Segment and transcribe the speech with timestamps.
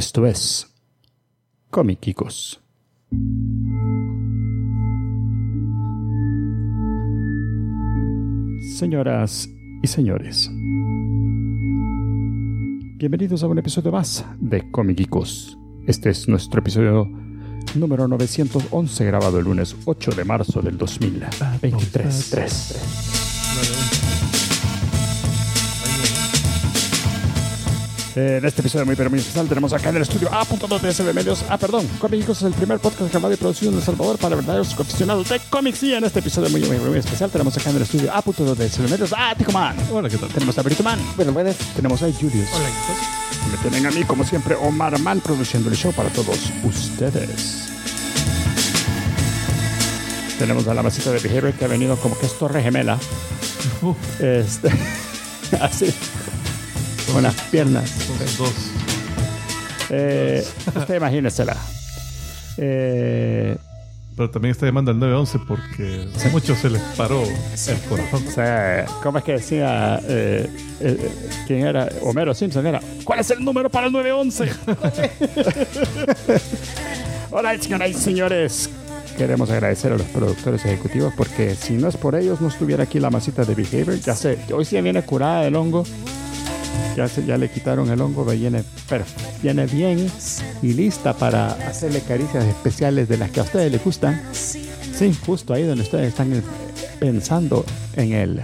[0.00, 0.66] Esto es
[1.68, 2.62] Comiquicos.
[8.78, 9.46] Señoras
[9.82, 10.48] y señores,
[12.96, 15.58] bienvenidos a un episodio más de Comiquicos.
[15.86, 17.06] Este es nuestro episodio
[17.74, 23.09] número 911 grabado el lunes 8 de marzo del 2023.
[28.16, 30.92] Eh, en este episodio muy pero muy especial tenemos acá en el estudio A.2 de
[30.92, 31.44] SB Medios.
[31.48, 34.72] Ah, perdón, Comics es el primer podcast grabado y producido en El Salvador para verdaderos
[34.78, 35.82] aficionados de cómics.
[35.84, 38.68] Y en este episodio muy, muy, muy especial tenemos acá en el estudio A.2 de
[38.68, 39.76] SB Medios a Tico Man.
[39.92, 40.28] Hola, ¿qué tal?
[40.30, 40.98] Tenemos a Brito Man.
[41.14, 41.56] Bueno, buenas.
[41.76, 42.48] Tenemos a Julius.
[42.52, 46.08] Hola, ¿qué Y me tienen a mí, como siempre, Omar Man produciendo el show para
[46.10, 47.68] todos ustedes.
[50.36, 52.98] Tenemos a la masita de Behavior que ha venido como que es torre gemela.
[53.82, 54.68] Uh, Este,
[55.60, 55.94] así.
[57.12, 57.88] Con las piernas.
[57.90, 58.52] son dos.
[59.90, 60.44] Eh,
[60.76, 61.56] usted imagínesela.
[62.56, 63.56] Eh,
[64.16, 68.24] Pero también está llamando al 911 porque a muchos se les paró el corazón.
[68.26, 70.48] o sea, ¿cómo es que decía eh,
[70.80, 71.10] eh,
[71.46, 71.88] quién era?
[72.02, 72.80] Homero Simpson era.
[73.04, 74.50] ¿Cuál es el número para el 911?
[77.30, 78.70] Hola, señoras y señores.
[79.16, 83.00] Queremos agradecer a los productores ejecutivos porque si no es por ellos no estuviera aquí
[83.00, 83.98] la masita de Behavior.
[84.00, 85.84] Ya sé, hoy sí viene curada del hongo.
[86.96, 89.04] Ya, se- ya le quitaron el hongo, viene, perf-
[89.42, 90.10] viene bien
[90.62, 94.20] y lista para hacerle caricias especiales de las que a ustedes les gustan.
[94.32, 96.42] Sí, justo ahí donde ustedes están
[96.98, 97.64] pensando
[97.96, 98.42] en él.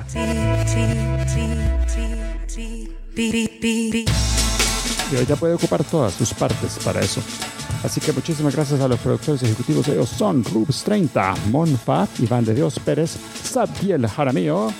[5.12, 7.20] Y hoy ya puede ocupar todas sus partes para eso.
[7.84, 9.86] Así que muchísimas gracias a los productores ejecutivos.
[9.88, 14.72] Ellos son Rubs 30, Monfa, Iván de Dios Pérez, Sabdiel Jaramillo,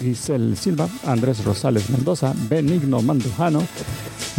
[0.00, 3.62] Giselle Silva, Andrés Rosales Mendoza, Benigno Mandujano,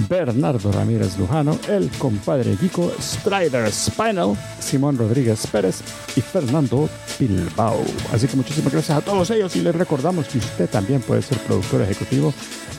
[0.09, 5.81] Bernardo Ramírez Lujano, el compadre Kiko, Strider Spinal, Simón Rodríguez Pérez
[6.15, 7.83] y Fernando Bilbao.
[8.11, 11.37] Así que muchísimas gracias a todos ellos y les recordamos que usted también puede ser
[11.39, 12.33] productor ejecutivo.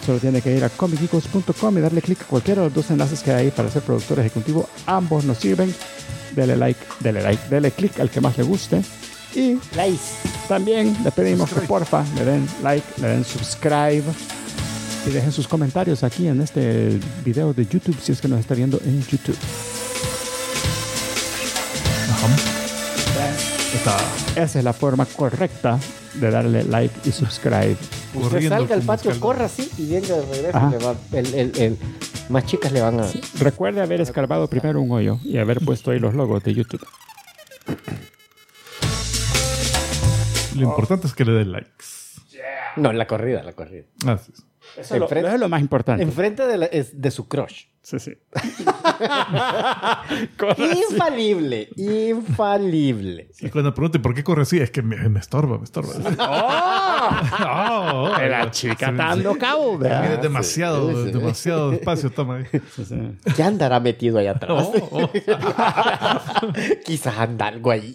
[0.05, 3.23] Solo tiene que ir a comicicos.com y darle clic a cualquiera de los dos enlaces
[3.23, 4.69] que hay para ser productor ejecutivo.
[4.87, 5.75] Ambos nos sirven.
[6.35, 8.83] Dele like, dele like, dele clic al que más le guste.
[9.35, 9.59] Y
[10.49, 14.05] también le pedimos que porfa le den like, le den subscribe
[15.07, 18.55] y dejen sus comentarios aquí en este video de YouTube si es que nos está
[18.55, 19.37] viendo en YouTube.
[23.75, 23.97] Está
[24.41, 25.79] Esa es la forma correcta
[26.15, 27.77] de darle like y subscribe.
[28.15, 29.21] Usted salga al patio, escalón.
[29.21, 30.57] corra así y venga de regreso.
[30.57, 30.71] Ajá.
[30.71, 31.79] le va- el, el, el-
[32.29, 33.07] más chicas le van a.
[33.41, 36.87] Recuerde haber escarbado primero un hoyo y haber puesto ahí los logos de YouTube.
[40.55, 41.85] Lo importante es que le den likes.
[42.77, 43.85] No, la corrida, la corrida.
[44.07, 44.45] Así es.
[44.79, 46.03] Eso, es lo- Enfrente- eso es lo más importante.
[46.03, 47.67] Enfrente de, la- es de su crush.
[47.85, 48.13] Sí, sí.
[50.91, 53.29] Infalible, infalible.
[53.41, 55.93] Y cuando pregunte por qué corre así, es que me, me estorba, me estorba.
[56.19, 60.15] Oh, La chica dando cabo, Mira, ¿verdad?
[60.15, 61.11] es demasiado, sí, sí.
[61.19, 62.45] demasiado espacio toma ahí.
[62.75, 62.97] Sí, sí.
[63.37, 64.67] ¿Qué andará metido ahí atrás?
[64.91, 65.11] Oh, oh.
[66.87, 67.95] Quizás anda algo ahí.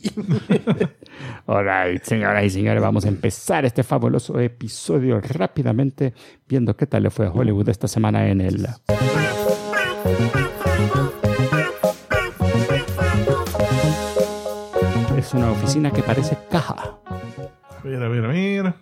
[1.48, 6.14] Alright, señoras y señores, vamos a empezar este fabuloso episodio rápidamente
[6.48, 8.68] viendo qué tal le fue a Hollywood esta semana en el...
[15.18, 16.98] Es una oficina que parece caja.
[17.06, 18.74] A ver, a ver, a ver.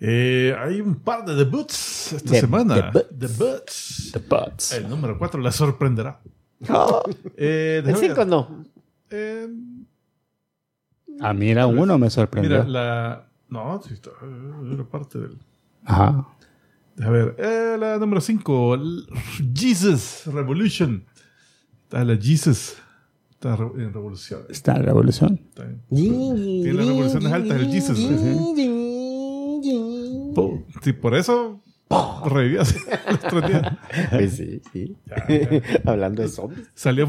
[0.00, 2.90] Eh, hay un par de debuts esta De- semana.
[2.92, 4.72] The Butts.
[4.72, 6.20] El número 4 la sorprenderá.
[6.70, 7.02] Oh,
[7.36, 8.26] Eh, el déjame 5 ver.
[8.26, 8.64] no.
[9.10, 9.48] Eh,
[11.20, 12.64] A mí era uno me sorprendió.
[12.64, 13.26] mira, la.
[13.48, 14.10] No, sí, está.
[14.72, 15.38] Era parte del.
[15.84, 16.26] Ajá.
[17.02, 18.78] A ver, eh, la número 5,
[19.54, 21.04] Jesus Revolution.
[21.84, 22.76] Está la Jesus.
[23.30, 24.40] Está en revolución.
[24.48, 25.40] Está la revolución.
[25.48, 25.82] Está bien.
[25.90, 27.98] Tiene las revoluciones altas del Jesus.
[30.34, 31.62] Po- Sí, por eso
[32.24, 32.78] revivió hace
[33.10, 33.62] los tres días.
[34.10, 34.96] Pues sí, sí.
[35.06, 35.62] Ya, ya.
[35.84, 36.70] Hablando de zombies.
[36.74, 37.06] Salió,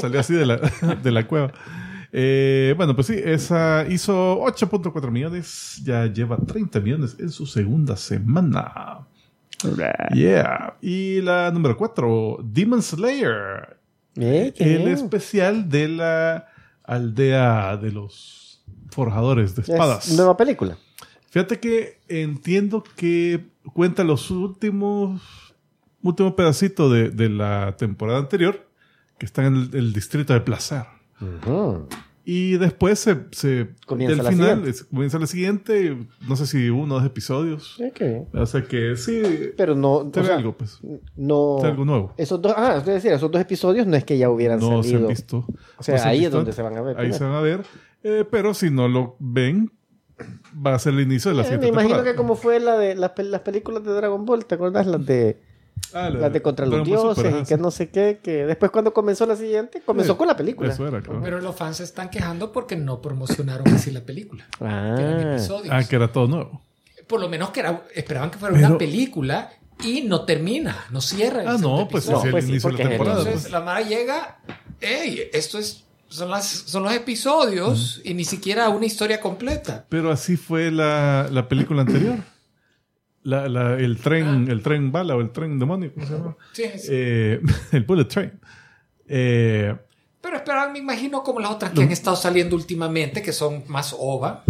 [0.00, 0.56] salió así de la,
[1.02, 1.52] de la cueva.
[2.12, 7.96] Eh, bueno, pues sí, esa hizo 8.4 millones, ya lleva 30 millones en su segunda
[7.96, 9.06] semana.
[10.14, 10.76] Yeah.
[10.80, 13.76] Y la número 4, Demon Slayer,
[14.16, 14.88] Eh, el bien.
[14.88, 16.46] especial de la
[16.84, 20.08] aldea de los forjadores de espadas.
[20.08, 20.76] Es nueva película.
[21.30, 25.20] Fíjate que entiendo que cuenta los últimos
[26.02, 28.66] último pedacito de, de la temporada anterior
[29.18, 30.84] que está en el, el distrito de placer.
[31.20, 31.88] Ujú.
[32.30, 34.84] Y después se, se Comienza del la final siguiente.
[34.90, 35.96] comienza la siguiente,
[36.28, 37.76] no sé si uno o dos episodios.
[37.94, 38.28] Qué bien.
[38.34, 39.22] O sea que sí,
[39.56, 40.10] Pero no.
[40.10, 40.78] te o sea, algo, pues.
[41.16, 41.56] No.
[41.62, 42.12] Te algo nuevo.
[42.18, 44.90] Esos dos, ah, es decir, esos dos episodios no es que ya hubieran No se
[44.90, 45.08] salido.
[45.08, 45.46] han visto.
[45.78, 46.96] O sea, no se han ahí es donde se van a ver.
[46.98, 47.18] Ahí primero.
[47.18, 47.62] se van a ver.
[48.02, 49.72] Eh, pero si no lo ven,
[50.54, 52.12] va a ser el inicio de la Eh, siguiente me imagino temporada.
[52.12, 54.86] que como fue la de las, las películas de Dragon Ball, ¿te acuerdas?
[54.86, 55.40] Las de
[55.94, 58.44] Ah, la- las de contra los dioses Super, y ajá, que no sé qué, que
[58.46, 60.72] después cuando comenzó la siguiente, comenzó Sí, con la película.
[60.72, 61.20] Eso era, claro.
[61.22, 64.46] Pero los fans se están quejando porque no promocionaron así la película.
[64.58, 65.68] Que eran Ah, episodios.
[65.70, 66.62] Ah, que era todo nuevo.
[67.06, 69.50] Por lo menos que era- esperaban que fuera Pero- una película
[69.82, 71.42] y no termina, no cierra.
[71.42, 73.18] el Ah, no, pues el pues sí, inicio de la temporada.
[73.20, 73.52] Entonces pues.
[73.52, 74.38] la Mara llega,
[74.80, 79.86] hey, esto es, son, las, son los episodios y ni siquiera una historia completa.
[79.88, 82.16] Pero así fue la, la película anterior.
[83.24, 84.52] La, la- el tren, Ah.
[84.52, 86.36] el tren bala o el tren demonio, ¿cómo se llama?
[86.52, 86.88] Sí, sí.
[86.90, 87.40] Eh,
[87.72, 88.32] el bullet train.
[89.06, 89.74] Eh,
[90.20, 93.94] Pero esperaban, me imagino, como las otras que han estado saliendo últimamente, que son más
[93.98, 94.44] ova.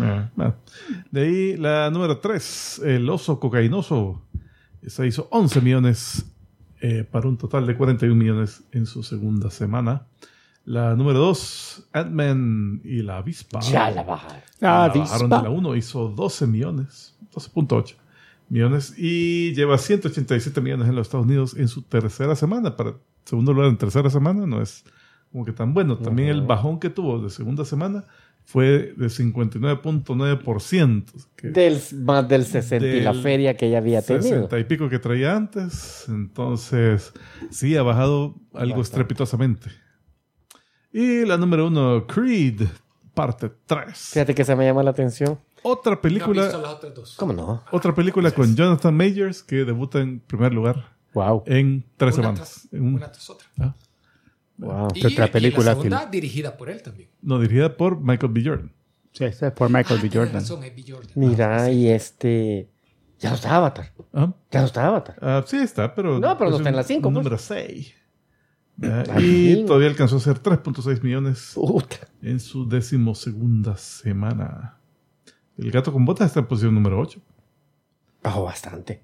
[0.00, 0.28] ah.
[1.10, 4.22] De ahí la número 3, el oso cocainoso.
[4.82, 6.26] Esa hizo 11 millones
[6.80, 10.06] eh, para un total de 41 millones en su segunda semana.
[10.64, 13.60] La número 2, Ant-Man y la avispa.
[13.60, 14.28] ya la baja.
[14.60, 15.42] Ah, La bajaron de avispa.
[15.42, 17.94] la 1, hizo 12 millones, 12.8
[18.48, 22.76] millones y lleva 187 millones en los Estados Unidos en su tercera semana.
[22.76, 22.94] Para
[23.24, 24.84] segundo lugar en tercera semana no es
[25.30, 25.98] como que tan bueno.
[25.98, 28.04] También el bajón que tuvo de segunda semana
[28.44, 31.04] fue de 59.9%.
[31.34, 34.22] que Del, más del 60 y la Del feria que ella había tenido.
[34.22, 36.04] 60 y pico que traía antes.
[36.08, 37.12] Entonces,
[37.50, 39.68] sí, ha bajado algo estrepitosamente.
[40.92, 42.62] Y la número uno, Creed,
[43.12, 44.10] parte 3.
[44.12, 45.40] Fíjate que se me llama la atención.
[45.68, 46.42] Otra No he película.
[46.42, 47.16] visto las otras dos.
[47.16, 47.62] ¿Cómo no?
[47.72, 51.42] Otra película con Jonathan Majors que debuta en primer lugar Wow.
[51.46, 52.38] en tres Una semanas.
[52.62, 53.48] tras, En un- una tras otra.
[53.58, 53.74] ah,
[54.58, 54.88] Wow.
[54.94, 57.10] Y, ¿Qué otra y película, la segunda dirigida por él también.
[57.22, 58.42] no, dirigida por Michael B.
[58.44, 58.72] Jordan.
[59.12, 60.08] Sí, esta es por Michael Ah, B.
[60.08, 60.42] tienes Jordan.
[60.42, 60.84] razón, es B.
[60.88, 61.12] Jordan.
[61.14, 61.72] Mira, Ah, sí.
[61.72, 62.70] y este.
[63.18, 63.92] Ya no está Avatar.
[64.12, 65.16] Ah, Ya no está Avatar.
[65.22, 66.18] ah, sí está, pero...
[66.20, 67.14] No, pero no es está en la un pues.
[67.14, 67.94] Número 6.
[68.82, 71.96] Ah, Ay, y todavía alcanzó a hacer 3.6 millones Puta.
[72.20, 74.78] en su decimosegunda semana.
[75.58, 77.20] El gato con botas está en posición número 8.
[78.22, 79.02] Bajó bastante.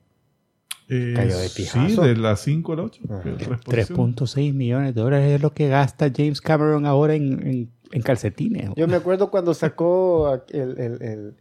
[0.89, 2.03] Eh, Cayó de Sí, pijazo.
[2.03, 3.03] de las 5 a la 8.
[3.09, 3.23] Ajá.
[3.65, 8.71] 3.6 millones de dólares es lo que gasta James Cameron ahora en, en, en calcetines.
[8.77, 11.35] Yo me acuerdo cuando sacó el, el- el-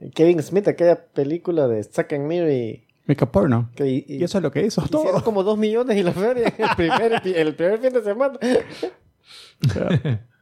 [0.00, 2.84] el Kevin Smith aquella película de Zack and Miri.
[3.06, 3.70] Make a porno.
[3.74, 5.24] Que, y- Y eso es lo que hizo hicieron todo.
[5.24, 8.38] como dos millones y la feria el primer, el primer fin de semana.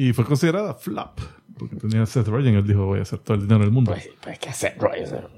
[0.00, 1.18] Y fue considerada flop.
[1.58, 2.54] Porque tenía a Seth Rogen.
[2.54, 3.90] Él dijo, voy a hacer todo el dinero del mundo.
[3.90, 5.00] Pues, pues ¿qué hacer, Roy?
[5.02, 5.28] O sea,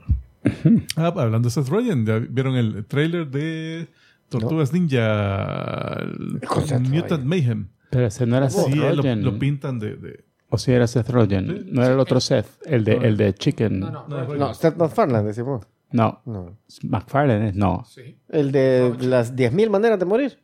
[0.96, 3.88] Ah, hablando de Seth Rogen, ¿ya vieron el trailer de
[4.28, 5.96] Tortugas Ninja
[6.46, 7.26] Con Seth Mutant Rogen.
[7.26, 7.68] Mayhem?
[7.90, 9.24] Pero ese no era Seth Sí, él lo, Rogen.
[9.24, 11.46] lo pintan de, de- O si era Seth Rogen.
[11.48, 11.68] Sí.
[11.72, 12.46] No era el otro Seth.
[12.66, 13.02] El de, No.
[13.02, 13.80] el de Chicken.
[13.80, 14.34] No, no, No, no.
[14.34, 15.66] No, Seth MacFarlane, decimos.
[15.92, 16.20] No.
[16.26, 16.56] No.
[16.84, 17.84] McFarlane es no.
[17.88, 18.16] Sí.
[18.28, 20.38] El de las 10.000 maneras de morir.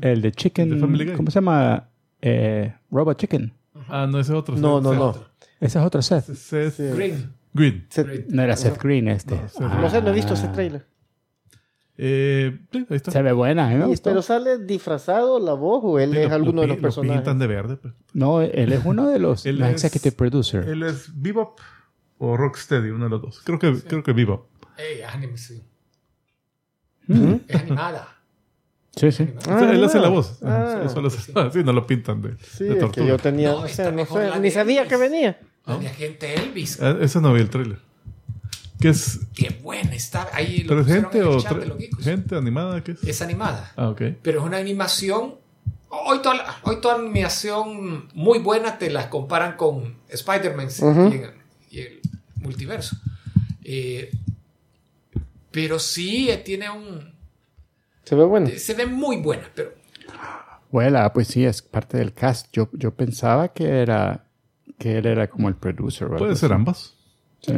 [0.00, 0.68] El de Chicken.
[0.68, 1.14] El de Family Guy.
[1.14, 1.88] ¿Cómo se llama?
[2.28, 3.52] Eh, Robot Chicken.
[3.88, 4.56] Ah, no, ese es otro.
[4.56, 5.10] No, Seth- no, no.
[5.60, 6.24] Ese es otro Seth.
[6.34, 6.82] Seth Sí.
[6.94, 7.32] Green.
[7.54, 7.86] Green.
[7.88, 8.26] Seth-.
[8.28, 9.36] No era Seth Green este.
[9.36, 10.36] No, Seth no sé, no he visto Ah.
[10.36, 10.86] ese trailer.
[11.98, 13.10] Eh, sí, ahí está.
[13.10, 14.10] Se ve buena, gustó.
[14.10, 17.16] pero sale disfrazado la voz o él Sí, es lo- alguno lo de los personajes.
[17.16, 17.76] Lo pintan de verde.
[17.76, 17.94] pues.
[18.12, 20.68] No, él es uno de los, Él es- executive producer.
[20.68, 21.58] Él es Bebop
[22.18, 23.40] o Rocksteady, uno de los dos.
[23.44, 24.46] Creo que, creo que Bebop.
[24.76, 25.62] Ey, es anim- sí.
[27.06, 27.34] Mm.
[27.48, 28.08] Es animada.
[28.96, 29.28] Sí, sí.
[29.38, 30.38] O sea, él Ah, hace la voz.
[30.42, 30.78] ah.
[30.80, 33.06] Ajá, solo se- sí, no lo pintan de, Sí, de es que tortuga.
[33.06, 35.38] yo tenía, No, o sea, no mejor sé, la ni de sabía que venía.
[35.66, 36.80] La de agente Elvis.
[36.80, 37.78] Ah, Esa no vi el trailer.
[38.80, 39.20] ¿Qué es?
[39.34, 40.28] Qué buena está.
[40.32, 42.04] Ahí lo ¿Pero es gente o chat de tra- los geekos.
[42.04, 42.82] gente animada?
[42.84, 43.04] ¿Qué es?
[43.04, 43.72] Es animada.
[43.76, 44.02] Ah, ok.
[44.22, 45.34] Pero es una animación.
[45.88, 51.08] Hoy toda, la- hoy toda animación muy buena te la comparan con Spider-Man sí, Ujú.
[51.70, 52.00] y, y el
[52.36, 52.96] multiverso.
[53.64, 54.10] Eh,
[55.50, 57.15] pero sí eh, tiene un.
[58.06, 58.48] Se ve bueno.
[58.56, 59.72] Se ve muy buena, pero
[60.70, 62.46] Bueno, pues sí, es parte del cast.
[62.52, 64.24] Yo, yo pensaba que era
[64.78, 66.06] que él era como el producer.
[66.06, 66.94] algo Puede ser ambas.
[67.40, 67.52] Sí.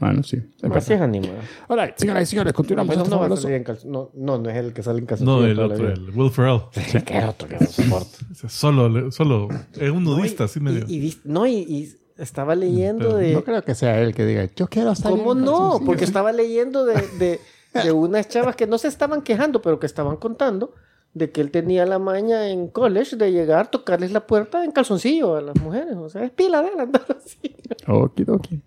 [0.00, 0.36] Bueno, sí.
[0.36, 0.92] Así verdad.
[0.92, 1.34] es animado.
[1.68, 2.96] Hola, señoras y señores, continuamos.
[2.96, 5.40] no, salir no, no, no es el que sale en calzoncillo.
[5.40, 6.60] No, el otro, el Will Ferrell.
[6.72, 8.18] Sí, que era otro que no soporto.
[8.48, 9.48] Solo, solo
[9.80, 10.84] es un nudista, así y, medio.
[10.86, 13.32] y no, y, y estaba leyendo Pero de...
[13.32, 15.52] No creo que sea él que diga, yo quiero estar ¿Cómo en no?
[15.52, 15.86] calzoncillos".
[15.86, 17.40] Porque estaba leyendo de, de,
[17.82, 20.74] de unas chavas que no se estaban quejando, pero que estaban contando
[21.14, 25.36] de que él tenía la maña en college de llegar, tocarles la puerta en calzoncillo
[25.36, 25.94] a las mujeres.
[25.96, 27.56] O sea, es pila de él andar así.
[27.86, 28.60] Okidoki.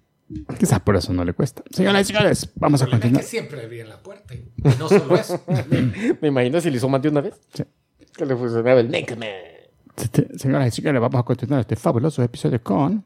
[0.60, 1.64] Quizás por eso no le cuesta.
[1.72, 3.22] Señoras y señores, vamos a problema es continuar.
[3.24, 4.34] que siempre abrían la puerta.
[4.34, 4.44] Y
[4.78, 5.42] no solo eso.
[6.22, 7.40] Me imagino si le hizo más de una vez.
[7.54, 7.64] Sí.
[8.16, 9.30] Que le funcionaba el Naked Man.
[10.38, 13.06] Señoras y señores, vamos a continuar este fabuloso episodio con...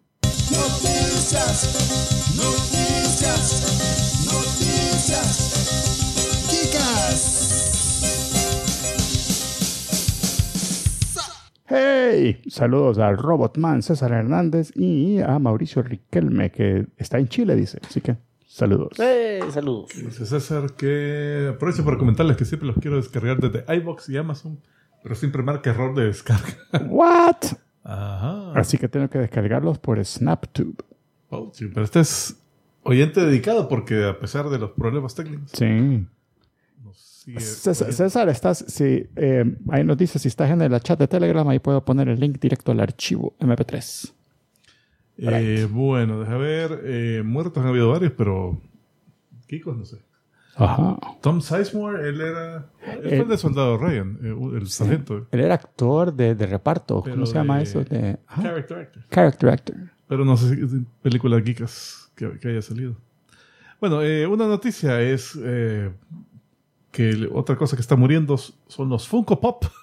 [0.52, 1.91] Noticias,
[11.74, 12.42] ¡Hey!
[12.50, 17.80] Saludos al Robotman César Hernández y a Mauricio Riquelme, que está en Chile, dice.
[17.88, 19.00] Así que, saludos.
[19.00, 19.90] Eh, saludos.
[19.96, 24.60] Dice César que aprovecho para comentarles que siempre los quiero descargar desde iBox y Amazon,
[25.02, 26.58] pero siempre marca error de descarga.
[26.90, 27.38] ¿What?
[27.84, 28.52] Ajá.
[28.54, 30.84] Así que tengo que descargarlos por SnapTube.
[31.30, 32.38] Oh, sí, pero este es
[32.84, 36.06] oyente dedicado porque a pesar de los problemas técnicos, Sí.
[37.26, 37.94] César.
[37.94, 41.60] César, estás, si, eh, ahí nos dice si estás en el chat de Telegram, ahí
[41.60, 44.14] puedo poner el link directo al archivo MP3.
[45.18, 46.82] Eh, bueno, deja ver.
[46.84, 48.60] eh, muertos han habido varios, pero.
[49.48, 49.98] Kikos, no sé.
[50.56, 50.98] Ajá.
[51.22, 52.70] Tom Sizemore, él era.
[52.86, 55.28] Él fue Eh, el de Soldado Ryan, eh, el sargento.
[55.32, 57.02] Él era actor de, de reparto.
[57.04, 57.84] Pero ¿Cómo se llama eso?
[57.84, 58.42] De, ajá.
[58.42, 59.04] Character actor.
[59.10, 59.76] Character actor.
[60.08, 62.96] Pero no sé si películas geekas que, que haya salido.
[63.80, 65.92] Bueno, eh, una noticia es eh,
[66.92, 69.66] que otra cosa que está muriendo son los Funko Pop.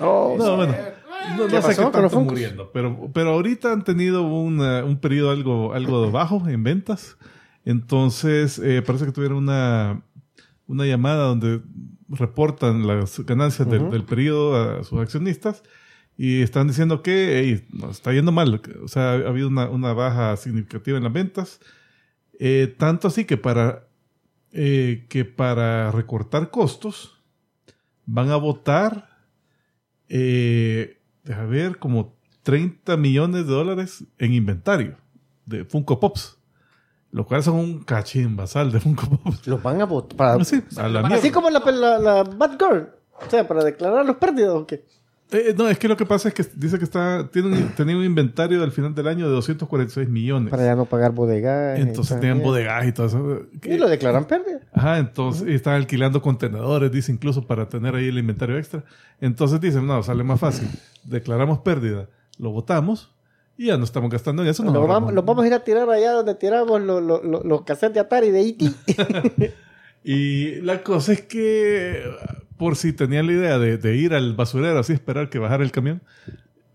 [0.00, 0.72] Oh, No, bueno.
[1.36, 2.14] No, no ¿Qué sé qué Funkos?
[2.24, 7.16] muriendo, pero, pero ahorita han tenido una- un periodo algo, algo bajo en ventas.
[7.64, 10.00] Entonces, eh, parece que tuvieron una,
[10.68, 11.60] una llamada donde
[12.08, 15.62] reportan las ganancias del, del periodo a sus accionistas
[16.16, 18.62] y están diciendo que hey, nos está yendo mal.
[18.82, 21.60] O sea, ha habido una, una baja significativa en las ventas.
[22.38, 23.87] Eh, tanto así que para,
[24.52, 27.20] eh, que para recortar costos
[28.06, 29.08] van a votar
[30.08, 34.96] eh, deja ver, como 30 millones de dólares en inventario
[35.46, 36.36] de Funko Pops.
[37.10, 39.46] Lo cual son un cachín basal de Funko Pops.
[39.46, 40.16] Los van a votar.
[40.16, 41.32] para- Así, a la Así mierda.
[41.32, 42.90] como la, la, la Batgirl.
[43.26, 44.84] O sea, para declarar los pérdidas o qué.
[45.30, 47.96] Eh, no, es que lo que pasa es que dice que está, tiene un, tenía
[47.96, 50.50] un inventario al final del año de 246 millones.
[50.50, 51.78] Para ya no pagar bodegas.
[51.78, 53.42] Entonces tenían bodegas y todo eso.
[53.64, 54.60] Y lo declaran pérdida.
[54.72, 58.84] Ajá, entonces y están alquilando contenedores, dice incluso para tener ahí el inventario extra.
[59.20, 60.68] Entonces dicen, no, sale más fácil.
[61.04, 62.08] Declaramos pérdida,
[62.38, 63.14] lo votamos
[63.56, 64.62] y ya no estamos gastando en eso.
[64.62, 64.94] Los ahorramos.
[64.94, 68.30] vamos, los vamos a ir a tirar allá donde tiramos los, los cassettes de Atari
[68.30, 69.54] de E E.T.
[70.04, 72.02] Y la cosa es que,
[72.58, 75.72] por si tenían la idea de, de ir al basurero así, esperar que bajara el
[75.72, 76.02] camión,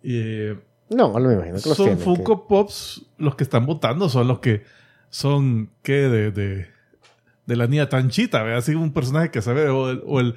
[0.03, 0.57] eh,
[0.89, 4.27] no, no me imagino que los son tienen, Funko Pops los que están votando, son
[4.27, 4.63] los que
[5.09, 6.09] son, ¿qué?
[6.09, 6.67] De, de,
[7.45, 8.55] de la niña Tanchita, ¿ve?
[8.55, 10.35] Así un personaje que sabe, o el, o el,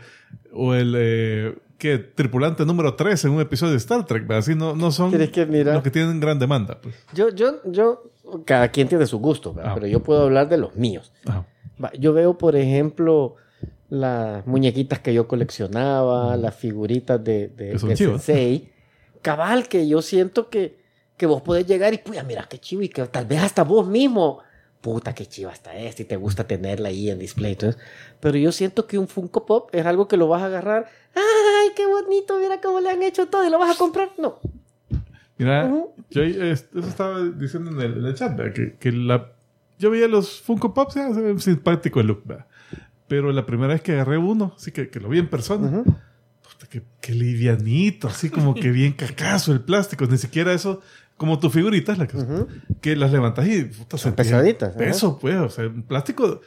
[0.52, 1.98] o el eh, ¿qué?
[1.98, 4.36] Tripulante número 3 en un episodio de Star Trek, ¿ve?
[4.36, 5.18] Así no, no son que
[5.64, 6.80] los que tienen gran demanda.
[6.80, 6.94] Pues.
[7.14, 8.10] Yo, yo, yo,
[8.44, 9.54] cada quien tiene su gusto.
[9.62, 9.72] Ah.
[9.74, 11.12] pero yo puedo hablar de los míos.
[11.98, 13.36] Yo veo, por ejemplo,
[13.88, 17.96] las muñequitas que yo coleccionaba, las figuritas de, de, de.
[17.96, 18.72] Sensei.
[19.22, 20.78] Cabal, que yo siento que,
[21.16, 23.86] que vos podés llegar y, puya, mira qué chivo, y que tal vez hasta vos
[23.86, 24.40] mismo,
[24.80, 27.52] puta, qué chiva está este, y te gusta tenerla ahí en display.
[27.52, 27.80] Entonces,
[28.20, 31.70] pero yo siento que un Funko Pop es algo que lo vas a agarrar, ay,
[31.74, 34.10] qué bonito, mira cómo le han hecho todo, y lo vas a comprar.
[34.18, 34.38] No.
[35.38, 35.92] Mira, Ujú.
[36.10, 38.54] yo eh, eso estaba diciendo en el, en el chat, ¿verdad?
[38.54, 39.32] que, que la,
[39.78, 42.46] yo veía los Funko Pops, ve simpático el look, ¿verdad?
[43.08, 46.66] Pero la primera vez que agarré uno, así que, que lo vi en persona, puta,
[46.68, 50.80] que, que livianito, así como que bien cacazo el plástico, ni siquiera eso,
[51.16, 52.06] como tu figurita, la
[52.80, 54.74] que, las levantas y puta, Son pesaditas.
[54.76, 56.40] Peso, pues, o sea, un plástico,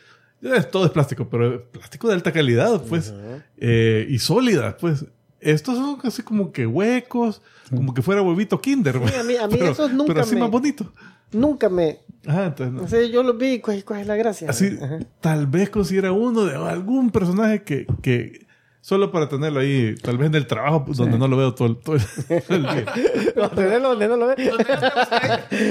[0.71, 3.13] todo es plástico, pero plástico de alta calidad, pues,
[3.57, 5.05] eh, y sólida, pues.
[5.41, 7.41] Estos son casi como que huecos,
[7.73, 8.99] como que fuera huevito kinder.
[9.07, 10.91] Sí, a mí- a mí pero, esos nunca pero así me- más bonito.
[11.31, 11.99] Nunca me...
[12.27, 12.87] Ajá, entonces, no.
[12.87, 14.49] Sé, yo lo vi, y ¿cuál, cuál es la gracia?
[14.49, 14.99] así, Ajá.
[15.21, 18.45] tal vez considera uno de algún personaje que, que
[18.81, 21.67] solo para tenerlo ahí, tal vez en el trabajo, pues, donde no lo veo todo
[21.69, 22.01] el, todo el-
[22.43, 22.85] todo el día.
[23.35, 24.35] No, tenerlo donde no lo ve.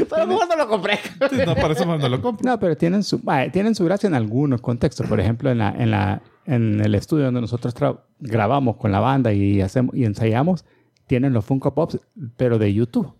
[0.08, 0.98] Pero mejor no lo compré.
[1.30, 2.48] Sí, no, para eso no lo compro.
[2.50, 3.20] No, pero tienen su,
[3.52, 5.06] tienen su gracia en algunos contextos.
[5.06, 7.74] Por ejemplo, en, la, en, la, en el estudio donde nosotros
[8.20, 10.64] grabamos con la banda y, hacemos, y ensayamos,
[11.06, 11.98] tienen los Funko Pops,
[12.36, 13.12] pero de YouTube.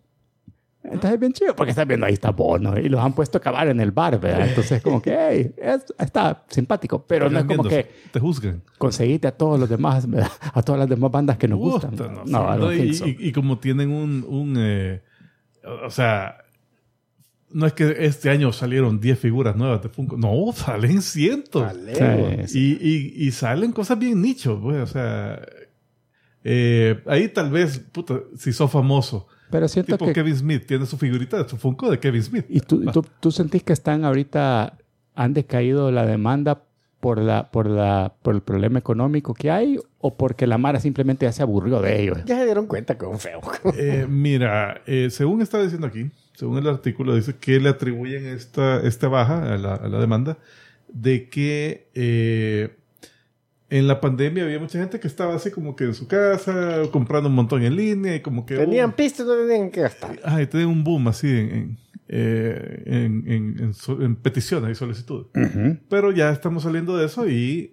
[0.92, 3.40] Entonces es bien chido porque estás viendo ahí está Bono y los han puesto a
[3.40, 4.48] acabar en el bar, ¿verdad?
[4.48, 8.62] Entonces como que, hey, es- está simpático, pero no es como que Te juzgan.
[8.78, 10.30] conseguiste a todos los demás, ¿verdad?
[10.52, 11.94] a todas las demás bandas que nos gustan.
[11.96, 13.06] no, No, no, y, so.
[13.06, 15.02] y- y como tienen un, un eh,
[15.84, 16.38] o sea,
[17.50, 21.62] no es que este año salieron 10 figuras nuevas de Funko, no, salen cientos.
[21.62, 21.94] Vale.
[22.46, 22.78] Sí, sí.
[22.80, 25.40] Y, y, salen cosas bien nichos, güey, o sea,
[26.44, 30.12] eh, ahí tal vez, puta, si sos famoso, Pero siento tipo que...
[30.12, 32.46] Kevin Smith, tiene su figurita de su Funko de Kevin Smith.
[32.48, 34.78] ¿Y tú, tú, tú sentís que están ahorita,
[35.14, 36.64] han decaído la demanda
[37.00, 39.78] por, la, por, la, por el problema económico que hay?
[40.00, 42.18] o porque la Mara simplemente ya se aburrió de ellos?
[42.24, 43.40] Ya se dieron cuenta que es un feo.
[43.76, 48.80] Eh, mira, eh, según está diciendo aquí, según el artículo, dice que le atribuyen esta,
[48.80, 50.38] esta baja a la, a la demanda
[50.88, 52.77] de que eh,
[53.70, 57.28] en la pandemia había mucha gente que estaba así como que en su casa, comprando
[57.28, 58.56] un montón en línea y como que...
[58.56, 60.18] Tenían uh, pistas, no tenían que gastar.
[60.24, 64.74] Ay, tenía un boom así en, en, eh, en, en- en so- en peticiones y
[64.74, 65.26] solicitudes.
[65.34, 65.76] Ujú.
[65.90, 67.72] Pero ya estamos saliendo de eso y,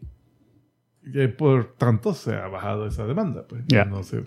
[1.13, 3.45] eh, por tanto se ha bajado esa demanda.
[3.47, 3.85] Pues, Ya.
[3.85, 4.23] no sé.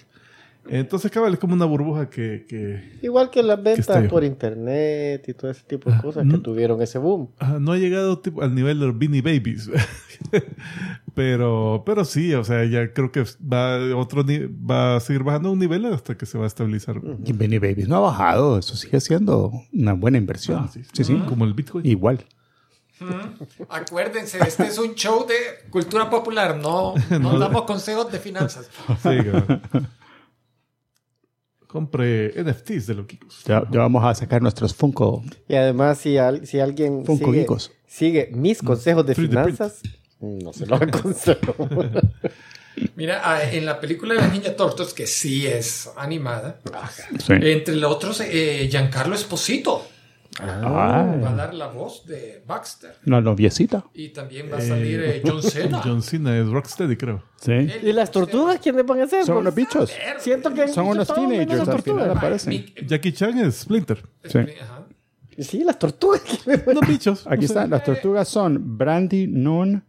[0.71, 2.45] Entonces, cabal, es como una burbuja que...
[2.47, 6.83] que Igual que las ventas por internet y todo ese tipo de cosas que tuvieron
[6.83, 7.31] ese boom.
[7.39, 9.71] ah, no ha llegado tipo, al nivel de los Beanie Babies.
[11.19, 15.51] pero, pero sí, o sea, ya creo que va, a otro va a seguir bajando
[15.51, 17.01] un nivel hasta que se va a estabilizar.
[17.25, 20.61] Y Benny Babies no ha bajado, eso sigue siendo una buena inversión.
[20.63, 21.17] Ah, sí, sí.
[21.27, 21.85] Como el Bitcoin.
[21.85, 22.25] Igual.
[23.69, 28.71] Acuérdense, este es un show de cultura popular, no, no damos consejos de finanzas.
[29.03, 29.19] Sí.
[31.67, 33.43] Compre NFTs de Loquicos.
[33.45, 35.25] Ya, ya vamos a sacar nuestros Funko.
[35.49, 37.47] Y además, si, al- si alguien Funko sigue,
[37.87, 39.61] sigue mis consejos de 3D print.
[40.21, 41.69] No se los aconsejo.
[42.95, 46.61] Mira, ah, en la película de la Niña Tortos, que sí es animada,
[47.27, 47.33] Sí.
[47.41, 49.85] entre los otros, eh, Giancarlo Esposito
[50.41, 50.61] Ah,
[51.21, 52.95] va a dar la voz de Baxter.
[53.07, 53.85] la noviecita.
[53.93, 55.81] Y también va a salir eh, John Cena.
[55.83, 57.25] John Cena es Rocksteady, creo.
[57.41, 57.53] Sí.
[57.83, 59.25] ¿Y las tortugas quiénes van a ser?
[59.25, 59.93] Son Pues, unos bichos.
[60.19, 62.17] Siento que Son unos teenagers las al final tortugas.
[62.17, 62.53] aparecen.
[62.53, 64.01] Mick- Jackie Chan es Splinter.
[64.25, 64.39] Sí.
[64.63, 64.85] Ajá.
[65.39, 66.21] Sí, las tortugas.
[66.23, 67.27] ¿quiénes van a- Unos bichos.
[67.27, 67.47] Aquí no sé.
[67.47, 69.83] están, las tortugas son Brandy Noon,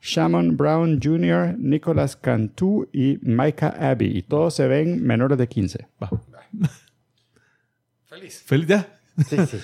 [0.00, 4.18] Shamon Brown Jr., Nicholas Cantu y Micah Abbey.
[4.18, 5.88] Y todos se ven menores de 15.
[6.02, 6.10] Va.
[8.04, 8.42] Feliz.
[8.46, 8.88] Feliz ya.
[9.28, 9.58] Sí, sí.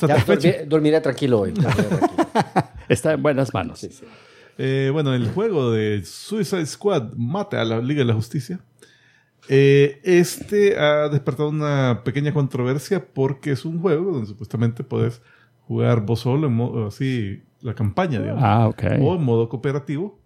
[0.06, 1.52] Ya dormiré tranquilo hoy.
[1.52, 2.00] tranquilo.
[2.88, 3.80] Está en buenas manos.
[3.80, 4.04] Sí, sí.
[4.58, 8.60] Eh, bueno, el juego de Suicide Squad mata a la Liga de la Justicia.
[9.48, 15.22] Eh, este ha despertado una pequeña controversia porque es un juego donde supuestamente puedes
[15.60, 18.82] jugar vos solo en modo así la campaña, digamos, Ah, ok.
[19.00, 20.18] o en modo cooperativo.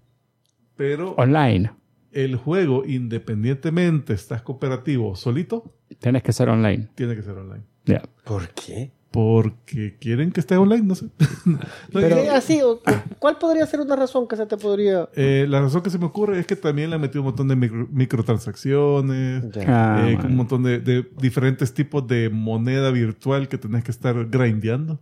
[0.76, 1.72] Pero Online.
[2.12, 6.88] el juego, independientemente estás cooperativo o solito, Tienes que ser online.
[6.94, 7.64] tiene que ser online.
[7.84, 8.02] Ya.
[8.24, 8.92] ¿Por qué?
[9.10, 11.06] Porque quieren que esté online, no sé.
[11.44, 11.58] No,
[11.92, 12.80] Pero- Sí, así, o-
[13.18, 15.08] ¿Cuál podría ser una razón que se te podría...?
[15.16, 17.48] Eh, la razón que se me ocurre es que también le han metido un montón
[17.48, 19.44] de micro- microtransacciones.
[19.66, 24.26] Ah, eh, un montón de, de diferentes tipos de moneda virtual que tenés que estar
[24.28, 25.00] grindeando.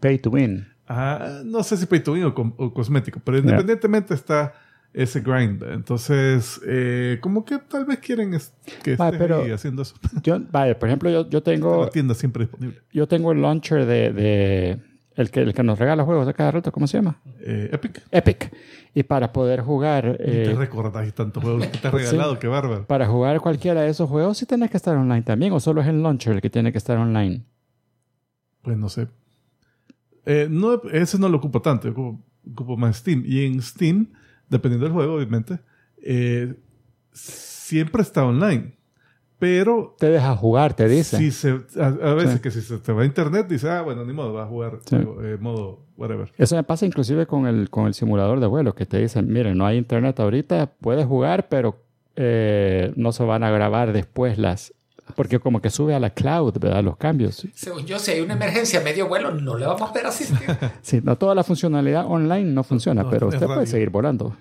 [0.00, 0.68] Pay to win.
[0.88, 4.54] Ah, no sé si pay to win o, cosmético, pero independientemente está
[4.94, 5.62] ese grind.
[5.64, 9.94] Entonces, eh, como que tal vez quieren es- que Ah, estés pero- ahí haciendo eso.
[10.22, 12.80] Yo, vaya, por ejemplo, yo, yo tengo la tienda siempre disponible.
[12.92, 14.78] yo tengo el launcher de, de-
[15.14, 17.20] el, que, el que nos regala juegos a cada rato, ¿cómo se llama?
[17.40, 18.02] Eh, Epic.
[18.10, 18.52] Epic.
[18.94, 22.86] Y para poder jugar te eh, recordás tantos juegos que te has regalado, qué bárbaro.
[22.86, 25.86] para jugar cualquiera de esos juegos sí tienes que estar online también o solo es
[25.88, 27.42] el launcher el que tiene que estar online.
[28.62, 29.08] Pues no sé.
[30.30, 33.22] Eh, no, ese no lo ocupo tanto, yo ocupo, ocupo más Steam.
[33.26, 34.08] Y en Steam,
[34.48, 35.58] dependiendo del juego, obviamente,
[36.02, 36.54] eh,
[37.12, 38.74] siempre está online.
[39.38, 41.16] Pero Te deja jugar, te dice.
[41.16, 42.38] si se, a, a veces Sí.
[42.40, 44.80] que si se te va a internet, dice, ah, bueno, ni modo, va a jugar
[44.84, 44.96] Sí.
[44.96, 46.32] eh, modo whatever.
[46.36, 49.56] Eso me pasa inclusive con el, con el simulador de vuelo, que te dicen, miren,
[49.56, 51.76] no hay internet ahorita, puedes jugar, pero
[52.16, 54.74] eh, no se van a grabar después las...
[55.14, 56.82] Porque como que sube a la cloud, ¿verdad?
[56.82, 57.46] Los cambios.
[57.54, 60.38] Según yo, si hay una emergencia medio vuelo, no le vamos a ver asistir.
[60.82, 64.36] Sí, no toda la funcionalidad online no funciona, no, pero usted puede seguir volando.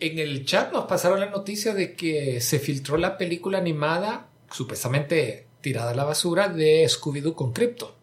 [0.00, 5.46] En el chat nos pasaron la noticia de que se filtró la película animada, supuestamente
[5.60, 7.96] tirada a la basura, de Scooby-Doo con Crypto.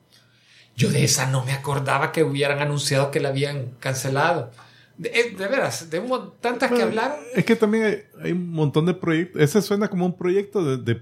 [0.75, 4.51] Yo de esa no me acordaba que hubieran anunciado que la habían cancelado.
[4.97, 6.01] De, eh, de veras, de
[6.41, 7.17] tantas que hablaron.
[7.34, 9.41] Es que también hay, hay un montón de proyectos.
[9.41, 11.01] Ese suena como un proyecto de, de,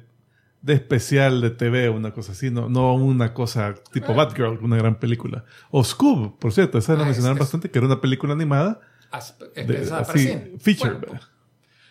[0.63, 4.97] de especial de TV, una cosa así, no, no una cosa tipo Batgirl, una gran
[4.97, 5.43] película.
[5.69, 8.33] O Scoob, por cierto, esa la Ah, mencionaron es- es- bastante, que era una película
[8.33, 8.79] animada.
[9.11, 10.93] as- De, empezaba a así, feature.
[10.95, 11.19] Bueno.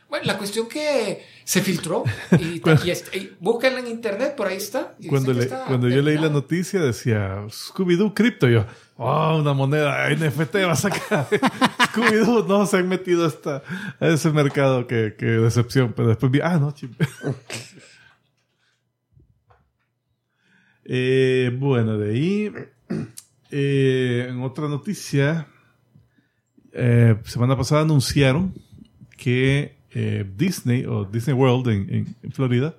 [0.08, 2.04] Bueno, la cuestión que se filtró
[2.38, 4.94] y, y, y búsquenla en internet, por ahí está.
[4.98, 8.66] y cuando le- está cuando yo leí la noticia decía Scooby-Doo Crypto, yo,
[8.98, 11.28] oh, una moneda NFT va a sacar.
[11.92, 13.62] Scooby-Doo, no, se han metido hasta
[14.00, 15.92] a ese mercado, que, que decepción.
[15.96, 16.92] Pero después vi, ah, no, chip.
[20.94, 22.52] Eh, bueno, de ahí,
[23.50, 25.46] eh, en otra noticia,
[26.74, 28.52] eh, semana pasada anunciaron
[29.16, 32.74] que eh, Disney o Disney World en, en- en Florida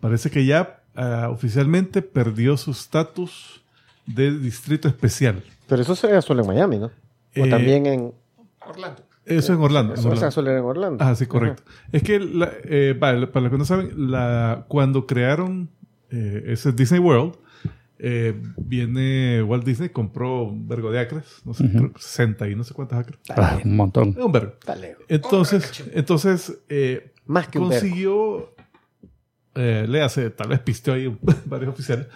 [0.00, 3.62] parece que ya ah, oficialmente perdió su estatus
[4.06, 5.42] de distrito especial.
[5.68, 6.86] Pero eso sería solo en Miami, ¿no?
[6.86, 6.92] O
[7.34, 8.12] Eh, también en...
[8.66, 9.02] Orlando.
[9.26, 9.92] Eso en Orlando.
[9.94, 10.30] en Eso, sea, Orlando.
[10.30, 11.04] solo era en Orlando.
[11.04, 11.62] Ah, sí, correcto.
[11.92, 15.68] Es que, la- eh, vale, para los que no saben, la, cuando crearon
[16.14, 17.34] eh, ese Disney World,
[17.98, 22.54] eh, viene Walt Disney, compró un vergo de acres, no sé, creo que 60 y
[22.56, 23.18] no sé cuántos acres.
[23.30, 24.08] Ah, un montón.
[24.10, 24.52] Es un vergo.
[25.08, 28.54] Entonces, entonces eh, Más que consiguió,
[29.54, 32.06] eh, le hace, tal vez pisteó ahí varios oficiales,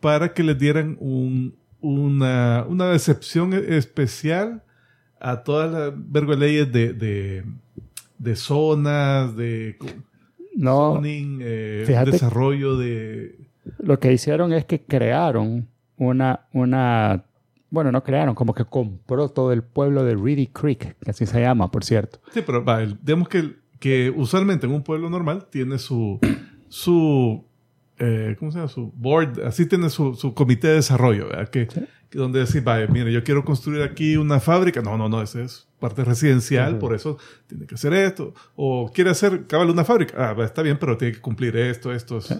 [0.00, 4.62] para que les dieran un- una, una excepción especial
[5.20, 7.44] a todas las vergo de leyes de, de,
[8.18, 9.76] de zonas, de
[10.56, 13.43] No, zoning, eh, desarrollo de...
[13.78, 17.24] lo que hicieron es que crearon una, una,
[17.70, 21.40] bueno, no crearon, como que compró todo el pueblo de Reedy Creek, que así se
[21.40, 22.20] llama, por cierto.
[22.32, 26.18] Sí, pero va, digamos que, que usualmente en un pueblo normal tiene su,
[26.68, 27.44] su
[27.98, 28.68] eh, ¿cómo se llama?
[28.68, 31.48] Su board, así tiene su, su comité de desarrollo, ¿verdad?
[31.48, 31.68] Que,
[32.10, 34.82] que donde decir, vaya, mire, yo quiero construir aquí una fábrica.
[34.82, 38.34] No, no, no, ese es parte residencial, por eso tiene que hacer esto.
[38.56, 40.14] O quiere hacer, cabal, una fábrica.
[40.30, 42.30] Ah, está bien, pero tiene que cumplir esto, estos,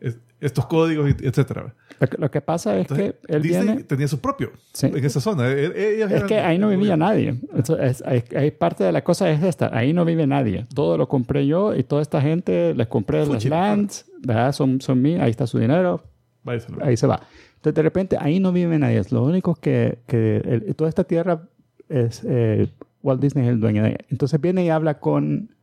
[0.00, 1.74] es- estos códigos, etcétera.
[2.18, 3.82] Lo que, pasa es Entonces, que él Disney viene...
[3.84, 4.86] tenía su propio Sí.
[4.86, 5.48] en esa zona.
[5.48, 7.40] E- e- ellos Es que ahí no vivía nadie.
[7.80, 9.70] Es- hay, hay parte de la cosa es esta.
[9.76, 10.66] Ahí no vive nadie.
[10.74, 13.48] Todo lo compré yo y toda esta gente les compré las Fuchi.
[13.48, 14.52] lands, ¿verdad?
[14.52, 15.22] Son, son mías.
[15.22, 16.02] Ahí está su dinero.
[16.42, 16.84] Váyase, ¿no?
[16.84, 17.20] Ahí se va.
[17.56, 18.98] Entonces, de repente, ahí no vive nadie.
[18.98, 19.98] Es lo único que...
[20.06, 21.48] que el- toda esta tierra
[21.88, 22.22] es...
[22.26, 22.68] eh,
[23.02, 23.98] Walt Disney es el dueño de ella.
[24.10, 25.53] Entonces viene y habla con,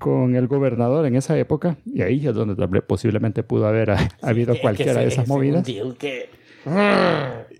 [0.00, 1.76] con el gobernador en esa época.
[1.86, 5.62] Y ahí es donde posiblemente pudo haber ha- habido cualquiera de esas movidas.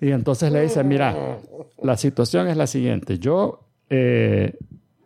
[0.01, 1.39] Y entonces le dice, mira,
[1.83, 3.19] la situación es la siguiente.
[3.19, 4.55] Yo, eh,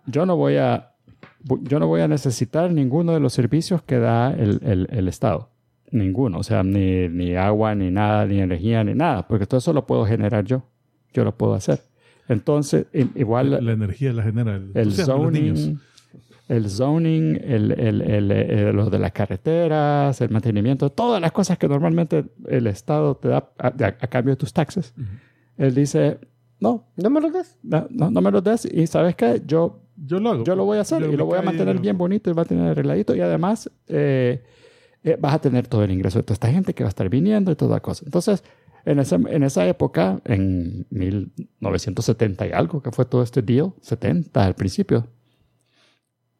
[0.06, 0.92] yo, no voy a,
[1.62, 5.50] yo no voy a necesitar ninguno de los servicios que da el, el- el Estado.
[5.90, 6.38] Ninguno.
[6.38, 9.26] O sea, ni, ni agua, ni nada, ni energía, ni nada.
[9.28, 10.64] Porque todo eso lo puedo generar yo.
[11.12, 11.80] Yo lo puedo hacer.
[12.28, 15.78] Entonces, igual la, la energía la genera el, el zoning,
[16.48, 21.56] el zoning, el, el, el, eh, lo de las carreteras, el mantenimiento, todas las cosas
[21.58, 24.94] que normalmente el Estado te da a, a- a cambio de tus taxes.
[25.56, 26.18] Él dice,
[26.60, 27.58] no, ¿No me lo des?
[27.62, 30.44] no, no, no me los des y sabes qué, yo, Yo lo hago.
[30.44, 32.42] yo lo voy a hacer Yo y lo voy a mantener bien bonito y va
[32.42, 34.42] a tener arregladito y además eh,
[35.02, 37.08] eh, vas a tener todo el ingreso de toda esta gente que va a estar
[37.08, 38.02] viniendo y toda cosa.
[38.04, 38.42] Entonces,
[38.86, 44.44] en esa, en esa época, en 1970 y algo, que fue todo este deal, 70
[44.44, 45.06] al principio,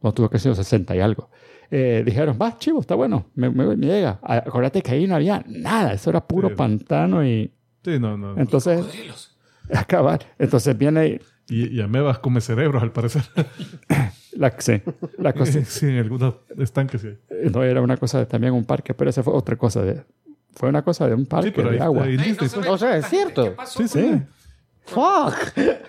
[0.04, 1.30] no tuvo que ser 60 y algo.
[1.70, 4.20] Eh, dijeron, va, chivo, está bueno, me, me- me llega.
[4.22, 6.54] A- Acuérdate que ahí no había nada, eso era puro Sí.
[6.54, 7.50] pantano y
[7.82, 8.38] Sí, no, no.
[8.38, 8.84] entonces,
[9.74, 10.20] acabar.
[10.38, 13.22] Entonces viene Y, y amebas come cerebros, al parecer.
[14.32, 14.80] la, sí,
[15.18, 17.08] la cosa, sí, en algunos estanques sí.
[17.52, 20.02] no era una cosa de también un parque, pero esa fue otra cosa de,
[20.52, 22.04] fue una cosa de un parque Sí, pero de ahí- agua.
[22.04, 22.54] ahí- pues.
[22.56, 23.44] ve O sea, es cierto.
[23.44, 24.22] ¿Qué pasó Sí, sí.
[24.86, 25.34] ¡Fuck!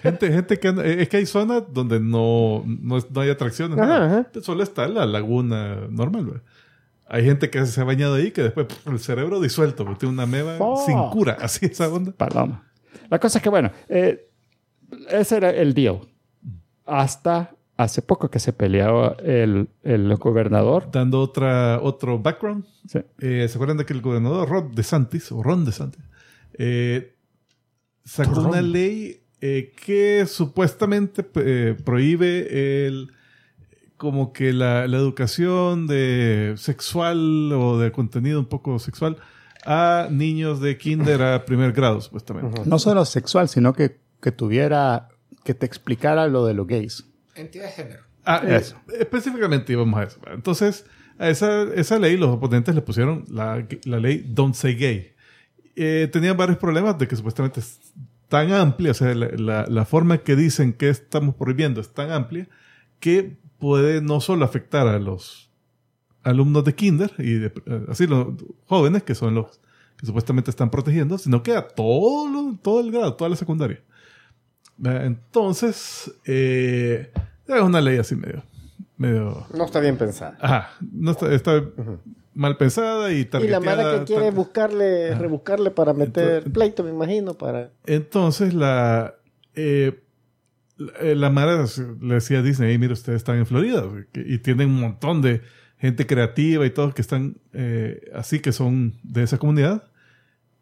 [0.02, 3.78] Gente, gente que anda- es que hay zonas donde no, no, no hay atracciones.
[3.78, 4.20] Ajá, nada.
[4.34, 4.42] ajá.
[4.42, 6.26] Solo está la laguna normal.
[6.26, 6.42] ¿verdad?
[7.08, 10.26] Hay gente que se ha bañado ahí que después pff, el cerebro disuelto, tiene una
[10.26, 10.86] meba Fuck.
[10.86, 12.12] sin cura, así esa onda.
[12.14, 12.64] Paloma.
[13.10, 14.28] La cosa es que, bueno, eh,
[15.10, 16.00] ese era el deal.
[16.86, 20.90] Hasta hace poco que se peleó el, el gobernador.
[20.92, 23.00] Dando otra, otro background, Sí.
[23.20, 26.02] eh, ¿se acuerdan de que el gobernador Ron DeSantis, o Ron DeSantis,
[26.58, 27.15] eh,
[28.06, 33.12] sacó una ley eh, que supuestamente eh, prohíbe el
[33.98, 39.18] como que la, la educación de sexual o de contenido un poco sexual
[39.66, 42.62] a niños de kinder a primer grado, supuestamente.
[42.66, 45.10] No solo sexual, sino que, que tuviera,
[45.44, 47.06] que te explicara lo de los gays.
[47.36, 48.04] Entidad de género.
[48.26, 48.76] Ah, eh, Eso.
[49.00, 50.20] específicamente íbamos a eso.
[50.28, 50.86] Entonces,
[51.18, 55.15] a esa, esa ley los oponentes le pusieron la, la ley Don't Say Gay.
[55.76, 57.80] Eh, tenían varios problemas de que supuestamente es
[58.30, 62.12] tan amplia, o sea, la, la- la forma que dicen que estamos prohibiendo es tan
[62.12, 62.48] amplia
[63.00, 65.50] que puede no solo afectar a los
[66.24, 68.28] alumnos de kinder y de- eh, así los
[68.66, 69.60] jóvenes que son los
[69.98, 73.82] que supuestamente están protegiendo, sino que a todo, todo el grado, toda la secundaria.
[74.84, 77.12] Eh, Entonces, eh,
[77.48, 78.44] es una ley así medio,
[78.98, 80.38] medio, No está bien pensada.
[80.42, 81.64] ajá, no está, está
[82.36, 86.92] mal pensada y Y la mara que quiere buscarle, rebuscarle para meter Entonces- pleito, me
[86.92, 87.72] imagino, para...
[87.86, 89.16] Entonces la,
[89.56, 90.04] eh,
[90.78, 91.66] la, Mara
[92.02, 95.42] le decía a Disney, "Hey, mira, ustedes están en Florida y tienen un montón de
[95.78, 99.84] gente creativa y todos que están eh, así, que son de esa comunidad.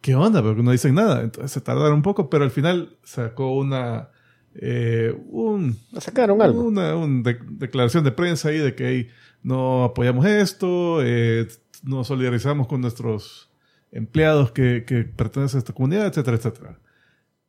[0.01, 0.41] ¿Qué onda?
[0.43, 1.21] Porque no dicen nada.
[1.23, 4.09] Entonces se tardaron un poco, pero al final sacó una,
[4.53, 6.63] eh, un, Sacaron algo.
[6.63, 9.07] una un de- declaración de prensa ahí de que hey,
[9.41, 11.47] no apoyamos esto, eh,
[11.83, 13.49] nos solidarizamos con nuestros
[13.91, 16.79] empleados que, que pertenecen a esta comunidad, etcétera, etcétera.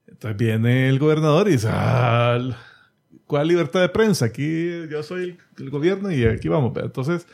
[0.06, 2.38] Entonces viene el gobernador y dice, "Ah,
[3.26, 4.26] ¿cuál libertad de prensa?
[4.26, 6.72] Aquí yo soy el, el gobierno y aquí vamos.
[6.76, 7.26] Entonces,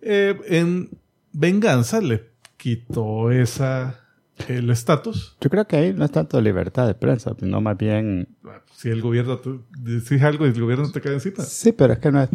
[0.00, 0.88] eh, en
[1.32, 4.00] venganza le quitó esa
[4.48, 5.36] el estatus.
[5.40, 8.26] Yo creo que ahí no es tanto libertad de prensa, sino más bien...
[8.74, 11.44] Si el gobierno, tú decís algo y el gobierno te cae encima.
[11.44, 12.28] Sí, pero es que no es...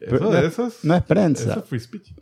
[0.00, 1.50] Eso, no, es- eso es, no es prensa.
[1.50, 2.12] eso es free speech.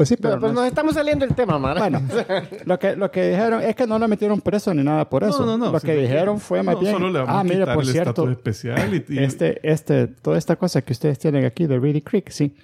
[0.00, 1.78] Pues sí, pero, Pero, pues no nos es- estamos saliendo del tema, Mara.
[1.78, 2.00] Bueno,
[2.64, 5.40] lo que, lo que dijeron es que no lo metieron preso ni nada por eso.
[5.44, 5.72] No, no, no.
[5.72, 6.92] Lo que dijeron fue más bien...
[6.94, 10.38] Solo le vamos Ah, a mire, por el cierto, especial y, y- este, este, toda
[10.38, 12.56] esta cosa que ustedes tienen aquí de Reedy Creek, sí,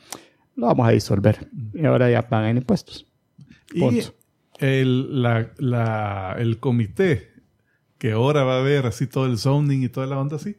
[0.55, 1.46] lo vamos a disolver.
[1.75, 3.05] Y ahora ya pagan impuestos.
[3.75, 4.14] y punto.
[4.59, 7.33] el, la, la- el comité
[7.99, 10.57] que ahora va a ver así todo el zoning y toda la onda así.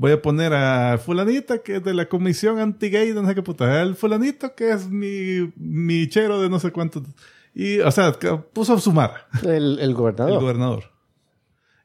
[0.00, 3.42] Voy a poner a fulanita que es de la comisión anti-gay, de no sé qué
[3.42, 3.82] puta.
[3.82, 7.02] El fulanito que es mi, mi chero de no sé cuánto.
[7.54, 10.40] Y, o sea, que puso a sumar El, el el gobernador.
[10.40, 10.84] gobernador.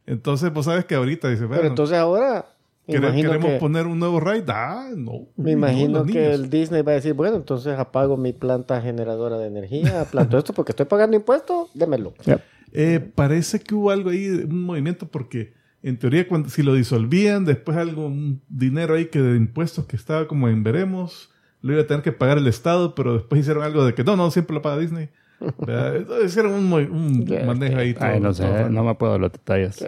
[0.06, 2.46] Entonces, pues sabes que ahorita dice, Pero bueno, entonces ahora,
[2.88, 4.44] me ¿quere- imagino queremos que, poner un nuevo raid.
[4.48, 5.28] Ah, no.
[5.36, 6.34] me no, imagino que niños.
[6.36, 10.54] el Disney va a decir, bueno, entonces apago mi planta generadora de energía, planto esto
[10.54, 12.14] porque estoy pagando impuestos, démelo.
[12.26, 12.40] Yep.
[12.72, 15.54] Eh, parece que hubo algo ahí, un movimiento, porque
[15.86, 19.96] en teoría cuando, si lo disolvían, después algo, un dinero ahí que de impuestos que
[19.96, 21.30] estaba como en veremos,
[21.62, 24.16] lo iba a tener que pagar el Estado, pero después hicieron algo de que no,
[24.16, 25.10] no, siempre lo paga Disney.
[25.60, 25.96] ¿Verdad?
[25.98, 27.94] Entonces hicieron un, un manejo ahí.
[27.94, 29.86] todo- Ay, no sé, todo no me puedo los detalles.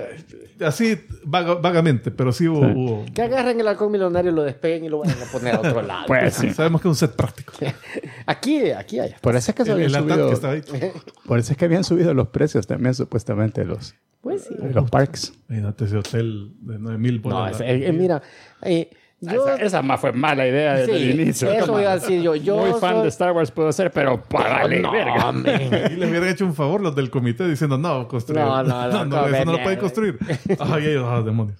[0.60, 2.62] Así vaga- vagamente, pero sí hubo...
[2.62, 5.82] hubo- Que agarren el halcón millonario, lo despeguen y lo vayan a poner a otro
[5.84, 6.06] lado.
[6.08, 6.50] Pues sí.
[6.52, 7.54] Sabemos que es un set práctico.
[8.26, 9.14] Aquí, aquí hay.
[9.22, 10.94] Por eso es que se El, habían subido, que
[11.28, 14.56] por eso es que habían subido los precios también supuestamente de los, Pues sí.
[14.58, 15.34] de los parques.
[15.48, 18.22] Imagínate ese hotel de 9 mil No, es- eh, mira,
[18.64, 19.48] eh, yo...
[19.48, 21.52] esa, esa más fue mala idea desde Sí, el inicio.
[21.52, 22.36] eso iba a decir yo.
[22.36, 25.32] Yo Muy fan soy- de Star Wars puedo ser, pero vale, no, verga.
[25.32, 25.44] man.
[25.92, 28.42] Y les hubieran hecho un favor los del comité diciendo, no, construir.
[28.44, 30.18] No, no, no, no, eso no lo no, pueden construir.
[30.60, 31.60] Ay, ellos, ah, demonios.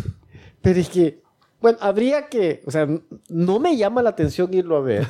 [0.62, 1.22] Pero es que,
[1.60, 2.86] bueno, habría que, o sea,
[3.28, 5.06] no me llama la atención irlo a ver,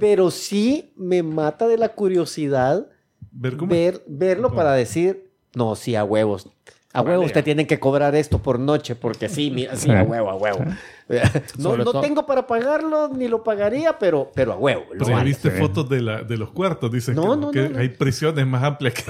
[0.00, 2.86] pero sí me mata de la curiosidad
[3.30, 3.70] Ver cómo.
[3.70, 6.48] ver, verlo para decir, no, sí, a huevos.
[6.96, 7.18] A Vale.
[7.18, 10.34] huevos te tienen que cobrar esto por noche, porque sí, mira, sí, a huevo, a
[10.34, 10.58] huevo.
[11.08, 14.86] No, Sobre no todo- tengo para pagarlo, ni lo pagaría, pero, pero a huevo.
[14.92, 15.22] lo vale.
[15.24, 15.56] viste sí.
[15.60, 16.90] fotos de, la, de los cuartos.
[16.90, 17.78] Dicen No, que, no, que no, no.
[17.78, 19.02] hay prisiones más amplias que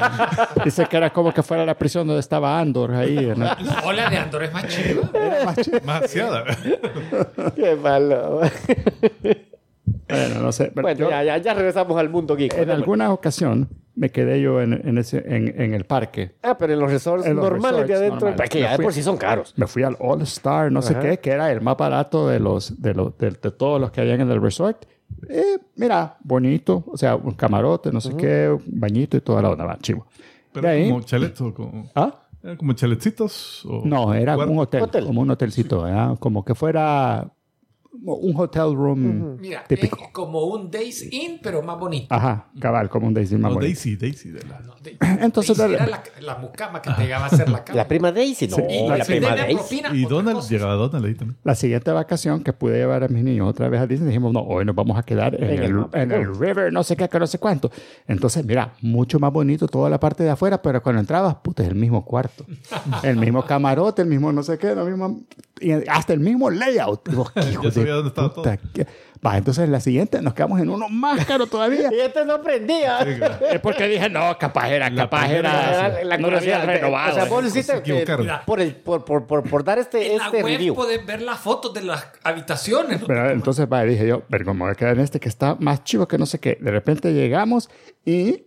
[0.64, 3.30] Dice que era como que fuera la prisión donde estaba Andor ahí.
[3.36, 3.44] No,
[3.92, 5.02] la de Andor es más chiva.
[5.84, 6.44] más aseada.
[7.54, 8.40] Qué malo.
[10.08, 10.72] Bueno, no sé.
[10.74, 12.54] Bueno, yo- ya, ya, ya regresamos al mundo geek.
[12.56, 16.34] en alguna ocasión me quedé yo en, en ese, en, en el parque.
[16.42, 18.50] Ah, pero en los resorts En los normales de resorts adentro, normales.
[18.50, 19.54] que ya de fui- por sí son caros.
[19.56, 21.00] Me fui al All Star, no sé Ajá.
[21.02, 24.00] qué, que era el más barato de los de, los, de, de todos los que
[24.00, 24.84] habían en el resort.
[25.28, 29.50] Eh, mira, bonito, o sea, un camarote, no sé qué, un bañito y toda la
[29.50, 30.06] onda, va, chivo.
[30.52, 31.52] Pero De ahí- como chaletos.
[31.54, 32.20] Como, ¿Ah?
[32.42, 33.64] eran como chaletcitos.
[33.66, 35.04] O No, era un hotel, Hotel.
[35.06, 36.16] como un hotelcito, ¿verdad?
[36.18, 37.30] como que fuera
[38.02, 39.98] un hotel room Mira, típico.
[40.02, 42.12] es como un Days Inn, pero más bonito.
[42.14, 43.66] Ajá, cabal, como un Daisy más No, bonito.
[43.66, 44.30] Daisy, Daisy.
[44.30, 47.48] De la, No, de- Entonces, Daisy era la, la mucama que te llegaba a hacer
[47.48, 47.76] la cama.
[47.76, 49.54] La prima Daisy, no, Y la prima Daisy.
[49.56, 50.48] propina, y Donald, cosa.
[50.50, 51.38] llegaba Donald ahí también.
[51.44, 54.40] La siguiente vacación que pude llevar a mis niños otra vez a Disney, dijimos, no,
[54.40, 57.18] hoy nos vamos a quedar en, En el en el river, no sé qué, que
[57.18, 57.70] no sé cuánto.
[58.06, 61.68] Entonces, mira, mucho más bonito toda la parte de afuera, pero cuando entrabas, puta, es
[61.68, 62.44] el mismo cuarto.
[63.02, 65.22] el mismo camarote, el mismo no sé qué, lo mismo,
[65.60, 67.08] y hasta el mismo layout.
[67.08, 68.86] Digo, "Qué hijo Ya de sabía dónde estaba puta, qué-".
[69.26, 71.88] Va, entonces la siguiente nos quedamos en uno más caro todavía.
[71.94, 72.98] Y este no prendía.
[73.50, 77.12] es porque dije, no, capaz era, La capaz era, La no lo había renovado.
[77.12, 78.04] O sea, vos hiciste eh,
[78.44, 80.74] por, el, por, por, por, por dar este, En la este web review.
[80.74, 83.00] puedes ver las fotos de las habitaciones.
[83.00, 83.06] ¿no?
[83.06, 85.82] Pero entonces, vaya, dije yo, pero como voy a quedar en este que está más
[85.84, 86.58] chivo que no sé qué.
[86.60, 87.70] De repente llegamos
[88.04, 88.44] y,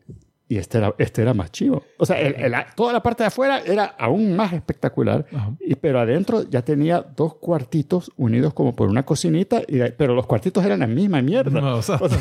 [0.50, 1.84] y este, era, este era más chivo.
[1.98, 5.26] O sea, el- el- toda la parte de afuera era aún más espectacular.
[5.60, 10.26] Y, pero adentro ya tenía dos cuartitos unidos como por una cocinita, y, pero los
[10.26, 11.60] cuartitos eran la misma mierda.
[11.60, 12.20] No, o sea, O sea,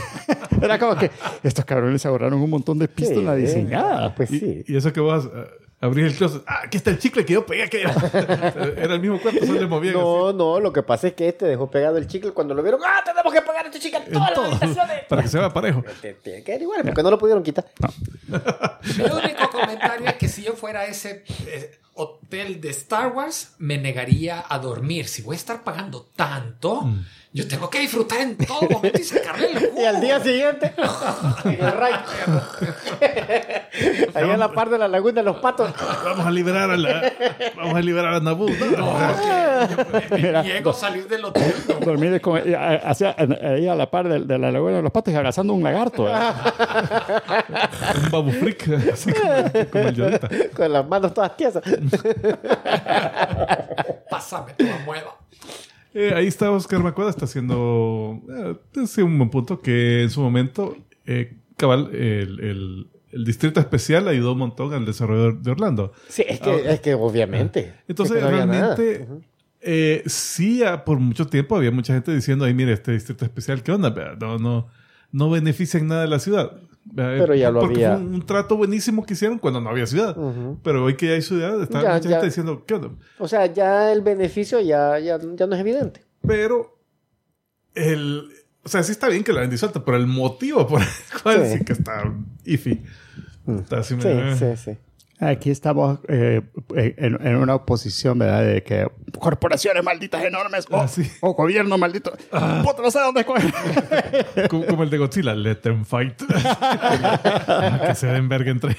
[0.61, 1.11] era como que
[1.43, 4.15] estos cabrones se ahorraron un montón de pisto en la Sí, diseñada.
[4.15, 4.65] Pues y, sí.
[4.67, 5.47] y eso que vas a
[5.81, 6.43] abrir el closet.
[6.47, 7.69] Ah, aquí está el chicle que yo pegué.
[7.69, 7.83] Que...
[7.83, 11.47] Era el mismo cuarto, solo le movían No, no, lo que pasa es que este
[11.47, 12.81] dejó pegado el chicle cuando lo vieron.
[12.85, 14.35] ¡Ah, tenemos que pegar este chicle en así.
[14.35, 15.05] todas las habitaciones!
[15.09, 15.85] para que se vea parejo.
[16.23, 17.67] Tiene que ser igual, porque no lo pudieron quitar.
[18.29, 23.55] Mi único comentario es que si yo fuera a ese eh, hotel de Star Wars,
[23.59, 25.07] me negaría a dormir.
[25.09, 27.05] Si voy a estar pagando tanto, Mm.
[27.37, 29.73] Yo tengo que disfrutar en todo momento y sacarle el jugo.
[29.83, 30.73] Y al día siguiente.
[34.15, 35.71] Ahí en la par de la laguna de los patos.
[36.05, 37.13] Vamos a liberar a la,
[37.55, 38.49] vamos a liberar a Naboo.
[38.49, 38.97] No, no.
[40.17, 41.55] Mira, Llego a salir del hotel.
[41.69, 41.75] no.
[41.85, 42.23] Dormir
[42.57, 45.53] a- hacia, ahí a la par de, de la laguna de los patos y abrazando
[45.53, 46.09] un lagarto.
[46.09, 46.13] ¿eh?
[48.03, 49.35] un babu freak, así como,
[49.71, 50.51] como el.
[50.57, 51.63] Con las manos todas tiesas.
[54.09, 55.17] Pásame toda mueva.
[55.99, 60.77] Eh, ahí está Oscar Macuada, está haciendo eh, un buen punto que en su momento,
[61.07, 65.93] eh, cabal, el, el- el Distrito Especial ayudó un montón al desarrollo de Orlando.
[66.09, 67.73] Sí, es que, es que obviamente.
[67.89, 69.09] Entonces, Es que no realmente,
[69.63, 73.63] eh, sí, ah, por mucho tiempo había mucha gente diciendo, ay, mire, este Distrito Especial,
[73.63, 73.95] ¿qué onda?
[74.21, 74.67] No, no,
[75.13, 76.61] no beneficia en nada de la ciudad.
[76.89, 77.97] Vea, Pero ya lo había.
[77.97, 80.17] Fue un, un trato buenísimo que hicieron cuando no había ciudad.
[80.17, 80.59] Ujú.
[80.63, 82.11] Pero hoy que ya hay ciudad, está Ya, mucha ya.
[82.17, 82.91] gente diciendo, ¿qué onda?
[83.19, 86.03] O sea, ya el beneficio ya, ya, ya no es evidente.
[86.27, 86.79] Pero
[87.75, 88.29] el.
[88.65, 90.89] O sea, sí está bien que la hayan disuelto, pero el motivo por el
[91.23, 91.65] cual sí, Sí.
[91.65, 92.13] que está
[92.45, 92.83] iffy.
[93.47, 94.79] Está así Sí, sí, sí.
[95.19, 96.43] Aquí estamos eh,
[96.77, 98.45] eh, en, en una oposición, ¿verdad?
[98.45, 98.87] De que
[99.19, 101.11] corporaciones malditas enormes o, Ah, sí.
[101.23, 102.13] o gobierno maldito.
[102.31, 103.51] Puta, no sé dónde escoger.
[104.51, 106.21] como, como el de Godzilla, let them fight.
[107.49, 108.77] Ah, que se den verga entre.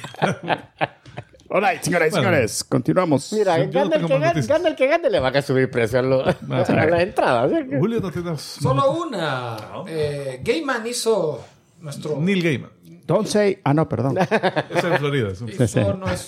[1.50, 2.28] All right, señoras y Bueno.
[2.28, 3.32] señores, continuamos.
[3.34, 5.72] Mira, Yo no gana, el que gane, gana el que gane, le van a subir
[5.72, 6.70] precio a, lo- a las
[7.02, 7.52] entradas.
[7.52, 7.76] ¿sí?
[7.80, 8.38] Julio no tiene.
[8.38, 9.58] Solo una.
[9.88, 11.44] Eh, Gaiman hizo
[11.80, 12.18] nuestro.
[12.20, 12.70] Neil Gaiman.
[13.08, 13.60] Don't say.
[13.64, 14.18] Ah, no, perdón.
[14.70, 15.30] Es en Florida.
[15.30, 15.80] es un- Sí, sí.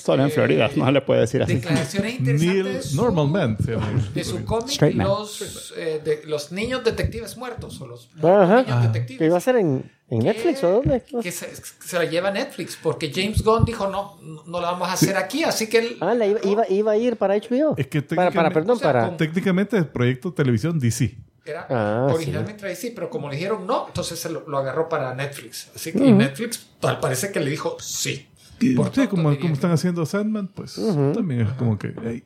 [0.01, 1.55] Solo en Florida, no le puede decir así.
[1.55, 2.63] Declaraciones interesantes.
[2.65, 3.57] de su- Normal Man.
[3.63, 3.87] se llama.
[4.13, 8.63] De su cómic, los, eh, de- los niños detectives muertos o los Ajá.
[8.63, 9.19] niños detectives.
[9.19, 11.03] ¿Que iba a ser en, en Netflix o dónde?
[11.21, 14.93] Que se, se la lleva Netflix porque James Gunn dijo no, no la vamos a
[14.93, 17.75] hacer aquí, así que él Ah, la iba, iba, iba a ir para HBO.
[17.77, 19.05] Es que para, para, técnicamente- perdón, o sea, para...
[19.09, 21.17] con- Técnicamente es proyecto televisión DC.
[21.49, 25.13] Era Ah, originalmente sí, pero como le dijeron no, entonces se lo, lo agarró para
[25.15, 25.69] Netflix.
[25.75, 28.27] Así que y Netflix tal parece que le dijo sí.
[28.75, 30.75] Por sí, como, como están haciendo Sandman, pues
[31.13, 32.23] también es como que hey,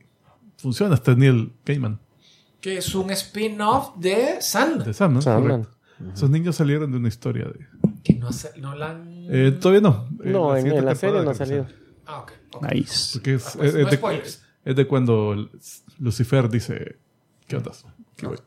[0.57, 1.99] funciona este Neil Gaiman.
[2.59, 4.87] que es un spin-off de Sandman.
[4.87, 5.61] De Sandman, Sandman.
[5.63, 5.77] correcto.
[6.15, 7.67] Esos niños salieron de una historia de.
[8.03, 9.25] Que no, no la han...
[9.29, 10.09] Eh, todavía no.
[10.23, 11.67] Eh, No, en, siguiente en la serie no ha salido.
[12.05, 12.31] Ah, ok.
[12.55, 12.71] ok.
[12.73, 13.09] Nice.
[13.13, 15.49] Porque es, Ah, pues, es- no es de, es de cuando
[15.99, 16.97] Lucifer dice:
[17.47, 17.71] ¿Qué onda?
[18.17, 18.37] ¿Qué voy?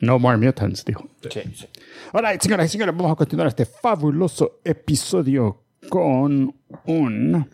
[0.00, 1.08] No more mutants, dijo.
[1.30, 1.66] Sí, sí.
[2.12, 6.54] All right, señoras y señores, vamos a continuar este fabuloso episodio con
[6.86, 7.48] un.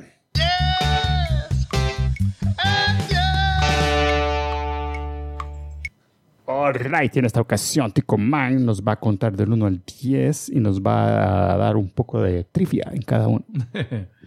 [6.47, 10.51] All right, en esta ocasión Tico Man nos va a contar del 1 al 10
[10.51, 13.45] y nos va a dar un poco de trivia en cada uno.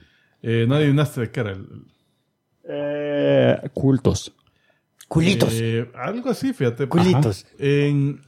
[0.48, 1.66] Eh, no adivinaste de qué era el.
[2.70, 4.32] Eh, cultos.
[5.16, 5.50] Culitos.
[5.54, 6.88] Eh, algo así, fíjate.
[6.88, 7.48] Culitos.
[7.58, 8.22] En.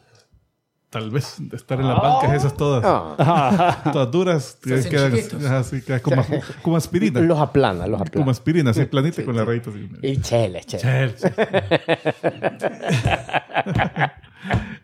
[0.90, 2.82] Tal vez de estar en las bancas esas todas.
[2.86, 4.58] Ah, Todas duras.
[4.64, 5.44] que hacen quedan chiquitos.
[5.46, 6.26] ajá, sí, quedan como,
[6.62, 7.20] como aspirina.
[7.20, 8.32] los aplana, los como aplana.
[8.32, 9.70] aspirina, así planita con la rayita.
[9.70, 9.90] así.
[10.02, 11.14] Y chele, chele.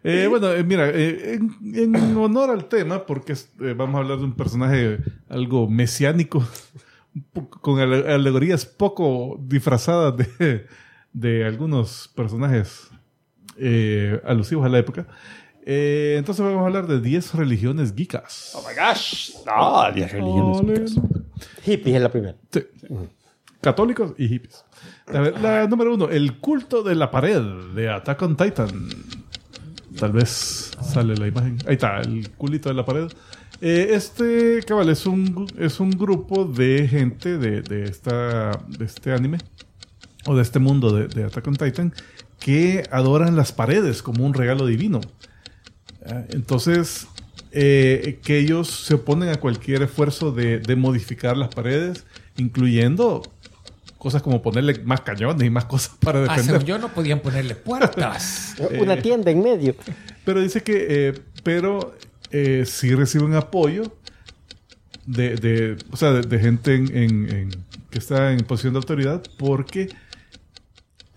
[0.06, 1.56] Eh, bueno, eh, mira, eh, en,
[1.96, 4.98] en honor al tema, porque eh, vamos a hablar de un personaje
[5.30, 6.46] algo mesiánico,
[7.62, 10.66] con ale- alegorías poco disfrazadas de,
[11.14, 12.90] de algunos personajes
[13.58, 15.08] eh, alusivos a la época.
[15.66, 18.52] Eh, entonces vamos a hablar de 10 religiones geekas.
[18.56, 19.32] Oh my gosh.
[19.48, 20.96] Ah, 10 religiones.
[21.66, 22.36] Hippie es la primera.
[22.52, 22.66] Sí.
[23.62, 24.66] Católicos y hippies.
[25.08, 27.42] A ver, la número uno, el culto de la pared
[27.74, 28.90] de Attack on Titan.
[29.98, 31.60] Tal vez sale la imagen.
[31.66, 33.08] Ahí está, el culito de la pared.
[33.62, 39.14] Eh, este, cabal, es un, es un grupo de gente de, de, esta, de este
[39.14, 39.38] anime
[40.26, 41.94] o de este mundo de, de Attack on Titan
[42.40, 45.00] que adoran las paredes como un regalo divino.
[46.06, 47.08] Ah, Entonces,
[47.52, 52.06] eh, que ellos se oponen a cualquier esfuerzo de, de modificar las paredes,
[52.38, 53.22] incluyendo
[53.98, 56.66] cosas como ponerle más cañones y más cosas para Ah, defender.
[56.66, 58.56] yo no podían ponerle puertas.
[58.80, 59.76] Una tienda en medio.
[60.26, 61.96] Pero dice que, eh, pero
[62.32, 63.84] eh, sí reciben apoyo
[65.06, 67.50] de, de- o sea, de, de gente en, en- en-
[67.90, 69.88] que está en posición de autoridad porque,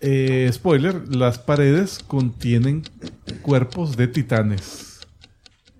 [0.01, 2.83] eh, spoiler, las paredes contienen
[3.41, 4.99] cuerpos de titanes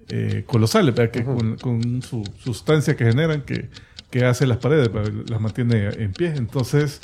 [0.09, 1.11] eh, colosales, ¿verdad?
[1.11, 3.69] que con, con su sustancia que generan que,
[4.09, 5.11] que hace las paredes, ¿verdad?
[5.27, 6.33] las mantiene en pie.
[6.35, 7.01] Entonces,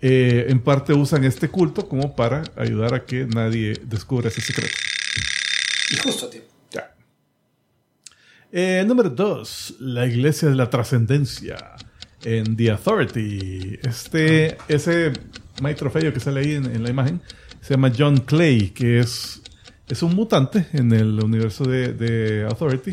[0.00, 4.74] eh, en parte usan este culto como para ayudar a que nadie descubra ese secreto.
[5.90, 6.48] Y justo a tiempo.
[6.70, 6.94] Ya.
[8.52, 9.76] Eh, número 2.
[9.80, 11.56] La Iglesia de la Trascendencia.
[12.24, 13.78] En The Authority.
[13.82, 15.12] Este, ese
[15.60, 17.20] maestro feo que sale ahí en, la imagen
[17.60, 19.42] se llama John Clay, que es,
[19.88, 22.92] es un mutante en el universo de, Authority,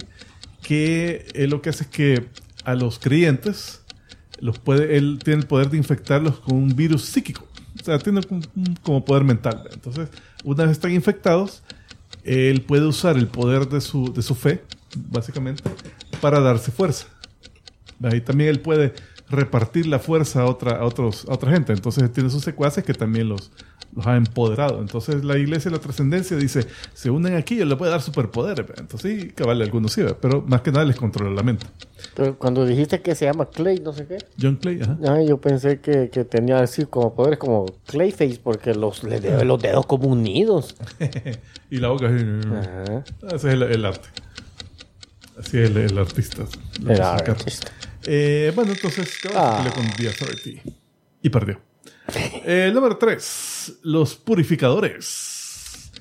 [0.62, 2.26] que él lo que hace es que
[2.64, 3.82] a los creyentes
[4.40, 7.48] los puede, él tiene el poder de infectarlos con un virus psíquico.
[7.80, 8.22] O sea, tiene
[8.82, 9.70] como poder mental.
[9.72, 10.10] Entonces,
[10.44, 11.62] una vez están infectados,
[12.24, 14.64] él puede usar el poder de su, de su fe,
[14.96, 15.64] básicamente,
[16.22, 17.08] para darse fuerza.
[18.02, 18.94] Ahí también él puede
[19.30, 21.74] repartir la fuerza a otra, a otros, a otra gente.
[21.74, 23.52] Entonces tiene sus secuaces que también los,
[23.96, 24.82] los ha empoderado.
[24.82, 28.66] Entonces la iglesia de la trascendencia dice, se unen aquí, yo le puede dar superpoderes.
[28.78, 31.66] Entonces sí, cabal, algunos sí, pero más que nada les controla la mente.
[32.14, 34.18] Pero cuando dijiste que se llama Clay, no sé qué.
[34.40, 34.98] John Clay, ajá.
[35.08, 39.44] Ah, yo pensé que, que tenía así como poderes como Clayface, porque los, le veo
[39.44, 40.76] los dedos como unidos.
[41.72, 42.26] y la boca así.
[42.52, 43.04] Ajá.
[43.28, 44.10] Ese es el, el arte.
[45.38, 46.44] Así es el, el artista.
[46.88, 47.72] El artista.
[48.06, 49.58] Eh, bueno, entonces, cabal, Ah.
[49.64, 50.62] se peleó con The Authority.
[51.22, 51.60] Y perdió.
[52.46, 53.74] Eh, el número 3.
[53.84, 55.92] Los purificadores.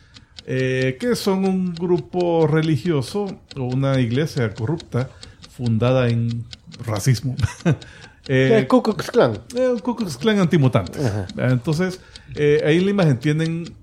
[0.46, 5.08] Eh, que son un grupo religioso o una iglesia corrupta
[5.56, 6.44] fundada en
[6.84, 7.34] racismo.
[8.26, 9.38] Eh, El Ku Klux Klan.
[9.54, 11.02] eh, un Ku Klux Klan antimutantes.
[11.36, 12.00] Entonces,
[12.34, 13.74] eh, ahí en la imagen tienen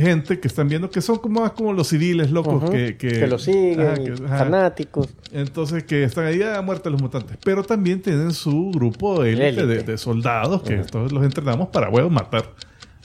[0.00, 3.26] gente que están viendo que son como, más como los civiles locos que, que, que
[3.26, 4.38] lo siguen, ajá, y que- ajá.
[4.38, 5.08] fanáticos.
[5.32, 7.36] Entonces, que están ahí a muerte los mutantes.
[7.44, 11.88] Pero también tienen su grupo de élite de, de soldados que todos los entrenamos para,
[11.90, 12.44] huevo, matar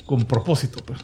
[0.06, 0.84] con propósito.
[0.86, 1.00] Pues.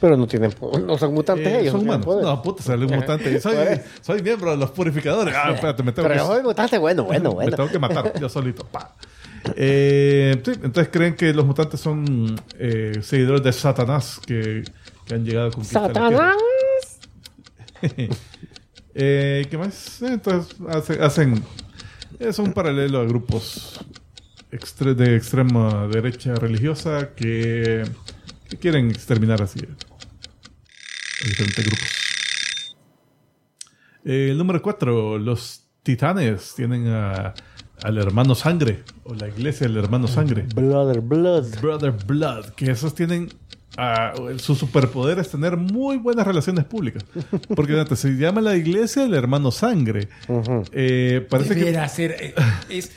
[0.00, 0.52] Pero no tienen
[0.86, 1.72] no son mutantes Eh, ellos.
[1.72, 2.04] son no humanos.
[2.06, 2.24] poder.
[2.24, 3.40] No, puta, sale un mutante.
[3.40, 3.56] Soy,
[4.02, 5.34] soy miembro de los purificadores.
[5.36, 6.26] Ah, espérate, me tengo Pero que...
[6.26, 7.56] soy mutante, bueno, bueno, Me bueno.
[7.56, 8.64] tengo que matar yo solito.
[8.64, 8.94] Pa.
[9.56, 14.62] Eh, sí, entonces creen que los mutantes son eh, seguidores de Satanás que,
[15.06, 16.36] que han llegado a conquistar la ¡Satanás!
[17.80, 18.14] Tierra.
[18.96, 20.00] Eh, ¿Qué más?
[20.02, 21.42] Eh, Entonces hace- hacen...
[22.20, 23.80] Es un paralelo a grupos
[24.52, 27.82] extre- de extrema derecha religiosa que,
[28.48, 31.88] que quieren exterminar así a diferentes grupos.
[34.04, 37.34] Eh, el número 4, los titanes tienen a-
[37.82, 41.60] al hermano sangre, o la iglesia del hermano sangre, Brother Blood.
[41.60, 43.32] Brother Blood, que esos tienen.
[44.38, 47.04] Su superpoder es tener muy buenas relaciones públicas.
[47.54, 50.08] Porque se llama la iglesia del hermano sangre.
[50.72, 51.70] Eh, parece que.
[51.70, 52.34] Eh,
[52.68, 52.92] es-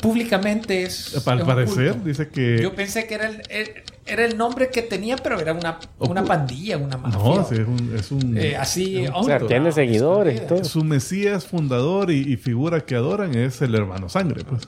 [0.00, 1.14] públicamente es.
[1.26, 2.08] Al es un parecer, culto.
[2.08, 2.58] dice que.
[2.62, 3.70] Yo pensé que era el, el-
[4.06, 7.18] era el nombre que tenía, pero era una, una pandilla, una mafia.
[7.18, 7.94] no, sí, es un.
[7.96, 9.06] Es un Eh, así.
[9.12, 9.72] O sea, oculto, tiene ¿no?
[9.72, 10.62] seguidores todo.
[10.64, 14.44] su mesías fundador y, y figura que adoran es el hermano sangre.
[14.44, 14.66] Pues.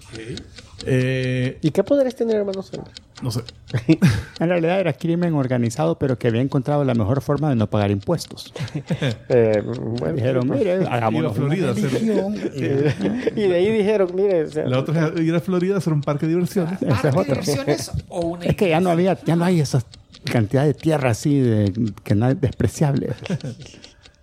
[0.84, 2.90] Eh, ¿Y qué poderes tiene el hermano sangre?
[3.22, 3.40] no sé.
[4.40, 7.90] En realidad era crimen organizado, pero que había encontrado la mejor forma de no pagar
[7.90, 8.52] impuestos.
[9.28, 14.50] Eh, bueno, Dijeron, mire, hagamos Iba a Florida hacer- y de ahí dijeron, mire, o
[14.50, 16.80] sea, La otra es ir a Florida a hacer un parque de diversiones.
[16.82, 19.60] Esa es ¿Parque de diversiones o una Es que ya no había, ya no hay
[19.60, 19.82] esa
[20.24, 21.72] cantidad de tierra así de,
[22.04, 23.08] que no es despreciable.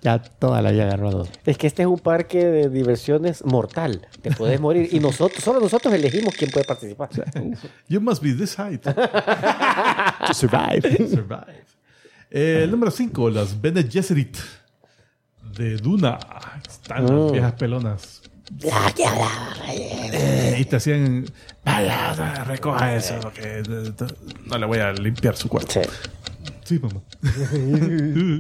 [0.04, 1.28] Ya toda la había agarrado.
[1.46, 4.08] es que este es un parque de diversiones mortal.
[4.22, 4.90] Te puedes morir.
[4.92, 7.10] Y nosotros, solo nosotros elegimos quién puede participar.
[7.88, 8.82] You must be this height.
[8.84, 8.92] To
[10.34, 11.08] survive.
[11.10, 11.64] Survive.
[12.30, 14.38] Eh, el número 5, las Bene Gesserit
[15.56, 16.18] de Duna.
[16.68, 18.22] Están las viejas pelonas.
[20.12, 21.26] Eh, y te hacían.
[21.64, 23.20] Vaya, recoja eso.
[23.34, 23.64] Que eh,
[24.46, 25.82] no le voy a limpiar su cuarto.
[25.82, 25.90] Sí.
[26.74, 27.02] Sí, mamá.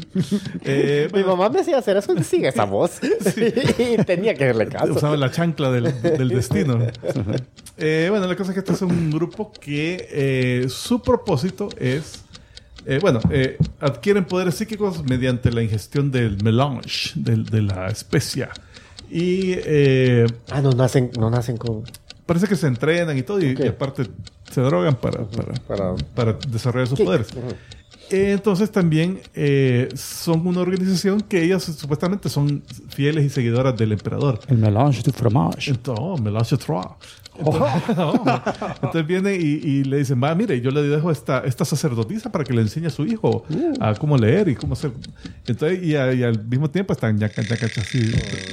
[0.65, 2.99] Eh, Mi bueno, mamá me hacía hacer eso y sigue esa voz.
[3.77, 4.93] y tenía que hacerle caso.
[4.93, 6.79] usaba la chancla del, del destino.
[7.77, 12.23] Eh, bueno, la cosa es que este es un grupo que eh, su propósito es.
[12.85, 18.49] eh, bueno, eh, adquieren poderes psíquicos mediante la ingestión del melange, del- de la especia.
[19.09, 21.83] Y eh, Ah, no nacen, no nacen con.
[22.25, 24.07] parece que se entrenan y todo, y aparte
[24.53, 27.03] se drogan para, para, Para- para desarrollar sus Sí.
[27.05, 27.27] poderes.
[28.09, 33.91] Eh, Entonces también eh, son una organización que ellas supuestamente son fieles y seguidoras del
[33.93, 34.39] emperador.
[34.47, 35.71] El melange du fromage.
[35.71, 36.85] Entonces, oh, melange trois.
[37.35, 37.63] Entonces,
[37.97, 38.23] oh,
[38.75, 42.43] entonces viene y, y le dicen, va, mire, yo le dejo esta, esta sacerdotisa para
[42.43, 43.45] que le enseñe a su hijo
[43.79, 44.91] a cómo leer y cómo hacer.
[45.47, 48.11] Entonces, y, a- y al mismo tiempo están ya, ya, ya, así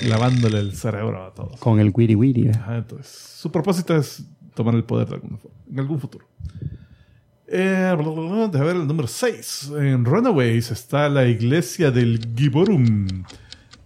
[0.08, 1.58] lavándole el cerebro a todos.
[1.60, 2.46] Con el wiri wiri.
[2.48, 2.52] ¿eh?
[2.54, 4.22] Ajá, entonces, su propósito es
[4.54, 6.26] tomar el poder de alguna forma, en algún futuro.
[7.52, 9.72] Eh, bla, bla, bla, déjame ver el número 6.
[9.76, 13.24] En Runaways está la iglesia del Giborum.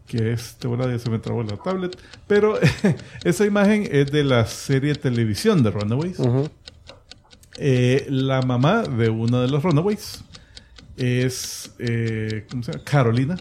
[0.07, 1.97] Que es, te voy a se me trabó la tablet.
[2.27, 2.59] Pero
[3.25, 6.19] esa imagen es de la serie de televisión de Runaways.
[7.57, 10.23] Eh, la mamá de uno de los Runaways
[10.99, 12.85] es, eh, ¿cómo se llama?
[12.85, 13.37] Carolina.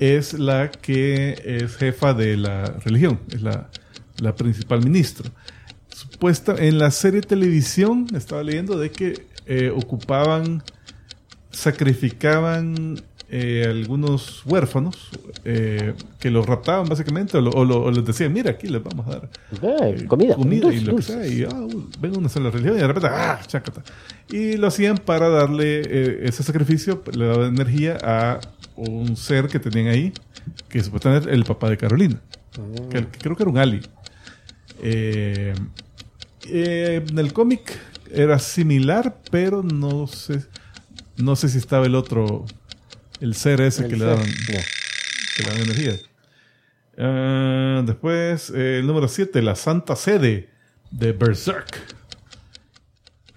[0.00, 3.20] Es la que es jefa de la religión.
[3.30, 3.70] Es la,
[4.18, 5.30] la principal ministra
[5.96, 10.62] supuesta en la serie televisión estaba leyendo de que eh, ocupaban
[11.50, 15.08] sacrificaban eh, algunos huérfanos
[15.44, 18.82] eh, que los raptaban básicamente o, lo- o lo- o les decían mira aquí les
[18.84, 19.30] vamos a dar
[19.62, 20.34] Eh, comida.
[20.36, 23.08] comida y lo que sea y ah, uh, ven una sola religión y de repente
[23.10, 23.82] ah chácata
[24.30, 28.38] y lo hacían para darle eh, ese sacrificio le daba energía a
[28.76, 30.12] un ser que tenían ahí
[30.68, 32.20] que supuestamente era el papá de Carolina
[32.90, 33.80] que, que creo que era un Ali
[34.82, 35.52] eh,
[36.50, 37.78] eh, en el cómic
[38.12, 40.44] era similar, pero no sé.
[41.16, 42.44] No sé si estaba el otro,
[43.20, 45.94] el ser ese El que le daban, que le daban energía.
[46.98, 50.50] Ah, después, eh, el número 7, la Santa Sede
[50.90, 51.94] de Berserk.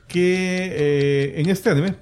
[0.08, 1.96] Que eh, en este anime,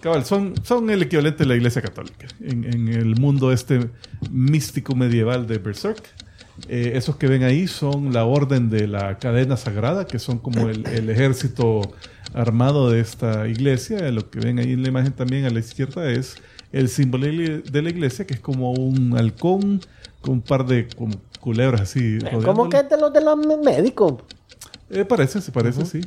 [0.00, 2.26] cabal, son, son el equivalente de la Iglesia Católica.
[2.40, 3.90] En, en el mundo este
[4.30, 6.02] místico medieval de Berserk.
[6.68, 10.68] Eh, esos que ven ahí son la orden de la cadena sagrada, que son como
[10.68, 11.82] el, el ejército
[12.34, 14.10] armado de esta iglesia.
[14.10, 16.36] Lo que ven ahí en la imagen también a la izquierda es
[16.72, 19.80] el símbolo de la iglesia, que es como un halcón
[20.20, 22.18] con un par de como culebras así.
[22.44, 24.14] ¿Cómo que es de los de los médicos?
[24.90, 26.00] Eh, parece, se parece, sí.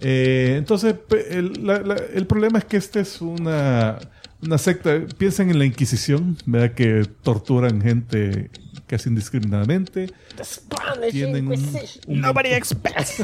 [0.00, 0.96] Eh, entonces,
[1.30, 3.98] el, la- la- el problema es que esta es una,
[4.42, 5.00] una secta.
[5.16, 6.72] Piensen en la Inquisición, ¿verdad?
[6.74, 8.50] Que torturan gente
[8.92, 10.12] casi indiscriminadamente.
[10.36, 12.04] The Spanish Tienen un- Inquisition.
[12.08, 13.22] un- Nobody expects.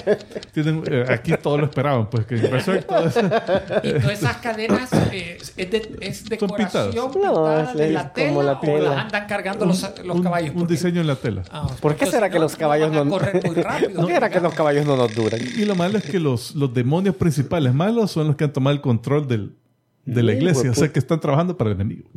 [0.52, 4.36] tienen, eh, aquí todos lo esperaban, pues que en Berserk todo es- Y todas esas
[4.38, 6.94] cadenas eh, es, de, es decoración pintadas.
[6.94, 8.90] pintada No, de la como tela, la o tela.
[8.90, 10.54] las andan cargando los, los un, caballos.
[10.54, 11.42] un diseño en la tela.
[11.50, 13.18] Ah, ¿Por qué entonces será que los caballos no-
[14.06, 15.40] qué era que los caballos no nos duran?
[15.40, 18.74] Y lo malo es que los, los demonios principales malos son los que han tomado
[18.76, 19.54] el control del,
[20.04, 20.70] de la Sí, iglesia.
[20.70, 22.10] O sea, que están trabajando para el enemigo.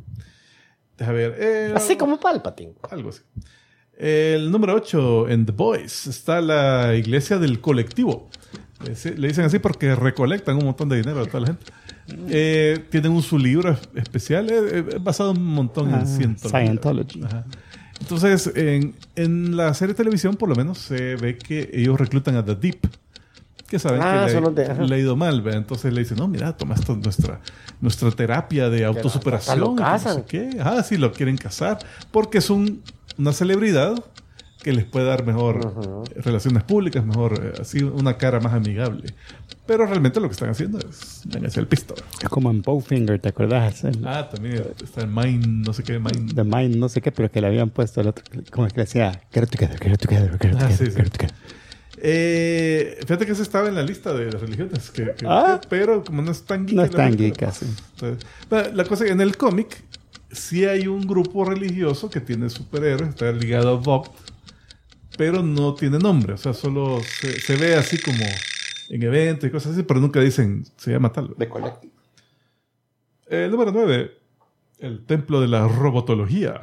[1.00, 1.36] Deja ver.
[1.40, 2.74] eh, Así como Palpatine.
[2.92, 3.22] Algo así.
[3.98, 8.30] El número 8 en The Boys está la iglesia del colectivo.
[8.84, 11.66] Le dice- le dicen así porque recolectan un montón de dinero toda la gente.
[12.30, 16.50] Eh, tienen un su libro especial eh, eh, basado un montón Ah, en Scientology.
[16.66, 17.24] Scientology.
[17.24, 17.46] Ajá.
[18.00, 22.36] Entonces, en, en la serie de televisión, por lo menos, se ve que ellos reclutan
[22.38, 22.88] a The Deep.
[23.70, 25.54] Que saben Ah, que le, los de- le ha ido mal, ¿ve?
[25.56, 27.40] Entonces le dicen, no, mira, toma esto, nuestra,
[27.82, 29.60] nuestra terapia de autosuperación.
[29.60, 30.16] lo que no casan.
[30.16, 30.58] sé qué.
[30.62, 31.78] Ah, sí, lo quieren casar.
[32.12, 32.82] Porque es un,
[33.18, 33.94] una celebridad
[34.64, 39.14] que les puede dar mejor relaciones públicas, mejor, eh, así, una cara más amigable.
[39.66, 41.94] Pero realmente lo que están haciendo es hacia el pisto.
[42.22, 43.84] Es como en Bowfinger, ¿te acordás?
[43.84, 46.34] El, Ah, también está el Mind, no sé qué, Mind.
[46.34, 48.84] The Mind, no sé qué, pero que le habían puesto el otro, como que le
[48.84, 51.28] decía, get it together, get it together, get it Ah, together, sí, get sí.
[52.02, 55.60] Eh, fíjate que ese estaba en la lista de las religiones, que, que- Ah.
[55.70, 57.38] pero como no es tan geek, No es la tan geek,
[58.50, 59.84] bueno, la cosa es que en el cómic
[60.32, 64.10] sí hay un grupo religioso que tiene superhéroes, está ligado a Bob,
[65.18, 68.24] pero no tiene nombre, o sea, solo se, se ve así como
[68.90, 71.34] en eventos y cosas así, pero nunca dicen se llama tal.
[71.38, 71.94] De Collective.
[73.28, 74.12] El número 9,
[74.80, 76.62] el templo de la robotología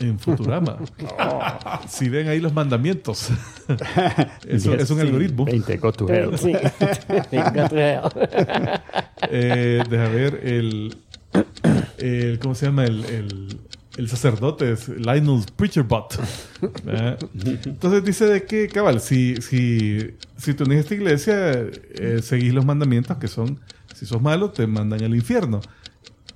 [0.00, 0.76] en Futurama.
[1.88, 3.30] Si ven ahí los mandamientos,
[4.48, 5.44] eso es un 10, algoritmo.
[5.44, 6.38] 20, go to hell.
[6.38, 6.52] Sí.
[7.32, 8.00] Venga, trae.
[9.30, 10.96] Eh, deja ver el,
[11.98, 12.84] el- ¿cómo se llama?
[12.84, 13.60] El, el,
[13.96, 16.20] el sacerdote es Lionel Preacherbot.
[16.84, 17.18] ¿verdad?
[17.64, 23.16] Entonces dice de que, cabal, si, si, si tú esta iglesia, eh, seguís los mandamientos
[23.18, 23.58] que son,
[23.94, 25.60] si sos malo, te mandan al infierno.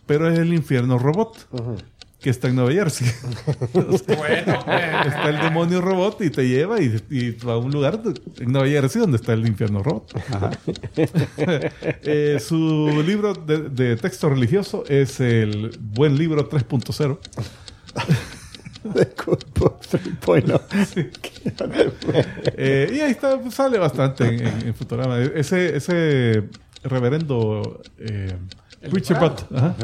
[0.07, 1.49] Pero es el infierno robot,
[2.23, 3.09] que está en Nueva Jersey.
[3.75, 8.01] Bueno, eh, está el demonio robot y te lleva y, y va a un lugar
[8.39, 10.13] en Nueva Jersey donde está el infierno robot.
[12.05, 17.19] Eh, su libro de, de texto religioso es el Buen Libro 3.0.
[20.27, 20.61] Bueno,
[22.57, 25.19] Eh, y ahí está, pues, sale bastante en, en- en Futurama.
[25.21, 26.45] Ese, ese
[26.85, 28.35] reverendo eh,
[28.91, 29.75] Preacher Butt, ajá,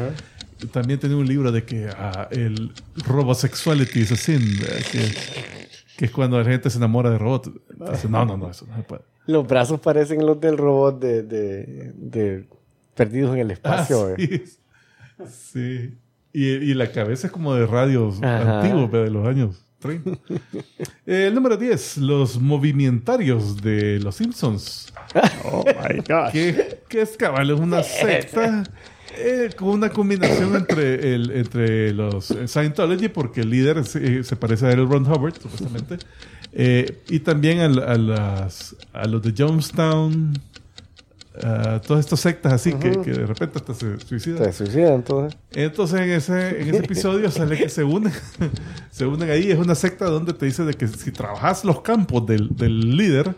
[0.71, 2.71] también tiene un libro de que ah, el
[3.05, 4.41] robosexuality is a sin,
[4.91, 5.11] que,
[5.97, 7.51] que es cuando la gente se enamora de robots.
[7.91, 9.01] Dice, no, no, no, eso no se puede.
[9.27, 12.45] Los brazos parecen los del robot de, de, de
[12.95, 14.09] Perdidos en el Ah, Espacio.
[14.15, 14.15] eh.
[14.17, 14.43] sí.
[15.29, 15.97] Sí.
[16.31, 18.61] Y, y la cabeza es como de radios Ajá.
[18.61, 20.11] antiguos, pero de los años 30.
[21.05, 24.93] Eh, el número 10, los movimentarios de los Simpsons.
[25.45, 26.31] oh my gosh.
[26.31, 28.63] que, que es cabal, es una secta
[29.19, 34.35] eh, con una combinación entre, el, entre los eh, Scientology, porque el líder se, se
[34.35, 34.85] parece a L.
[34.85, 35.97] Ron Hubbard, supuestamente,
[36.53, 37.67] eh, y también a,
[37.97, 40.33] las, a los de Jonestown,
[41.41, 44.43] a todas estas sectas así que, que de repente hasta se suicidan.
[44.45, 45.37] Se suicidan todos.
[45.53, 48.11] Entonces en ese, en ese episodio sale que se unen,
[48.91, 49.49] se unen ahí.
[49.51, 53.35] Es una secta donde te dice de que si trabajas los campos del, del líder,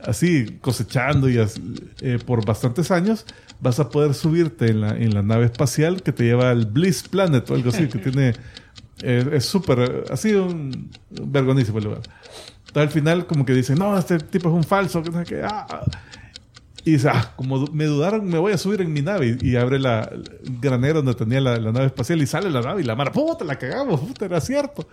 [0.00, 1.60] así cosechando y as-
[2.00, 3.24] eh, por bastantes años,
[3.60, 7.02] vas a poder subirte en la, en la nave espacial que te lleva al Bliss
[7.02, 8.34] Planet o algo así, que tiene...
[9.02, 10.04] eh, es súper...
[10.10, 12.02] Ha sido un, vergonísimo el lugar.
[12.66, 15.02] Entonces, al final como que dicen, no, este tipo es un falso.
[15.02, 15.84] Que no sé qué, ah.
[16.84, 19.38] Y dice, ah, como me dudaron, me voy a subir en mi nave.
[19.40, 20.24] Y, y abre la, el
[20.60, 23.44] granero donde tenía la, la nave espacial y sale la nave y la mara, puta,
[23.44, 24.86] la cagamos, puta, era cierto.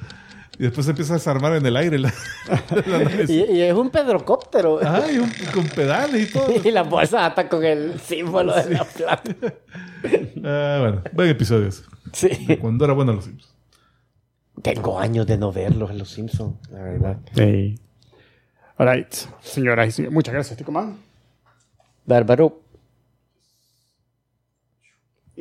[0.59, 2.13] Y después se empieza a desarmar en el aire la,
[2.85, 3.23] la.
[3.27, 4.79] Y, y es un pedrocóptero.
[5.11, 6.47] Y un- con pedales y todo.
[6.63, 9.35] Y la bolsa ata con el símbolo de la plata.
[10.43, 11.83] Ah, bueno, buen episodio ese.
[12.13, 12.57] Sí.
[12.59, 13.53] Cuando era bueno los Simpsons.
[14.63, 17.17] Tengo años de no verlos en Los Simpsons, la verdad.
[17.35, 17.79] Sí.
[18.77, 20.13] All right, señoras y señores.
[20.13, 20.97] Muchas gracias, Tico Man.
[22.05, 22.60] Bárbaro.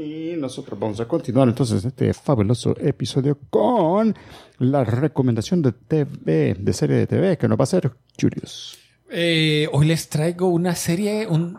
[0.00, 4.14] Y nosotros vamos a continuar entonces este fabuloso episodio con
[4.58, 8.78] la recomendación de TV, de serie de TV, que nos va a hacer Julius.
[9.10, 11.58] Eh, hoy les traigo una serie, un,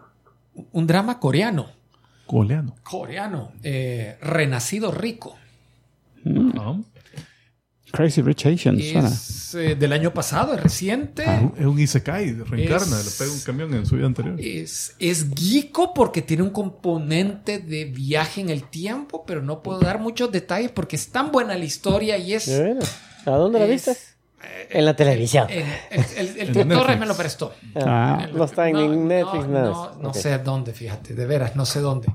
[0.72, 1.68] un drama coreano.
[2.26, 2.76] Coleano.
[2.82, 3.52] Coreano.
[3.62, 5.36] eh, Renacido Rico.
[6.58, 6.78] Ah,
[7.92, 9.08] Crazy Rich Asians, suena.
[9.10, 11.24] Es eh, del año pasado, es reciente.
[11.58, 14.39] Es un Isekai, reencarna, Es- le pega un camión en su vida anterior.
[14.39, 19.80] Es, es geeko porque tiene un componente de viaje en el tiempo, pero no puedo
[19.80, 22.48] dar muchos detalles porque es tan buena la historia y es...
[23.26, 23.98] ¿A dónde la Es- viste?
[24.72, 25.48] En la televisión.
[25.50, 25.64] el
[26.18, 26.78] el, el En tío Netflix.
[26.80, 27.54] Torres me lo prestó.
[27.76, 29.92] Ah, No está en Netflix, no, nada.
[30.02, 32.08] No, sé dónde, fíjate, de veras, no sé dónde.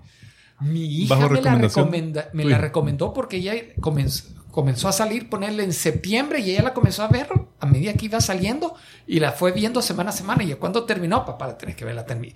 [0.61, 4.25] Mi hija Bajo me, la, recomenda- me la recomendó porque ella comenzó,
[4.57, 7.29] comenzó a salir, ponerle en septiembre y ella la comenzó a ver
[7.61, 8.75] a medida que iba saliendo
[9.07, 10.43] y la fue viendo semana a semana.
[10.45, 12.35] Y cuando terminó, papá, la tenés que verla terminé.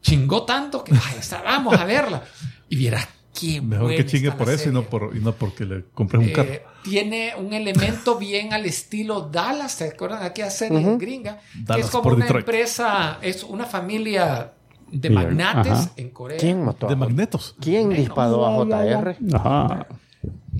[0.00, 2.22] Chingó tanto que ay, está, vamos a verla.
[2.68, 5.86] Y vieras qué Mejor que chingue por eso y no, por, y no porque le
[5.92, 6.52] compres un Eh, carro.
[6.84, 10.98] tiene un elemento bien al estilo Dallas, ¿se acuerdan de aquella serie Ujú.
[10.98, 11.38] gringa?
[11.52, 12.46] que Dallas es como una Detroit.
[12.46, 14.52] empresa, es una familia
[14.88, 15.90] de Bien, magnates ajá.
[15.96, 16.38] en Corea.
[16.38, 17.56] ¿Quién mató De magnetos.
[17.60, 19.16] ¿Quién disparó a JR?
[19.34, 19.86] Ajá.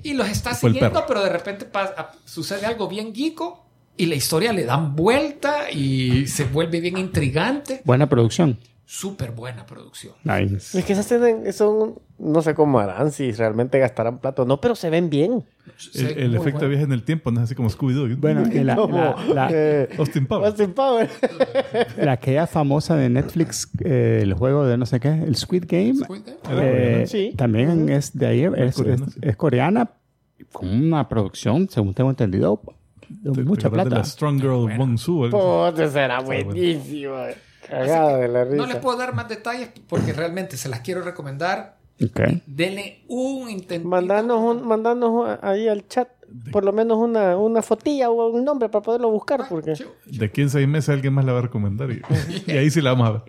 [0.05, 3.65] Y los está siguiendo, pero de repente pa- a- sucede algo bien geeko
[3.97, 7.81] y la historia le dan vuelta y se vuelve bien intrigante.
[7.85, 8.59] Buena producción.
[8.87, 10.13] Súper buena producción.
[10.23, 10.77] Nice.
[10.77, 14.61] Es que esas tienen- son, no sé cómo harán, si realmente gastarán plato o no,
[14.61, 15.43] pero se ven bien.
[15.95, 16.67] El, el efecto de buena.
[16.67, 18.15] viaje en el tiempo no es así como Scooby-Doo.
[18.17, 20.47] Bueno, la, la, la- eh, Austin Powers.
[20.51, 21.09] Austin Power.
[21.97, 25.95] la aquella famosa de Netflix, eh, el juego de no sé qué, el Squid Game,
[25.95, 26.61] Squid Game.
[27.01, 27.07] Eh.
[27.07, 27.33] Sí.
[27.35, 29.89] también es de ahí, es, coreana, es- es coreana,
[30.51, 32.61] con una producción, según tengo entendido,
[33.09, 34.01] de ¿Te- te mucha acuerdas de plata.
[34.01, 35.27] la Strong Girl Bong Su.
[35.91, 37.15] Será buenísimo.
[37.69, 38.57] Cagada de la risa.
[38.57, 41.77] No les puedo dar más detalles porque realmente se las quiero recomendar.
[42.03, 42.19] Ok.
[42.45, 43.87] Denle un intento.
[43.87, 46.09] Mandanos, un, mandanos ahí al chat
[46.51, 49.47] por lo menos una, una fotilla o un nombre para poderlo buscar.
[49.47, 49.73] Porque...
[50.05, 52.01] De aquí en seis meses alguien más la va a recomendar y,
[52.47, 53.21] y ahí sí la vamos a ver.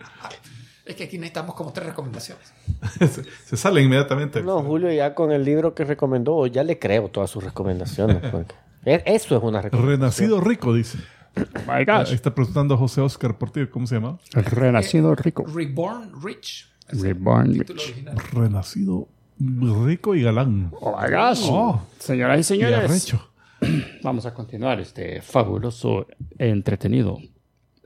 [0.84, 2.52] Es que aquí necesitamos como tres recomendaciones.
[2.98, 4.42] se, se sale inmediatamente.
[4.42, 8.18] No, Julio ya con el libro que recomendó, ya le creo todas sus recomendaciones.
[8.30, 10.00] porque e- Eso es una recomendación.
[10.00, 10.98] Renacido rico, dice.
[11.66, 12.12] My Ahí gosh.
[12.12, 14.18] está preguntando José Oscar Portillo, ¿cómo se llama?
[14.34, 15.44] El renacido rico.
[15.46, 16.66] Reborn Rich.
[16.88, 17.70] Es Reborn Rich.
[17.70, 18.16] original.
[18.32, 19.08] Renacido
[19.38, 20.72] rico y galán.
[20.80, 21.46] Oh my gosh.
[21.50, 21.82] Oh.
[21.98, 23.28] Señoras y Y señores, arrecho.
[24.02, 26.06] vamos a continuar este fabuloso,
[26.38, 27.18] entretenido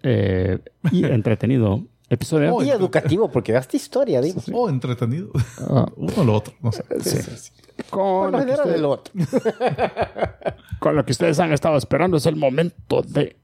[0.03, 0.59] eh,
[0.93, 2.55] y entretenido episodio.
[2.57, 4.41] Oh, Y educativo, porque daste historia, digo.
[4.53, 5.31] O entretenido.
[5.61, 6.83] Ah, Uno o lo otro, no sé.
[6.85, 7.07] con, Por
[7.93, 9.13] lo lo que del otro.
[10.79, 13.37] con lo que ustedes han estado esperando es el momento de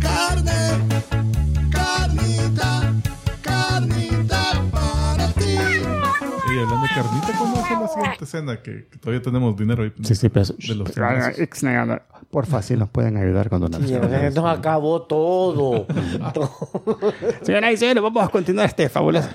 [0.00, 0.52] Carne,
[1.70, 2.94] carnita,
[3.42, 5.54] carnita para ti.
[5.54, 8.62] Y hablando de carnita, ¿cuándo hace la siguiente escena?
[8.62, 9.92] Que, que todavía tenemos dinero ahí.
[10.02, 12.00] Sí, sí, pues, De los ah,
[12.30, 14.34] Porfa, si nos pueden ayudar con donaciones.
[14.34, 15.86] Nos acabó todo.
[17.42, 19.28] Señoras y señores, vamos a continuar este fabuloso.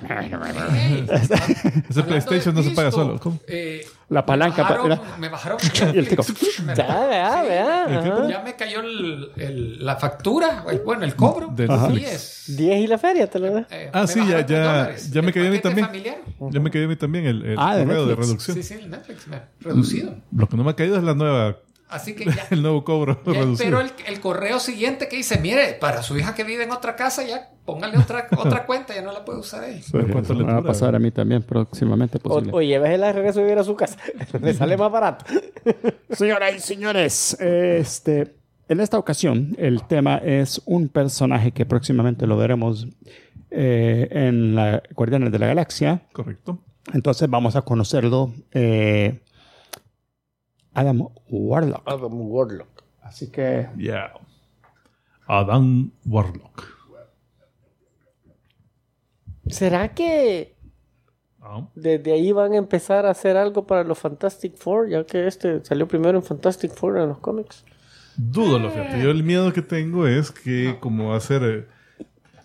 [1.90, 3.20] Ese PlayStation no se paga solo.
[3.20, 3.40] ¿Cómo?
[3.48, 5.58] Eh, La palanca me bajaron, pa- me bajaron
[5.94, 6.24] Y el tico.
[6.66, 7.84] Me- Ya, vea, vea.
[7.86, 8.28] ajá.
[8.30, 11.48] ya me cayó el- el- la factura, el- bueno, el cobro.
[11.48, 11.88] De Ajá.
[11.90, 12.56] Netflix.
[12.56, 13.68] 10 y la feria, te lo da.
[13.72, 15.88] Eh, Ah, sí, ya- ya- ya me cayó a mí también.
[15.88, 16.18] familiar.
[16.52, 18.28] Ya me cayó a mí también el, el Ah, de correo de Netflix.
[18.28, 18.58] reducción.
[18.58, 20.16] Sí, sí, el Netflix me ha reducido.
[20.36, 21.58] Lo que no me ha caído es la nueva,
[21.90, 23.54] Así que ya, el nuevo cobro ya reducido.
[23.54, 26.96] espero el, el correo siguiente que dice, mire, para su hija que vive en otra
[26.96, 29.82] casa, ya póngale otra, otra cuenta, ya no la puede usar ahí.
[29.82, 32.52] ¿Sabes cuánto Eso me va a pasar a mí también próximamente O, posible.
[32.54, 33.98] o llévesela de regreso a vivir a su casa.
[34.42, 35.26] Le sale más barato.
[36.12, 38.36] Señoras y señores, este,
[38.70, 42.88] en esta ocasión el tema es un personaje que próximamente lo veremos
[43.52, 46.02] eh, en la Guardianes de la Galaxia.
[46.12, 46.60] Correcto.
[46.94, 48.34] Entonces vamos a conocerlo.
[48.52, 49.20] eh,
[50.74, 51.82] Adam Warlock.
[51.86, 52.84] Adam Warlock.
[53.02, 54.14] Así que Yeah.
[55.28, 56.64] Adam Warlock.
[59.48, 60.54] ¿Será que
[61.46, 64.90] Ah, desde ahí van a empezar a hacer algo para los Fantastic Four?
[64.90, 67.66] Ya que este salió primero en Fantastic Four en los cómics.
[68.16, 69.02] Dúdalo, fíjate.
[69.04, 71.68] Yo el miedo que tengo es que como va a ser eh,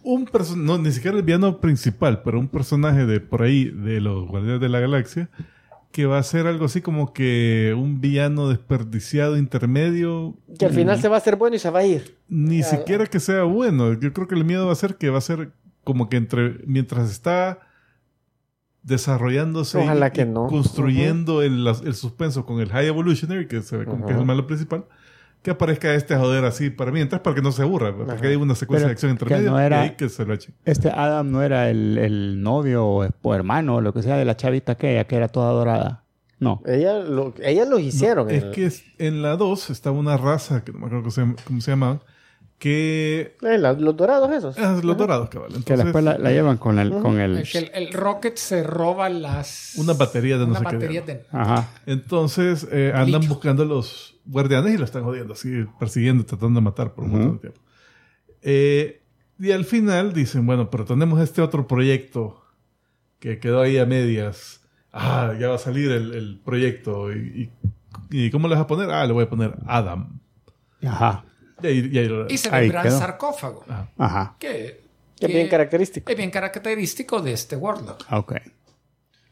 [0.03, 4.01] un personaje, no, ni siquiera el villano principal, pero un personaje de por ahí, de
[4.01, 5.29] los Guardianes de la Galaxia,
[5.93, 10.37] que va a ser algo así como que un villano desperdiciado intermedio.
[10.59, 12.17] Que al final se va a hacer bueno y se va a ir.
[12.29, 12.65] Ni Ah.
[12.65, 13.95] siquiera que sea bueno.
[13.99, 15.51] Yo creo que el miedo va a ser que va a ser
[15.85, 17.61] como que entre mientras está
[18.83, 20.47] desarrollándose Ojalá y, que no.
[20.47, 24.25] construyendo el, el suspenso con el High Evolutionary, que se ve como que es el
[24.25, 24.85] malo principal,
[25.43, 28.55] que aparezca este joder así para mientras, para que no se aburra, porque hay una
[28.55, 30.55] secuencia Pero de acción que intermedia no era- y que se lo echen.
[30.65, 34.25] Este Adam no era el, el novio o, o hermano o lo que sea de
[34.25, 36.05] la chavita aquella que era toda dorada.
[36.41, 36.63] No.
[36.67, 38.31] Ella lo, ellas los hicieron.
[38.31, 41.45] Es en- que en la 2 estaba una raza, que no me acuerdo cómo se,
[41.45, 42.01] cómo se llamaban,
[42.59, 43.37] que...
[43.43, 44.59] eh, la- los dorados esos.
[44.59, 45.51] ah, los dorados, cabal.
[45.51, 46.91] Que Entonces, después la, la llevan con el...
[46.99, 49.75] Con el Es que el, el Rocket se roba las.
[49.77, 51.23] Una batería de no una sé qué batería diablo.
[51.33, 51.69] de- Ajá.
[51.87, 53.29] Entonces eh, andan Litio.
[53.31, 57.33] buscando los guardianes y lo están jodiendo, así persiguiendo, tratando de matar por un montón
[57.35, 57.61] de tiempo.
[58.43, 59.03] Eh,
[59.39, 62.45] y al final dicen, bueno, pero tenemos este otro proyecto
[63.19, 64.61] que quedó ahí a medias.
[64.93, 67.13] Ah, ya va a salir el, el proyecto.
[67.13, 67.51] Y,
[68.11, 68.91] y- y cómo le vas a poner?
[68.91, 70.21] Ah, le voy a poner Adam.
[70.83, 71.25] Ajá.
[71.63, 72.99] Y ahí, y ahí lo- Y se Ahí ve un gran quedó.
[72.99, 73.65] sarcófago.
[73.99, 74.37] Ajá.
[74.39, 74.83] Que,
[75.19, 76.11] Que es bien característico.
[76.11, 78.05] Es bien característico de este Warlock.
[78.13, 78.35] Ok.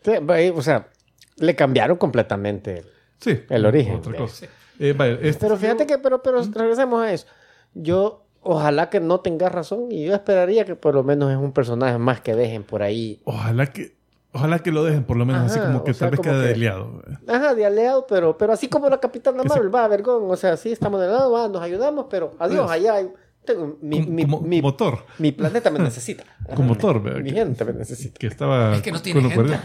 [0.04, 0.88] Sí, ahí, o sea,
[1.36, 2.84] le cambiaron completamente.
[3.20, 3.96] sí, el origen.
[3.96, 4.34] Otra cosa.
[4.34, 4.46] sí.
[4.78, 7.26] Eh, vaya, este- Pero fíjate que, pero, pero regresemos a eso.
[7.74, 11.52] Yo, ojalá que no tengas razón y yo esperaría que por lo menos es un
[11.52, 13.20] personaje más que dejen por ahí.
[13.24, 13.96] ojalá que
[14.32, 16.20] ojalá que lo dejen por lo menos así Ajá, como que o sea, tal vez
[16.26, 17.02] quede que- aliado.
[17.26, 20.30] Ajá, de aliado, pero, pero así como la Capitana se- Marvel, va, vergón.
[20.30, 23.08] O sea, sí, estamos de lado, va, nos ayudamos, pero adiós, allá hay-
[23.46, 26.24] tengo- mi, como, mi, como- mi- como Thor, mi planeta me necesita.
[26.54, 27.20] como Thor, ¿verdad?
[27.22, 28.18] Mi que, gente me necesita.
[28.18, 29.58] que estaba Es que no tiene gente.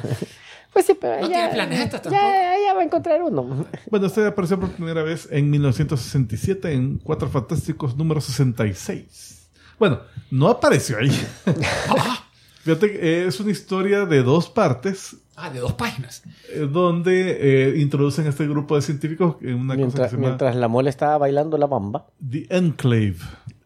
[0.74, 2.16] Pues sí, pero No ya, tiene planeta tampoco.
[2.16, 3.66] ya, ya va a encontrar uno.
[3.90, 9.50] Bueno, este apareció por primera vez en 1967 en Cuatro Fantásticos número 66.
[9.78, 10.00] Bueno,
[10.30, 11.10] no apareció ahí.
[12.64, 16.22] Fíjate, que es una historia de dos partes Ah, de dos páginas.
[16.54, 20.16] eh, donde eh, introducen a este grupo de científicos en una cosa que Mientras, se
[20.18, 22.06] llama mientras la mole estaba bailando la bamba.
[22.30, 23.16] The Enclave,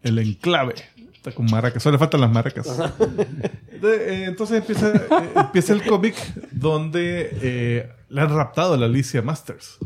[0.02, 0.74] el enclave.
[1.26, 2.66] Está con maracas, solo le faltan las maracas.
[3.80, 5.00] De- eh, entonces empieza, eh,
[5.36, 6.14] empieza el cómic
[6.52, 9.78] donde eh, le han raptado a la Alicia Masters.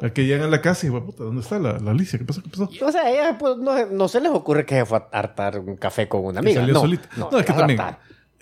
[0.00, 2.18] La que llegan a la casa y, "Hue puta, ¿dónde está la, la Alicia?
[2.18, 2.42] ¿Qué pasó?
[2.42, 2.68] ¿Qué pasó?
[2.84, 5.76] O sea, ella pues, no, no se les ocurre que se fue a hartar un
[5.76, 6.60] café con una Que amiga.
[6.60, 7.08] salió no, solita.
[7.16, 7.80] no, No, es que también.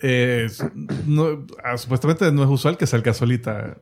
[0.03, 0.49] eh,
[1.07, 3.77] no- ah, supuestamente no es usual que salga solita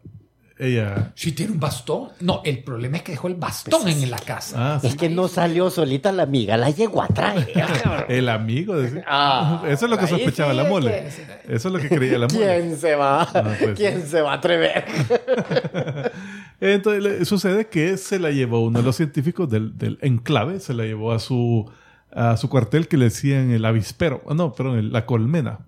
[0.67, 1.13] ella.
[1.15, 2.09] Si tiene un bastón.
[2.21, 4.75] No, el problema es que dejó el bastón en la casa.
[4.77, 4.87] Ah, sí.
[4.89, 7.53] Es que no salió solita la amiga, la llegó a traer.
[8.09, 8.77] El amigo.
[8.77, 9.05] decía.
[9.07, 10.91] Ah, Eso es lo que sospechaba sí la mole.
[10.91, 12.47] que- Eso es lo que creía la mole.
[12.61, 13.29] ¿Quién se va?
[13.59, 14.85] pues, ¿Quién se va a atrever?
[16.61, 20.85] Entonces sucede que se la llevó uno de los científicos del, del enclave, se la
[20.85, 21.69] llevó a su,
[22.13, 24.23] a su cuartel que le decían el avispero.
[24.29, 25.59] Ah, no, perdón, la colmena.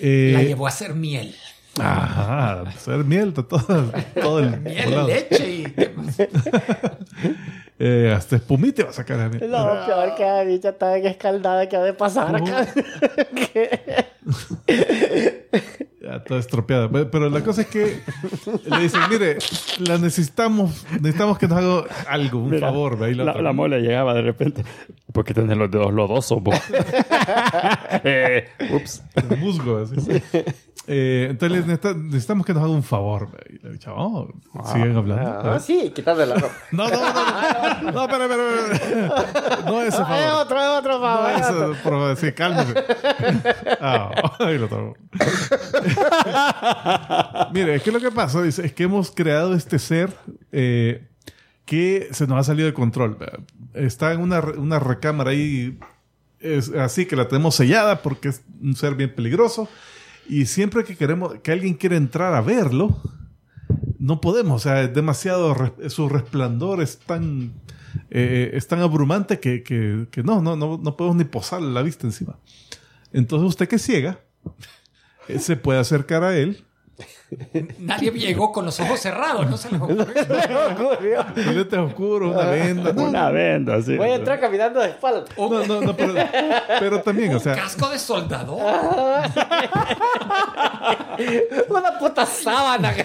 [0.00, 1.34] Eh, La llevó a hacer miel.
[1.80, 5.08] Ajá, hacer miel todo, todo el Miel, volado.
[5.08, 5.64] leche y.
[7.80, 9.38] Eh, hasta espumite va a sacar a mí.
[9.40, 12.66] No, peor que la bicha tan escaldada que ha de pasar acá.
[16.00, 16.88] Ya, toda estropeada.
[16.88, 18.00] Pe- Pero la cosa es que
[18.70, 19.38] le dicen, mire,
[19.80, 23.02] la necesitamos, necesitamos que nos haga algo, un Mira, favor.
[23.02, 24.64] ahí la la, la mole llegaba de repente.
[25.12, 26.54] ¿Por qué tenés los dedos lodosos, vos?
[28.04, 29.02] eh, ups.
[29.30, 29.94] Un musgo, así.
[30.90, 33.28] Eh, entonces necesita- necesitamos que nos haga un favor.
[33.50, 34.26] Y bicha, oh,
[34.72, 35.50] siguen hablando.
[35.52, 36.54] Ah, sí, quitarle la ropa.
[36.72, 39.58] No, no, no, no, no, espera, espera, espera.
[39.66, 40.46] No ese Es favor.
[40.46, 41.30] otro, es otro No, favor.
[41.30, 41.72] es otro.
[41.72, 42.74] eso, por favor, sí, cálmese.
[43.80, 44.10] Ah,
[44.40, 44.94] ahí lo tomo.
[47.52, 50.12] Mire, es que lo que pasa es que hemos creado este ser
[50.52, 51.06] eh,
[51.64, 53.18] que se nos ha salido de control.
[53.74, 55.78] Está en una, una recámara ahí,
[56.40, 59.68] es así que la tenemos sellada porque es un ser bien peligroso.
[60.28, 63.00] Y siempre que queremos, que alguien quiere entrar a verlo,
[63.98, 64.56] no podemos.
[64.56, 65.54] O sea, es demasiado,
[65.88, 67.52] su resplandor es tan,
[68.10, 72.06] eh, es tan abrumante que, que- no, no, no, no podemos ni posarle la vista
[72.06, 72.38] encima.
[73.12, 74.20] Entonces usted que ciega,
[75.28, 76.64] eh, se puede acercar a él,
[77.80, 80.02] Nadie llegó con los ojos cerrados, no se les ocurrió.
[80.72, 81.26] Ocurrió.
[81.34, 82.92] con lentes oscuros, una venda.
[82.92, 83.96] No, Una venda, así.
[83.98, 85.24] Voy a entrar caminando de espalda.
[85.36, 86.14] no, no, no, pero,
[86.80, 88.58] pero también, o Un sea, casco de soldador.
[91.68, 92.94] Una puta sábana.
[92.96, 93.00] Y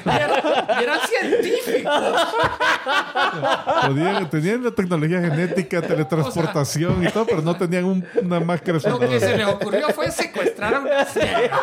[0.84, 1.94] eran científicos.
[3.88, 9.00] podían- tenían la tecnología genética, teletransportación y todo, pero no tenían un- una máscara Lo
[9.00, 11.60] que se les ocurrió fue secuestrar a una ciega.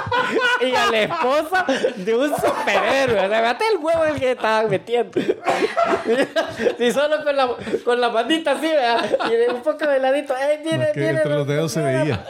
[0.61, 1.65] y a la esposa
[1.97, 3.27] de un superhéroe.
[3.27, 5.21] O sea, el huevo en el que estaban metiendo.
[6.79, 7.49] y solo con la,
[7.85, 9.11] con la manita así, ¿verdad?
[9.31, 10.35] Y de un poco de ladito.
[10.37, 11.19] ¡Ey, No, viene, es que viene!
[11.19, 12.25] entre los dedos se veía.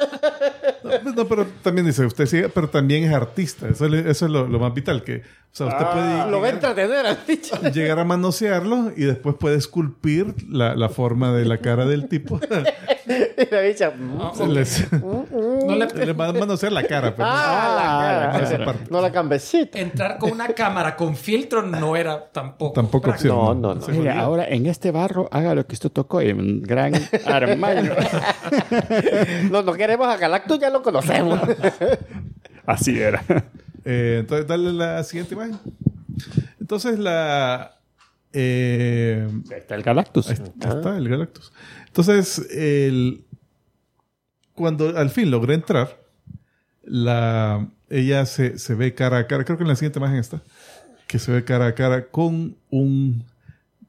[0.82, 3.68] No, no, pero también dice, usted sí, pero también es artista.
[3.68, 5.02] Eso, le- eso es lo, lo más vital.
[5.02, 7.56] Que, o sea, usted Lo va a puede entretener al bicho.
[7.74, 12.38] llegar, a manosearlo y después puede esculpir la, la forma de la cara del tipo.
[13.10, 13.90] Y la bicha.
[13.90, 15.26] mm, Les- No,
[15.66, 18.44] No le- Le van a manosear la cara, pero Ah, la cara.
[18.44, 18.84] esa parte.
[18.88, 19.80] No la cambecita.
[19.80, 22.72] Entrar con una cámara con filtro no era tampoco.
[22.74, 23.34] Tampoco opción.
[23.36, 23.86] No, no, no.
[23.88, 26.92] Mira, ahora en este barro haga lo que usted tocó en un gran
[27.26, 27.96] armario.
[29.50, 31.40] No, no queremos a Galactus, ya lo conocemos.
[32.66, 33.24] Así era.
[33.84, 35.58] Eh, entonces, dale la siguiente imagen.
[36.60, 37.78] Entonces, la.
[38.32, 40.28] eh, Ahí está el Galactus.
[40.28, 41.52] ahí está, ahí está el Galactus.
[41.86, 43.24] Entonces, el,
[44.54, 46.00] cuando al fin logra entrar,
[46.82, 49.44] la, ella se, se ve cara a cara.
[49.44, 50.42] Creo que en la siguiente imagen está.
[51.06, 53.24] Que se ve cara a cara con un.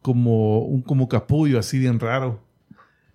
[0.02, 2.42] Como un como capullo así bien raro.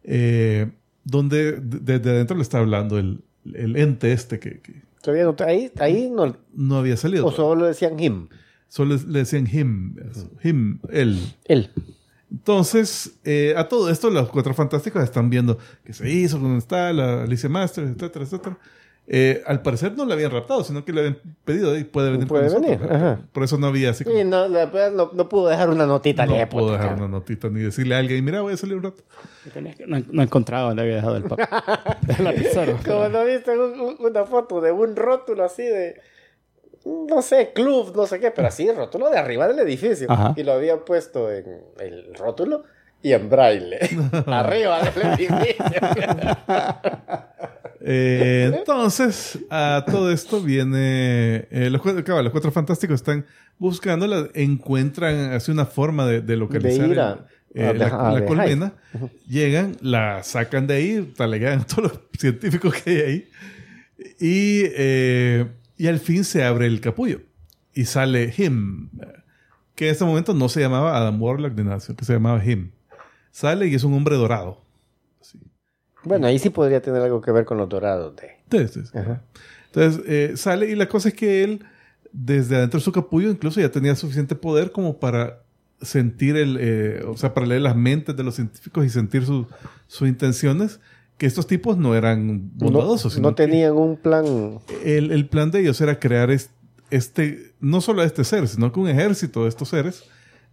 [0.05, 0.71] eh,
[1.03, 3.25] donde de- desde adentro le está hablando el,
[3.55, 6.37] el ente este que, que Todavía no- ahí, ahí no.
[6.53, 7.25] no había salido.
[7.27, 8.27] O solo decían him.
[8.69, 9.95] Solo le decían him,
[10.43, 11.19] him, él.
[11.45, 11.71] Él.
[12.29, 16.93] Entonces, eh, a todo esto, los cuatro fantásticos están viendo qué se hizo, dónde está
[16.93, 18.59] la Alicia Masters, etcétera, etcétera.
[19.09, 22.27] Eh, al parecer no le habían raptado, sino que le habían pedido y puede venir
[22.27, 22.81] Puede con nosotros.
[22.81, 23.21] venir, ajá.
[23.33, 26.37] Por eso no había así como, Sí, no, no, no pudo dejar una notita no
[26.37, 29.03] ni puta, dejar una notita ni decirle a alguien, mira, voy a salir un rato.
[29.87, 31.47] No, no he encontrado dónde había dejado el papel.
[32.85, 36.01] Como no viste un- un- una foto de un rótulo así de.
[36.85, 40.11] No sé, club, no sé qué, pero así, rótulo de arriba del edificio.
[40.11, 40.35] Ajá.
[40.37, 41.45] Y lo habían puesto en
[41.81, 42.65] el rótulo
[43.03, 43.79] y en braille.
[44.27, 45.81] arriba del edificio.
[47.81, 51.47] Eh, entonces, a todo esto viene.
[51.51, 53.27] eh, los, cuatro- cabal, los cuatro fantásticos están
[53.59, 57.87] buscándola, encuentran así una forma de, de localizar De ir el- a- eh, a la,
[57.87, 58.73] a colmena.
[59.29, 63.29] Llegan, la sacan de ahí, talegan a todos los científicos que hay ahí.
[64.21, 65.47] Y, eh,
[65.77, 67.21] y al fin se abre el capullo.
[67.75, 68.91] Y sale Him,
[69.75, 72.43] que en este momento no se llamaba Adam Warlock de nada, sino que se llamaba
[72.45, 72.71] Him.
[73.31, 74.65] Sale y es un hombre dorado.
[76.07, 78.69] Bueno, ahí sí podría tener algo que ver con los dorados de.
[78.69, 78.81] Sí.
[78.95, 79.23] Ajá.
[79.67, 81.65] Entonces eh, sale y la cosa es que él,
[82.13, 85.43] desde adentro de su capullo, incluso ya tenía suficiente poder como para
[85.83, 89.47] sentir el, eh, o sea, para leer las mentes de los científicos y sentir su-
[89.89, 90.81] sus intenciones,
[91.19, 93.05] que estos tipos no eran bondadosos.
[93.05, 94.25] no, sino no tenían un plan.
[94.85, 96.51] el, el plan de ellos era crear es-
[96.91, 100.05] este, no solo este ser, sino que un ejército de estos seres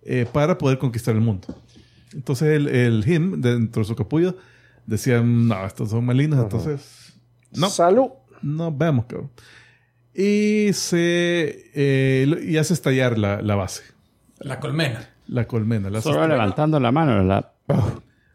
[0.04, 1.48] eh, para poder conquistar el mundo.
[2.14, 4.36] Entonces el, el him, dentro de su capullo,
[4.86, 7.14] decían, no, estos son malignos, entonces,
[7.52, 7.70] no.
[7.70, 8.08] Salud.
[8.42, 9.32] No, vemos, cabrón.
[10.14, 13.84] Y se eh, y hace estallar la, la base,
[14.40, 15.10] La colmena.
[15.28, 15.90] la colmena.
[15.90, 17.24] La Solo levantando la mano.
[17.24, 17.54] La...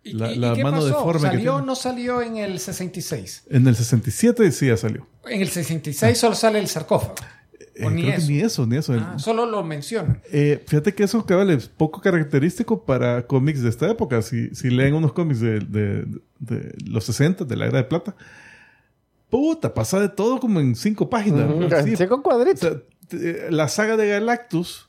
[0.02, 0.88] ¿Y, La- y- la y qué mano pasó?
[0.88, 3.44] deforme que ¿Salió o no salió en el 66?
[3.50, 5.06] En el 67 sí ya salió.
[5.26, 7.14] En el 66 solo sale el sarcófago.
[7.78, 8.30] Eh, O ni creo que eso.
[8.30, 8.92] ni eso, ni eso.
[8.94, 10.20] Ah, solo lo mencionan.
[10.32, 14.20] Eh, fíjate que eso cabal, es poco característico para cómics de esta época.
[14.22, 16.04] Si, si leen unos cómics de, de-
[16.40, 18.14] de los 60, de la era de plata,
[19.30, 21.50] puta, pasa de todo como en cinco páginas.
[21.50, 22.60] Ujú, Así, sí, con O cuadritos.
[22.60, 24.88] sea, la saga de Galactus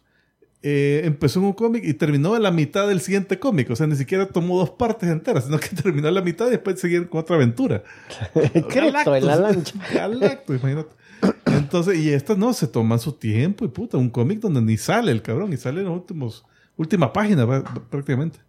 [0.62, 3.70] eh, empezó en un cómic y terminó en la mitad del siguiente cómic.
[3.70, 6.52] O sea, ni siquiera tomó dos partes enteras, sino que terminó en la mitad y
[6.52, 7.84] después siguieron con otra aventura.
[8.70, 9.74] Cristo en la lancha.
[9.94, 10.99] Galactus, imagínate.
[11.70, 15.12] Entonces, y estas no, se toman su tiempo y puta, un cómic donde ni sale
[15.12, 16.46] el cabrón, y sale en los últimos,
[16.78, 17.46] última página
[17.90, 18.40] prácticamente.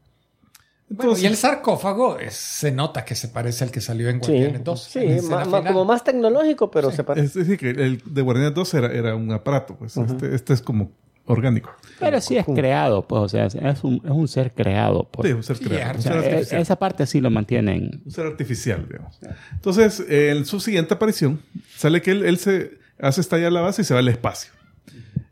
[0.89, 4.23] Bueno, Entonces, y el sarcófago es- se nota que se parece al que salió en
[4.25, 4.83] Sí, Guardianes 2.
[4.85, 6.97] sí ma- ma- como más tecnológico, pero Sí.
[6.97, 7.27] se parece.
[7.27, 10.61] es decir, que el de Guardianes 2 era, era un aparato, pues este, este es
[10.63, 10.91] como
[11.27, 11.71] orgánico.
[12.01, 15.09] Pero sí es creado, pues, o sea, es un, es un ser creado.
[15.13, 15.29] Pues.
[15.29, 16.63] Sí, un ser Sí, creado, es un O ser sea, e- artificial.
[16.63, 18.03] esa parte sí lo mantienen.
[18.05, 19.21] Un ser artificial, digamos.
[19.53, 21.41] Entonces, en su siguiente aparición,
[21.77, 24.53] sale que él, él se hace estallar la base y se va al espacio.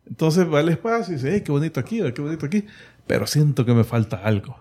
[0.06, 2.64] Entonces va al espacio y dice, hey, qué bonito aquí, qué bonito aquí.
[3.06, 4.58] Pero siento que me falta algo.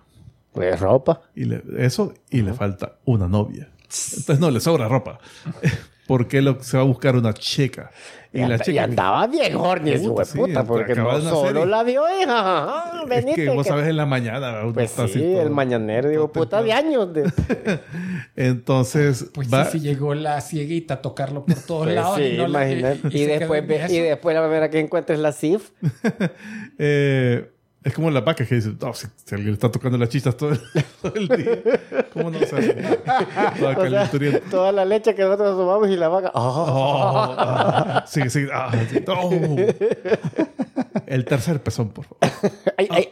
[0.53, 1.22] Pues ropa.
[1.36, 3.70] Y le- eso, y le falta una novia.
[3.84, 5.20] Entonces no, le sobra ropa.
[6.08, 7.91] Porque lo, se va a buscar una chica.
[8.34, 11.30] Y, Y, la y andaba bien horny ese Puta, sí, hueputa, porque no de nacer
[11.32, 12.84] solo y- la vio, hija.
[12.84, 14.62] ajá, es venite, que vos que- sabes en la mañana.
[14.64, 17.14] uno Pues está así sí, todo- el mañanero, digo, puta de años.
[17.14, 17.24] De...
[18.36, 19.66] Entonces Pues va...
[19.66, 22.18] sí, sí llegó la cieguita a tocarlo por todos Pues lados.
[22.18, 22.99] sí, y no imagínate.
[23.12, 25.72] y después, ve- y después la primera que encuentres la CIF.
[26.78, 27.49] eh,
[27.88, 30.36] es como las vacas que dicen, no, si, si alguien le está tocando las chichas
[30.36, 30.60] todo el,
[31.02, 32.74] todo el día, ¿cómo no se hace?
[32.74, 34.50] Toda O sea, calenturienta.
[34.52, 36.32] toda la leche que nosotros tomamos y la vaca.
[36.34, 36.66] ¡oh!
[36.68, 39.56] Oh, ah, sí, sí, ah, sí, oh.
[41.08, 42.52] El tercer pezón, por favor.
[42.78, 43.08] Ay, ay.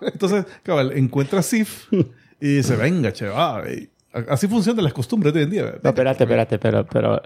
[0.00, 1.92] Entonces, cabal, encuentra a Sif
[2.40, 3.90] y dice, venga, che, y
[4.30, 5.74] así funcionan las costumbres de hoy en día.
[5.82, 7.20] No, espérate, espérate, pero, pero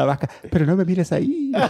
[0.00, 1.52] la vaca, pero no me mires ahí.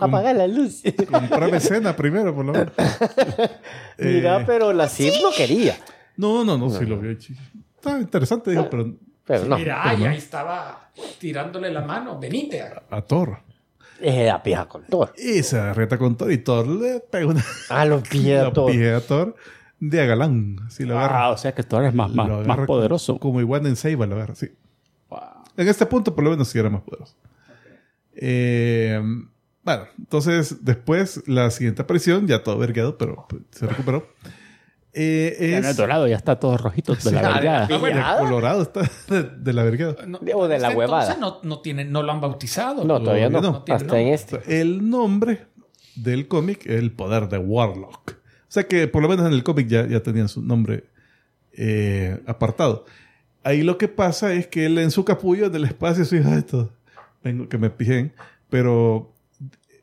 [0.00, 0.82] Apaga la luz.
[1.10, 2.72] Comprame cena primero, por lo menos.
[3.98, 5.76] Mira, Eh, pero la CIF no quería.
[6.16, 7.16] No, no, no, sí lo vi.
[7.18, 7.34] chi-
[7.76, 9.56] está interesante, dijo, pero Pero no.
[9.56, 10.10] Mira, pero y no.
[10.10, 12.18] ahí estaba tirándole la mano.
[12.18, 12.62] Venite.
[12.90, 13.38] a Thor.
[14.00, 15.12] Es la pija con Thor.
[15.16, 18.52] Y se reta con Thor y Thor le pega una Ah, los pies la a
[18.52, 18.70] Thor.
[18.72, 19.34] a Thor
[19.80, 20.56] de a galán.
[20.66, 21.24] Así lo agarra.
[21.24, 23.18] Ah, o sea que tú eres más, más, lo más poderoso.
[23.18, 24.50] Como igual en Seiba lo agarra, sí.
[25.56, 27.14] En este punto, por lo menos, sí era más poderoso.
[28.16, 29.00] Eh,
[29.62, 34.06] bueno, entonces, después, la siguiente aparición, ya todo vergueado, pero se recuperó.
[34.96, 37.68] Eh, Ya no es es dorado, ya está todo rojito de la Sí, vergada.
[37.70, 37.96] ah, bueno.
[38.14, 39.96] de colorado, está de, de la vergueda.
[40.06, 41.14] No, O de la huevada.
[41.14, 42.84] entonces No, no, tienen, no lo han bautizado.
[42.84, 43.40] No, todavía no.
[43.40, 43.62] no.
[43.64, 44.60] tiene Hasta en este.
[44.60, 45.46] El nombre
[45.96, 48.12] del cómic es el poder de Warlock.
[48.12, 50.84] O sea que por lo menos en el cómic ya, ya tenían su nombre
[51.52, 52.84] eh, apartado.
[53.44, 56.72] Ahí lo que pasa es que él en su capullo del espacio, su hija esto,
[57.22, 58.12] vengo que me pijen,
[58.50, 59.12] pero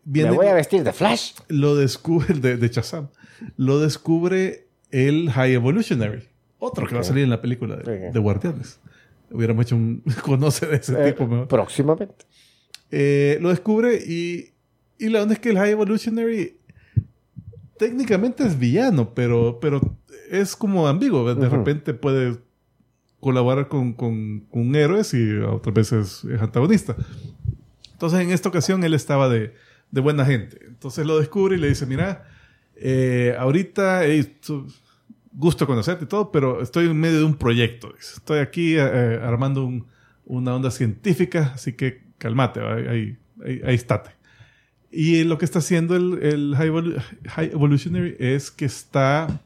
[0.04, 1.34] viene, Me voy a vestir de Flash.
[1.48, 3.10] lo descubre, de, de Shazam,
[3.58, 6.24] lo descubre el High Evolutionary,
[6.60, 8.80] otro que va a salir en la película de, Guardianes.
[9.30, 11.48] Hubiéramos hecho un conoce de ese Eh, tipo mejor.
[11.48, 12.26] próximamente.
[12.90, 14.50] Eh, lo descubre y,
[15.00, 16.58] y la onda es que el High Evolutionary
[17.78, 19.82] técnicamente es villano, pero, pero
[20.30, 21.34] es como ambiguo.
[21.34, 22.38] De repente puede
[23.22, 26.96] colaborar con, con, con héroes y otras veces es antagonista.
[27.94, 29.54] Entonces en esta ocasión él estaba de,
[29.92, 30.58] de buena gente.
[30.68, 32.28] Entonces lo descubre y le dice, mira,
[32.76, 34.36] eh, ahorita hey,
[35.32, 37.94] gusto conocerte y todo, pero estoy en medio de un proyecto.
[37.98, 39.86] Estoy aquí eh, eh, armando un-
[40.26, 44.12] una onda científica, así que calmate, ahí, ahí, ahí, estate.
[44.92, 49.42] Y lo que está haciendo el, el High, Evolu- High Evolutionary es que está...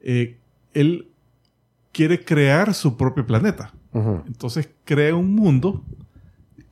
[0.00, 0.38] eh,
[0.74, 1.08] él
[1.94, 3.72] quiere crear su propio planeta.
[4.26, 5.82] Entonces crea un mundo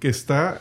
[0.00, 0.60] que está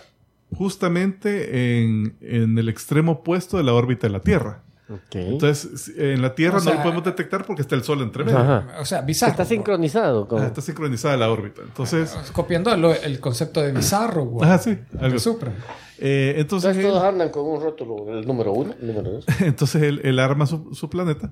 [0.55, 4.63] justamente en, en el extremo opuesto de la órbita de la Tierra.
[5.11, 8.25] Entonces, en la Tierra O no sea- lo podemos detectar porque está el Sol entre
[8.25, 8.37] medio.
[8.39, 8.67] Ajá.
[8.81, 9.31] O sea, bizarro.
[9.31, 10.41] Está sincronizado con...
[10.41, 11.61] Ah, está sincronizada la órbita.
[11.63, 14.25] Entonces, Copiando lo- el concepto de bizarro.
[14.25, 14.49] güey.
[14.49, 15.17] ah, sí, algo.
[15.17, 15.53] Supra.
[15.97, 19.25] Eh, entonces, Entonces él, todos andan con un rótulo, el número uno, el número dos.
[19.39, 21.31] entonces él, él arma su, su planeta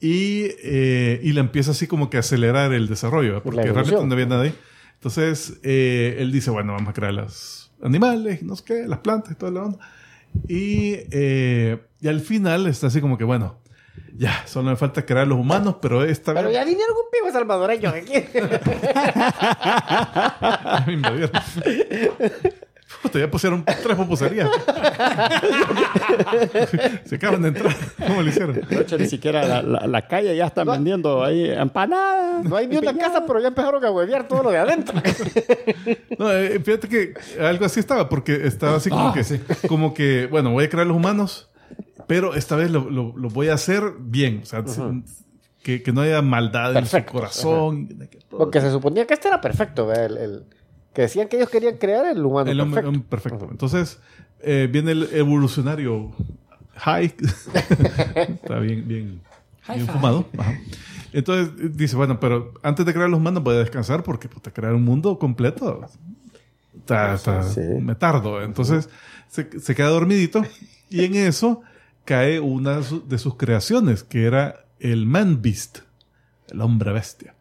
[0.00, 3.40] y, eh, y le empieza así como que a acelerar el desarrollo, ¿eh?
[3.42, 4.54] porque realmente no había ahí.
[4.94, 9.32] Entonces, eh, él dice, bueno, vamos a crear los animales, no sé qué, las plantas
[9.32, 9.78] y toda la onda.
[10.48, 13.58] Y, eh, y al final está así como que, bueno,
[14.16, 17.90] ya, solo me falta crear los humanos, pero esta Pero ya vinieron un pivo salvadoreño
[17.90, 18.12] aquí.
[23.14, 24.50] ya pusieron tres pupuserías.
[27.04, 27.74] Se acaban de entrar.
[28.06, 28.60] ¿Cómo lo hicieron?
[28.68, 32.44] De hecho, ni siquiera la, la- la calle ya están vendiendo ahí empanadas.
[32.44, 35.00] No hay ni una casa, pero ya empezaron a huevear todo lo de adentro.
[36.18, 39.40] No, eh, fíjate que algo así estaba, porque estaba así como Ah, que, sí.
[39.68, 41.48] como que, bueno, voy a crear los humanos,
[42.06, 44.40] pero esta vez lo, lo- lo voy a hacer bien.
[44.42, 44.62] O sea,
[45.62, 46.96] que, que no haya maldad Perfecto.
[46.98, 47.88] en su corazón.
[47.98, 50.04] de que todo- Porque se suponía que este era perfecto, ¿verdad?
[50.06, 50.44] El, el-
[50.94, 53.48] que decían que ellos querían crear el humano el perfecto.
[53.50, 53.98] Entonces,
[54.42, 56.10] eh, viene el evolucionario
[56.76, 57.14] high.
[58.14, 59.20] Está bien, bien,
[59.74, 60.26] bien fumado.
[60.38, 60.58] Ajá.
[61.12, 64.74] Entonces dice, bueno, pero antes de crear los humanos voy a descansar porque puta, crear
[64.74, 65.86] un mundo completo
[66.76, 67.60] está, está- Sí.
[67.60, 68.42] me tardo.
[68.42, 68.88] Entonces
[69.28, 70.44] se, se queda dormidito
[70.88, 71.62] y en eso
[72.04, 75.78] cae una de su- de sus creaciones, que era el Man Beast,
[76.48, 77.34] el hombre bestia.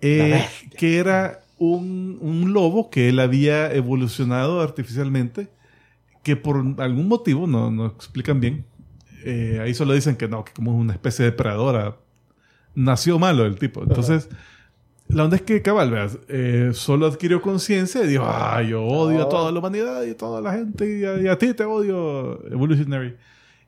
[0.00, 0.78] Eh, bestia.
[0.78, 5.48] que era un, un lobo que él había evolucionado artificialmente,
[6.22, 8.64] que por algún motivo, no, no explican bien,
[9.24, 11.96] eh, ahí solo dicen que no, que como una especie de depredadora,
[12.74, 13.82] nació malo el tipo.
[13.82, 14.28] Entonces,
[15.08, 19.22] la onda es que cabal, veas, eh, solo adquirió conciencia y dijo, ah, yo odio
[19.22, 22.44] a toda la humanidad y a toda la gente y a, y ti te odio,
[22.50, 23.16] Evolutionary.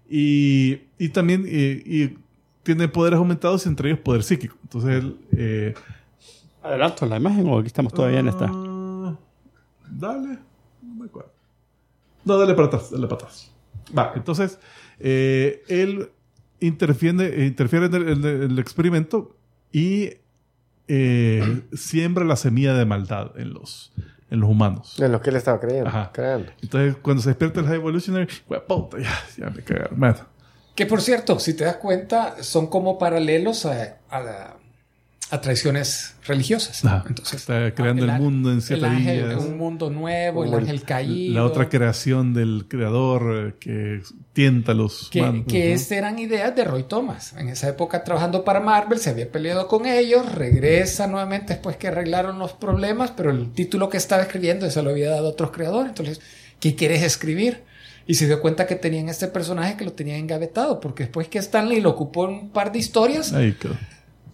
[0.09, 2.19] Y, y también y, y
[2.63, 4.57] tiene poderes aumentados, entre ellos poder psíquico.
[4.63, 5.17] Entonces él...
[5.37, 5.75] eh,
[6.65, 8.47] Adelanto la imagen o aquí estamos todavía en esta.
[8.51, 9.15] Ah,
[9.91, 10.39] dale.
[10.83, 11.31] No me acuerdo.
[12.25, 12.91] No, dale para atrás.
[12.91, 13.53] Dale para atrás.
[13.97, 14.59] Va, entonces,
[14.99, 16.11] eh, él
[16.61, 19.37] interfiere, interfiere en el, en el- en el experimento
[19.73, 20.11] y
[20.89, 23.93] eh, siembra la semilla de maldad en los,
[24.31, 24.99] en los humanos.
[25.01, 26.11] En lo que él estaba creyendo, Ajá.
[26.13, 26.51] creando.
[26.63, 29.99] Entonces, cuando se despierta el High Evolutionary, "Hue puta, ya, ya me cagaron.
[30.01, 30.17] Bueno,
[30.75, 34.57] Que por cierto, si te das cuenta, son como paralelos a, a, la-
[35.35, 36.85] a tradiciones religiosas.
[36.85, 37.05] Ajá.
[37.09, 39.43] Entonces, Está creando el mundo en el ángel, días.
[39.45, 41.35] Un mundo nuevo, el el- ángel caído.
[41.35, 44.01] la otra creación del creador eh, que
[44.33, 45.45] tienta a los Que, humanos.
[45.49, 47.33] que estas eran ideas de Roy Thomas.
[47.37, 51.89] En esa época trabajando para Marvel, se había peleado con ellos, regresa nuevamente después que
[51.89, 55.51] arreglaron los problemas, pero el título que estaba escribiendo se lo había dado a otros
[55.51, 55.89] creadores.
[55.91, 56.21] Entonces,
[56.61, 57.63] ¿qué quieres escribir?
[58.07, 61.39] Y se dio cuenta que tenían este personaje que lo tenían engavetado, porque después que
[61.39, 63.75] Stanley lo ocupó en un par de historias, Ahí quedó.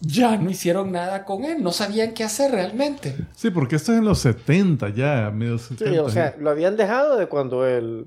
[0.03, 3.17] Ya no hicieron nada con él, no sabían qué hacer realmente.
[3.37, 5.91] Sí, porque esto es en los 70 ya, medios 70.
[5.93, 8.07] Sí, o sea, lo habían dejado de cuando él.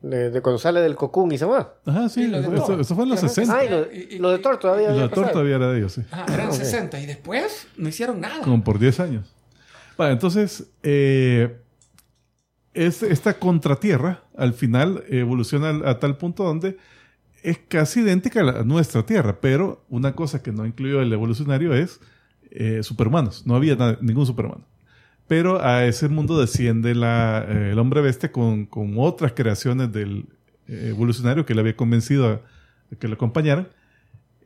[0.00, 1.74] De, de cuando sale del cocún y se va.
[1.84, 2.80] Ajá, sí, lo de eso, Thor.
[2.80, 3.28] eso fue en los Ajá.
[3.30, 3.56] 60.
[3.58, 5.32] Ah, y lo, Y- y- lo de Thor todavía la torta pasado.
[5.32, 6.02] todavía era de ellos, sí.
[6.12, 6.54] Ah, eran Ok.
[6.54, 8.42] 60 y después no hicieron nada.
[8.44, 9.34] Como por 10 años.
[9.96, 11.58] Vale, entonces, eh,
[12.74, 16.76] es, esta contratierra al final evoluciona a, tal punto donde
[17.42, 21.12] es casi idéntica a, la- a nuestra Tierra, pero una cosa que no incluyó el
[21.12, 22.00] evolucionario es
[22.50, 23.46] eh, superhumanos.
[23.46, 24.64] No había ningún superhumano.
[25.26, 30.26] Pero a ese mundo desciende la, eh, el hombre bestia con, con otras creaciones del
[30.68, 32.32] eh, evolucionario que le había convencido a,
[32.92, 33.68] a que lo acompañaran.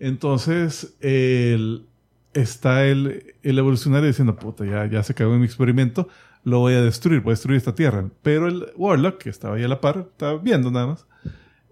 [0.00, 1.86] Entonces, el-
[2.34, 6.08] está el, el evolucionario diciendo, puta, ya, ya se cagó en mi experimento,
[6.44, 8.08] lo voy a destruir, voy a destruir esta tierra.
[8.22, 11.06] Pero el Warlock, que estaba ahí a la par, estaba viendo nada más,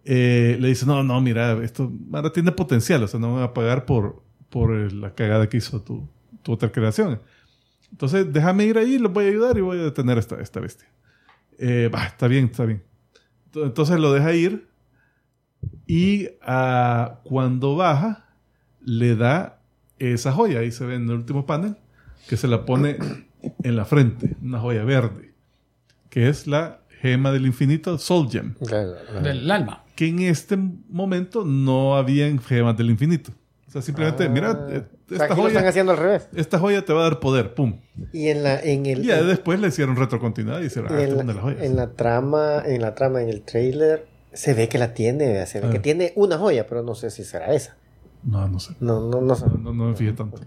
[0.05, 3.44] eh, le dice, no, no, mira, esto ahora tiene potencial, o sea, no me va
[3.46, 6.09] a pagar por, por eh, la cagada que hizo tu,
[6.42, 7.20] tu otra creación.
[7.92, 10.61] Entonces, déjame ir ahí, los voy a ayudar y voy a detener a esta, esta
[10.61, 10.88] bestia.
[11.59, 12.82] Eh, va, está bien, está bien.
[13.53, 14.68] Ento- Entonces lo deja ir
[15.86, 18.26] y ah, cuando baja,
[18.84, 19.61] le da
[19.98, 20.61] esa joya.
[20.61, 21.76] Ahí se ve en el último panel,
[22.28, 22.96] que se la pone
[23.62, 25.32] en la frente, una joya verde,
[26.09, 28.55] que es la gema del infinito, Soul Gem,
[29.22, 29.84] Del alma.
[30.01, 30.57] Que en este
[30.88, 33.32] momento no había gemas del infinito.
[33.68, 34.96] O sea, simplemente, mira, eh, Ah.
[35.12, 36.28] O sea, esta lo están joya, haciendo al revés.
[36.34, 37.80] esta joya te va a dar poder, pum.
[38.14, 41.09] Y en la, en el, Y ya después le hicieron retrocontinuidad y hicieron, ah, en,
[41.11, 41.62] la, una de las joyas.
[41.64, 45.61] en la trama, en la trama, en el trailer, se ve que la tiene, se
[45.61, 45.70] ve Ah.
[45.70, 47.76] que tiene una joya, pero no sé si será esa.
[48.22, 48.74] No, no sé.
[48.80, 49.44] No, no, no sé.
[49.46, 50.40] No, no, no me fijé tanto.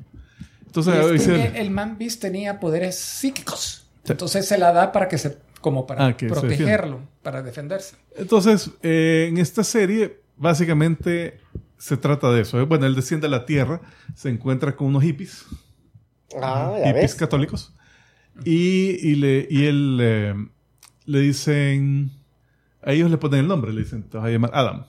[0.65, 3.85] Entonces, que se- el Man Beast tenía poderes psíquicos.
[4.07, 7.95] Entonces se la da para que se, como para Ah, que se protegerlo, para defenderse.
[8.15, 11.39] Entonces, eh, en esta serie, básicamente
[11.77, 12.59] se trata de eso.
[12.61, 12.63] ¿eh?
[12.65, 13.81] Bueno, él desciende a la Tierra,
[14.15, 15.45] se encuentra con unos hippies,
[16.41, 17.15] Ah, ya hippies ves.
[17.15, 17.73] católicos,
[18.43, 20.35] y, y, le, y él eh,
[21.05, 22.11] le dicen,
[22.81, 24.85] a ellos le ponen el nombre, le dicen, te vas a llamar Adam.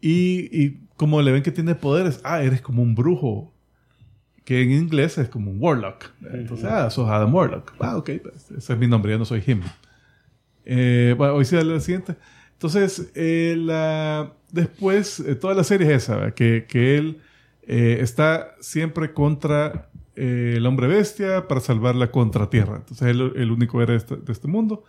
[0.00, 3.52] Y, y como le ven que tiene poderes, ah, eres como un brujo,
[4.44, 6.04] que en inglés es como un warlock.
[6.32, 7.72] Entonces, ah, sos Adam Warlock.
[7.80, 9.62] Ah, ok, pues, ese es mi nombre, ya no soy him.
[10.66, 12.16] Eh, bueno, hoy sí, la siguiente.
[12.52, 17.20] Entonces, eh, la, después, eh, toda la serie es esa, que, que él
[17.62, 22.76] eh, está siempre contra eh, el hombre bestia para salvar la contratierra.
[22.76, 24.84] Entonces, él el único héroe de este, de este mundo.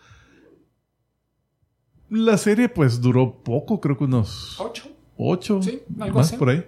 [2.09, 4.89] La serie, pues, duró poco, creo que unos Ocho.
[5.17, 6.37] ocho, Sí, algo más así.
[6.37, 6.65] por ahí.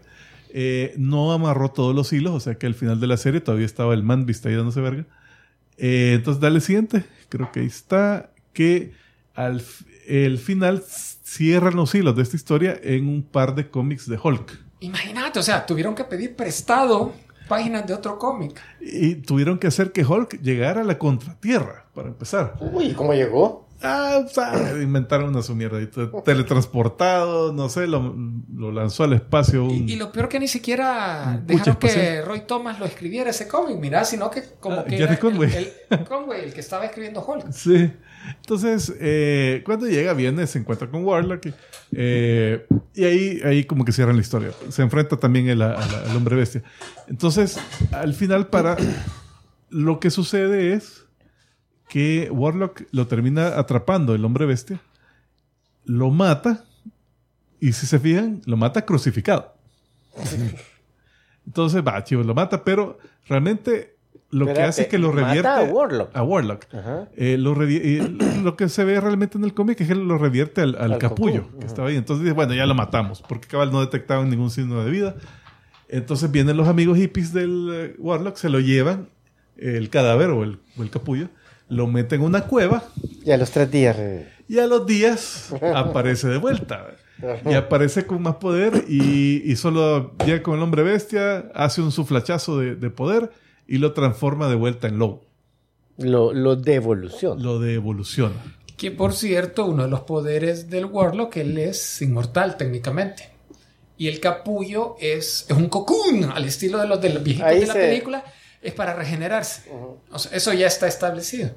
[0.52, 3.66] Eh, no amarró todos los hilos, o sea que al final de la serie todavía
[3.66, 5.06] estaba el man vista ahí dándose verga.
[5.78, 7.06] Eh, entonces, dale siguiente.
[7.30, 8.34] Creo que ahí está.
[8.60, 8.92] Que
[9.36, 9.64] al
[10.06, 14.66] el final cierran los hilos de esta historia en un par de cómics de Hulk.
[14.82, 17.14] Imagínate, o sea, tuvieron que pedir prestado
[17.48, 18.62] páginas de otro cómic.
[18.82, 22.56] Y tuvieron que hacer que Hulk llegara a la contratierra, para empezar.
[22.60, 23.69] Uy, ¿cómo llegó?
[23.82, 25.80] Ah, o sea, inventaron una su mierda.
[26.26, 28.16] Teletransportado, no sé, lo,
[28.56, 29.64] lo lanzó al espacio.
[29.66, 32.22] un- Y, y lo peor que ni siquiera dejaron que.
[32.22, 35.54] Roy Thomas lo escribiera ese cómic, mira, sino que como Ah, que era Conway.
[35.56, 37.52] El, el- Conway, el que estaba escribiendo Hulk.
[37.52, 37.92] Sí.
[38.42, 41.46] Entonces, eh, cuando llega, viene, se encuentra con Warlock.
[41.48, 41.54] y,
[41.94, 44.52] eh, y ahí, ahí como que cierran la historia.
[44.70, 46.64] Se enfrenta también el, a la- al hombre bestia.
[47.08, 47.58] Entonces,
[47.92, 48.76] al final, para.
[49.72, 51.06] Lo que sucede es
[51.90, 54.80] que Warlock lo termina atrapando el hombre bestia,
[55.86, 56.64] lo mata,
[57.60, 59.54] y si se fijan, lo mata crucificado.
[61.46, 63.96] Entonces, va, chivo, lo mata, pero realmente
[64.30, 66.16] lo que hace es que lo mata revierte a Warlock.
[66.16, 66.66] a Warlock.
[67.18, 70.62] Eh, lo, revi- lo que se ve realmente en el cómic es que lo revierte
[70.62, 71.66] al, al Al capullo que ajá.
[71.66, 71.96] estaba ahí.
[71.98, 75.16] Entonces dice, bueno, ya lo matamos, porque cabal no detectaban ningún signo de vida.
[75.88, 79.10] Entonces vienen los amigos hippies del eh, Warlock, se lo llevan,
[79.58, 81.30] eh, el cadáver o el, o el capullo,
[81.70, 82.84] lo meten en una cueva
[83.26, 83.96] Y a los tres días.
[84.00, 86.88] eh, y a los días aparece de vuelta.
[87.46, 91.92] Y aparece con más poder y, y solo llega con el hombre bestia, hace un
[91.92, 93.30] suflachazo de, de poder
[93.68, 95.26] y lo transforma de vuelta en lobo.
[95.98, 97.44] Lo, lo de evolución.
[97.44, 98.36] Lo de evoluciona.
[98.78, 103.30] Que por cierto, uno de los poderes del Warlock, él es inmortal técnicamente.
[103.98, 107.60] Y el capullo es, es un cocoon, al estilo de los de los viejitos Ahí
[107.60, 108.24] de la se- película,
[108.62, 109.70] es para regenerarse.
[110.12, 111.50] O sea, eso ya está establecido.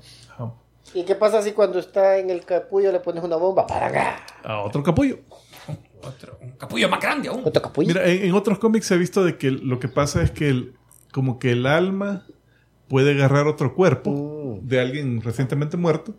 [0.95, 3.67] ¿Y qué pasa si cuando está en el capullo le pones una bomba?
[3.67, 4.17] ¡Para acá!
[4.45, 5.21] A otro capullo.
[6.03, 7.43] Otro, un capullo más grande aún.
[7.45, 7.87] Otro capullo.
[7.89, 10.49] Mira, en, en otros cómics se ha visto de que lo que pasa es que
[10.49, 10.75] el-
[11.13, 12.27] como que el alma
[12.89, 14.11] puede agarrar otro cuerpo
[14.61, 14.67] Mm.
[14.69, 16.15] de alguien recientemente muerto,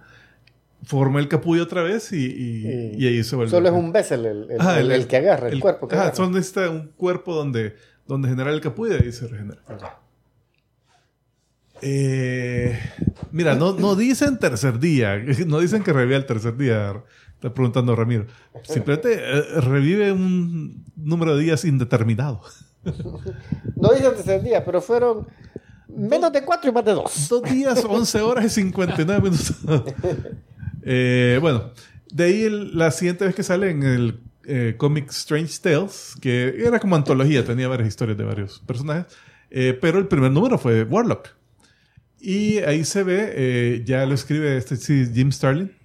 [0.85, 3.51] forma el capullo otra vez y, y- y ahí se vuelve.
[3.51, 6.15] Solo es un vessel el, el, el- el que agarra, el, cuerpo que ajá, agarra.
[6.15, 7.76] solo necesita un cuerpo donde
[8.07, 9.61] donde genera el capullo y ahí se regenera.
[11.85, 12.80] Eh,
[13.31, 16.93] mira, no, no dicen tercer día, no dicen que revive el tercer día,
[17.34, 18.26] está preguntando Ramiro.
[18.64, 22.41] Simplemente eh, revive un número de días indeterminado.
[23.76, 25.27] No dice tercer día, pero fueron
[25.89, 27.27] menos de cuatro y más de dos.
[27.30, 29.55] Dos días, 11 horas y 59 minutos.
[30.85, 31.72] Eh, bueno,
[32.11, 36.55] de ahí el- la siguiente vez que sale en el eh, cómic Strange Tales, que
[36.65, 39.05] era como antología, tenía varias historias de varios personajes,
[39.49, 41.30] pero el primer número fue Warlock.
[42.25, 45.75] Y ahí se ve, eh, ya lo escribe este sí, Jim Starlin,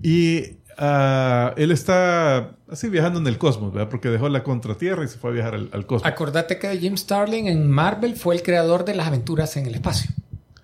[0.00, 3.88] y ah, él está así viajando en el cosmos, ¿verdad?
[3.90, 6.06] Porque dejó la contratierra y se fue a viajar al, al cosmos.
[6.06, 10.12] Acordate que Jim Starlin en Marvel fue el creador de las aventuras en el espacio.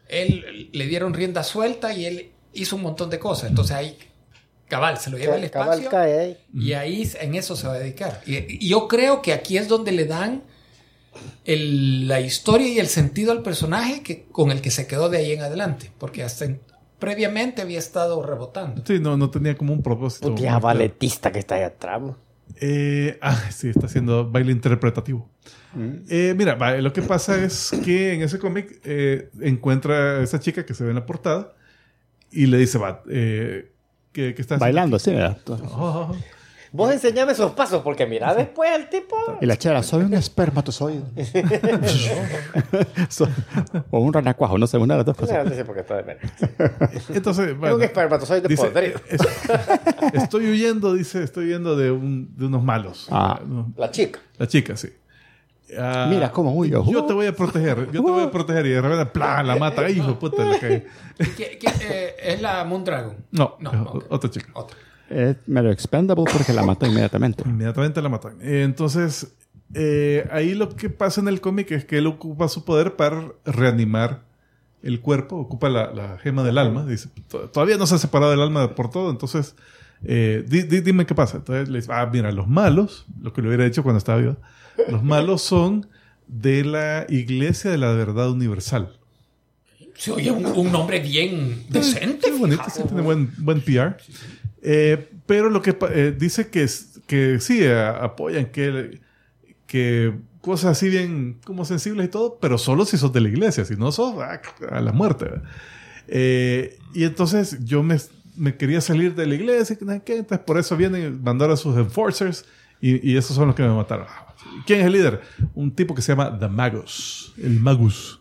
[0.07, 3.51] Él le dieron rienda suelta y él hizo un montón de cosas.
[3.51, 3.99] Entonces ahí,
[4.69, 6.39] cabal, se lo lleva al Cabal espacio cae ahí.
[6.55, 8.23] y ahí en eso se va a dedicar.
[8.25, 10.45] Y, y yo creo que aquí es donde le dan
[11.45, 15.19] el- la historia y el sentido al personaje que, con el que se quedó de
[15.19, 15.91] ahí en adelante.
[15.99, 16.61] Porque hasta en-
[16.99, 18.83] previamente había estado rebotando.
[18.87, 20.35] Sí, no, no tenía como un propósito.
[20.35, 22.03] Puta balletista que está ahí atrás.
[22.61, 25.29] Eh, ah, sí, está haciendo baile interpretativo.
[26.09, 30.65] Eh, mira, lo que pasa es que en ese cómic eh, encuentra a esa chica
[30.65, 31.53] que se ve en la portada
[32.31, 33.73] y le dice, va, eh,
[34.13, 35.37] ¿qué, qué estás Bailando, sí, ¿verdad?
[35.47, 36.17] Oh,
[36.73, 39.17] Vos enseñame esos pasos, porque mira después el tipo.
[39.41, 41.03] Y la chera, soy un espermatozoide.
[43.91, 45.45] O un ranacuajo, no sé, una de las dos cosas.
[45.47, 46.23] No sé por qué está de menos.
[47.11, 49.01] Entonces, bueno, un espermatozoide dice, podrido.
[49.09, 49.21] "Es-
[50.15, 53.09] estoy huyendo, dice, estoy huyendo de, un- de unos malos.
[53.11, 53.41] Ah.
[53.47, 54.21] No, La chica.
[54.39, 54.89] La chica, sí.
[55.77, 56.85] Ah, Mira cómo huyo.
[56.89, 58.67] Yo te voy a proteger, yo te voy a proteger.
[58.67, 59.43] Y de repente, ¡plá!
[59.43, 59.83] La mata.
[59.83, 60.45] ¡Ay, hijo de puta!
[60.45, 60.87] Le cae.
[61.37, 63.17] ¿Qué- qué, eh, ¿Es la Moondragon?
[63.33, 64.05] No, No, es ok.
[64.11, 64.49] otra chica.
[64.55, 64.77] Otra.
[65.11, 67.43] Es mero expendable porque la mata inmediatamente.
[67.47, 68.39] Inmediatamente la matan.
[68.41, 69.29] Eh, entonces,
[69.75, 73.33] eh, ahí lo que pasa en el cómic es que él ocupa su poder para
[73.45, 74.23] reanimar
[74.83, 76.85] el cuerpo, ocupa la, la gema del alma.
[76.87, 79.55] Dice, "To- todavía no se ha separado del alma por todo, entonces,
[80.05, 81.39] eh, di- di- dime qué pasa.
[81.39, 84.37] Entonces le dice, ah, mira, los malos, lo que le hubiera dicho cuando estaba vivo,
[84.91, 85.87] los malos son
[86.29, 88.93] de la Iglesia de la Verdad Universal.
[89.95, 92.29] Se oye un, un nombre bien decente.
[92.31, 93.97] Sí, bonito, sí, tiene buen, buen PR.
[94.69, 96.67] Eh, pero lo que eh, dice que,
[97.07, 99.01] que sí, a- apoyan que,
[99.69, 103.65] que cosas así bien como sensibles y todo, pero solo si sos de la iglesia,
[103.65, 104.41] si no sos ah,
[104.71, 105.27] a la muerte.
[106.09, 107.97] Eh, y entonces yo me,
[108.37, 112.45] me quería salir de la iglesia, entonces por eso vienen, mandaron a sus enforcers
[112.81, 114.07] y, y esos son los que me mataron.
[114.67, 115.21] ¿Quién es el líder?
[115.55, 118.21] Un tipo que se llama The Magus, el Magus.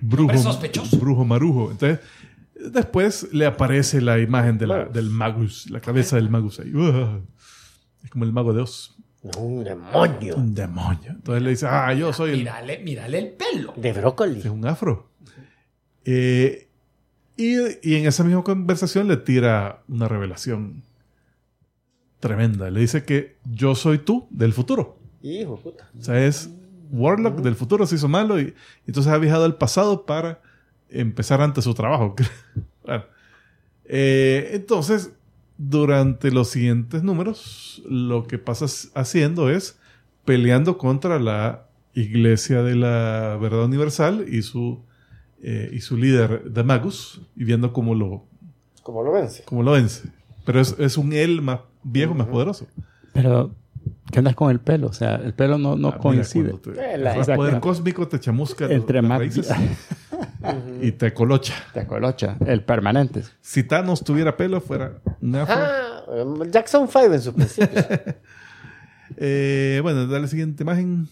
[0.00, 0.96] brujo, nombre sospechoso.
[0.98, 1.70] brujo marujo.
[1.72, 2.00] Entonces,
[2.72, 6.72] después le aparece la imagen de la- del magus, la cabeza del magus ahí.
[8.04, 8.96] Es como el mago de Oz.
[9.36, 10.36] Un demonio.
[10.36, 11.10] Un demonio.
[11.10, 12.38] Entonces le dice, ah, yo soy el...
[12.38, 13.74] Mírale, mírale el pelo.
[13.76, 14.38] De brócoli.
[14.40, 15.10] Es un afro.
[16.04, 16.68] Eh,
[17.36, 20.82] y, y en esa misma conversación le tira una revelación
[22.20, 22.70] tremenda.
[22.70, 24.98] Le dice que yo soy tú del futuro.
[25.22, 25.90] Hijo de puta.
[25.98, 26.50] O sea, es
[26.90, 28.54] Warlock del futuro se hizo malo y, y
[28.86, 30.40] entonces ha viajado al pasado para
[30.90, 32.14] empezar antes su trabajo.
[32.84, 33.04] Bueno.
[33.84, 35.12] Eh, entonces,
[35.58, 39.78] durante los siguientes números, lo que pasa haciendo es
[40.24, 44.80] peleando contra la Iglesia de la Verdad Universal y su,
[45.42, 48.24] eh, y su líder, The Magus, y viendo cómo lo,
[48.82, 49.42] Como lo vence.
[49.44, 50.08] cómo lo vence.
[50.46, 52.66] Pero es, es un él más viejo, más poderoso.
[53.12, 53.50] Pero,
[54.10, 54.86] ¿qué andas con el pelo?
[54.86, 56.50] O sea, el pelo no, no Ah, mira, coincide.
[56.52, 59.48] cuando te- Eh, el poder cósmico te chamusca Entre las más- raíces
[60.82, 61.54] y te colocha.
[61.72, 62.36] Te acolocha.
[62.46, 63.22] El permanente.
[63.40, 64.98] Si Thanos tuviera pelo, fuera
[65.34, 65.54] afro.
[65.56, 66.02] Ah,
[66.50, 67.82] Jackson 5 en su principio.
[69.16, 71.08] Eh, bueno, dale la siguiente imagen.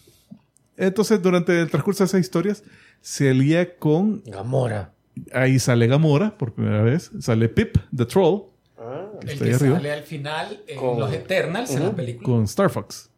[0.77, 2.63] Entonces, durante el transcurso de esas historias,
[3.01, 4.21] se alía con.
[4.25, 4.93] Gamora.
[5.33, 7.11] Ahí sale Gamora por primera vez.
[7.19, 8.43] Sale Pip, The Troll,
[8.77, 12.25] Ah, que El que arriba, sale al final en Con- los Eternals en la película.
[12.25, 13.09] con Star Fox.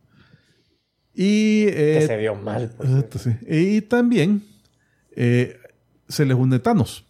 [1.13, 1.65] Y.
[1.65, 2.71] que eh, se vio mal.
[3.19, 3.31] sí.
[3.47, 4.43] Y también
[5.15, 5.58] eh,
[6.09, 7.05] se les une Thanos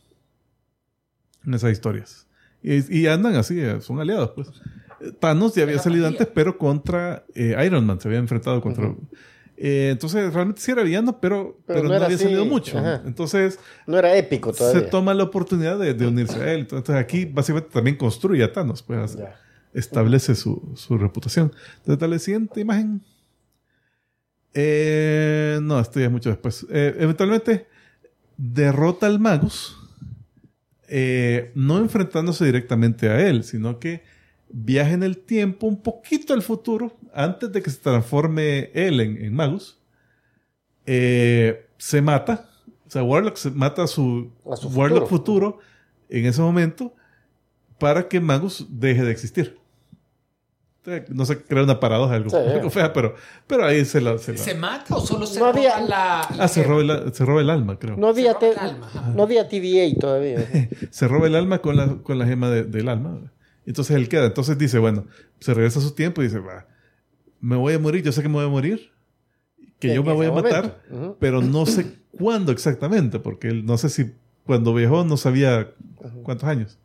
[1.45, 2.27] en esas historias.
[2.61, 4.31] Y, y andan así, eh, son aliados.
[4.35, 4.49] Pues.
[5.19, 8.93] Thanos ya había salido antes, pero contra eh, Iron Man se había enfrentado contra.
[9.55, 12.77] Eh, entonces realmente sí era villano, pero, Pero pero, no no, había así, salido mucho.
[12.77, 13.01] ajá.
[13.05, 14.89] Entonces No era épico se todavía.
[14.89, 16.59] toma la oportunidad de, de unirse a él.
[16.61, 18.84] Entonces aquí básicamente también construye a Thanos.
[18.84, 19.35] Pues, Ya.
[19.73, 21.51] establece su, su reputación.
[21.77, 23.01] Entonces, dale siguiente imagen.
[24.53, 26.65] Eh, no, esto ya es mucho después.
[26.69, 27.67] Eh, eventualmente
[28.40, 29.78] derrota al Magus,
[30.88, 34.02] eh, no enfrentándose directamente a él, sino que
[34.49, 39.18] viaja en el tiempo un poquito al futuro, antes de que se transforme él en,
[39.24, 39.78] en Magus.
[40.86, 42.49] Eh, se mata.
[42.88, 45.57] O sea, Warlock se mata a su, A su Warlock futuro.
[45.57, 45.60] futuro
[46.07, 46.95] en ese momento
[47.78, 49.59] para que Magus deje de existir.
[51.10, 52.35] No se crea una paradoja, algo, Sí.
[52.38, 53.14] algo fea, pero,
[53.45, 54.18] pero ahí se la...
[54.18, 57.14] Se la- ¿Se mata o solo se No roba había- la, ah, se roba, el,
[57.14, 57.95] se roba el alma, creo.
[57.97, 60.47] No había, Se roba te- no había TVA todavía.
[60.89, 63.31] se roba el alma con la, con la gema de- del alma.
[63.65, 64.26] Entonces él queda.
[64.26, 65.06] Entonces dice, bueno,
[65.39, 66.65] se regresa a su tiempo y dice, va,
[67.41, 68.91] me voy a morir, yo sé que me voy a morir,
[69.80, 70.81] que yo me voy a matar,
[71.19, 71.85] pero no sé
[72.18, 74.11] cuándo exactamente, porque él no sé si
[74.45, 75.69] cuando viajó no sabía
[76.23, 76.80] cuántos años.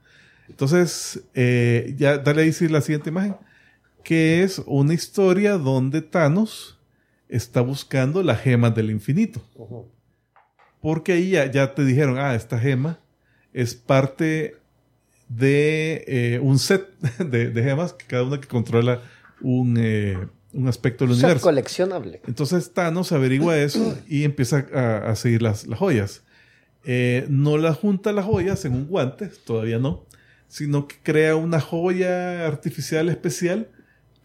[0.48, 3.36] Entonces, eh, ya dale ahí sí la siguiente imagen,
[4.04, 6.78] que es una historia donde Thanos
[7.28, 9.42] está buscando la gema del infinito.
[10.80, 13.00] Porque ahí ya, ya te dijeron, ah, esta gema
[13.52, 14.56] es parte
[15.28, 16.86] de eh, un set
[17.18, 19.00] de, de gemas, que cada una que controla
[19.40, 20.18] un, eh,
[20.52, 21.46] un aspecto del O sea, universo.
[21.46, 22.20] coleccionable.
[22.26, 26.22] Entonces Thanos averigua eso y empieza a, a seguir las, las joyas.
[26.84, 30.04] Eh, no las junta las joyas en un guante, todavía no,
[30.48, 33.70] sino que crea una joya artificial especial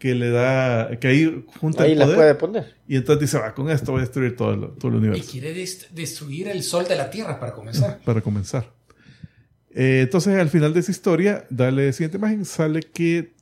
[0.00, 2.16] que le da, que ahí junta Ahí el la poder.
[2.18, 2.74] puede poner.
[2.88, 5.30] Y entonces dice, va, con esto voy a destruir todo el, todo el Y universo.
[5.30, 8.00] quiere dest- destruir el sol de la tierra para comenzar.
[8.04, 8.64] para comenzar.
[9.72, 13.34] Eh, entonces, al final de esa historia, dale siguiente imagen, sale que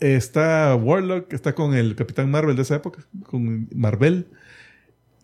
[0.00, 4.26] está Warlock, está con el Capitán Marvel de esa época, con Marvel,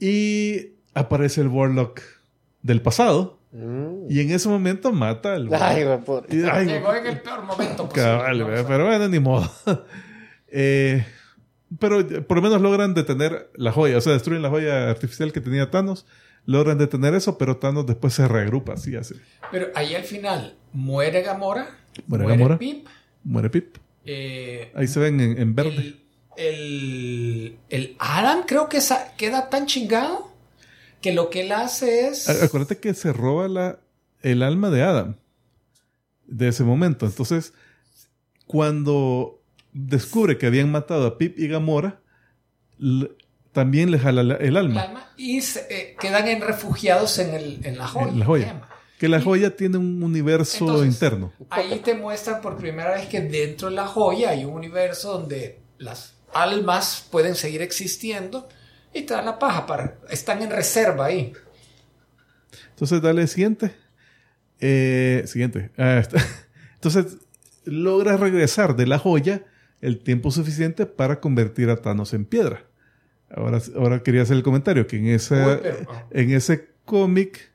[0.00, 2.00] y aparece el Warlock
[2.62, 4.10] del pasado, Mm.
[4.10, 5.82] y en ese momento mata al Ay.
[6.28, 6.36] Y-
[6.66, 8.02] Llegó en el peor momento posible.
[8.10, 8.46] cabal, ¿no?
[8.66, 9.50] pero bueno, ni modo.
[10.48, 11.04] Eh,
[11.78, 15.40] pero por lo menos logran detener la joya, o sea, destruyen la joya artificial que
[15.40, 16.06] tenía Thanos,
[16.44, 19.16] logran detener eso, pero Thanos después se reagrupa, así hace.
[19.50, 21.68] Pero ahí al final muere Gamora,
[22.06, 22.58] Muere muere, Gamora.
[22.58, 22.86] Pip,
[23.24, 23.76] Muere Pip.
[24.04, 25.72] eh, Ahí se ven en, en verde.
[25.76, 26.04] el,
[26.36, 28.78] el, el Adam creo que
[29.16, 30.30] queda tan chingado
[31.00, 32.28] que lo que él hace es...
[32.28, 33.78] Acuérdate que se roba la,
[34.22, 35.16] el alma de Adam
[36.26, 37.06] de ese momento.
[37.06, 37.52] Entonces,
[38.46, 39.40] cuando
[39.78, 42.00] descubre que habían matado a Pip y Gamora,
[43.52, 45.12] también le jala la- el el alma.
[45.16, 48.08] y se- eh, quedan en refugiados en, el, en la joya.
[48.12, 48.46] En la joya.
[48.48, 48.68] gema.
[48.98, 51.32] Que la Y- joya tiene un universo Entonces- interno.
[51.50, 55.60] Ahí te muestran por primera vez que dentro de la joya hay un universo donde
[55.78, 58.48] las almas pueden seguir existiendo
[58.94, 61.32] y te da la paja para están en reserva ahí.
[62.70, 63.74] Entonces, dale siguiente.
[64.60, 65.70] Eh, siguiente.
[65.76, 66.22] Ah, está.
[66.74, 67.18] Entonces,
[67.64, 69.42] logra regresar de la joya
[69.80, 72.64] el tiempo suficiente para convertir a Thanos en piedra.
[73.30, 75.76] Ahora, ahora quería hacer el comentario que en, esa, pero-
[76.10, 77.50] en ese cómic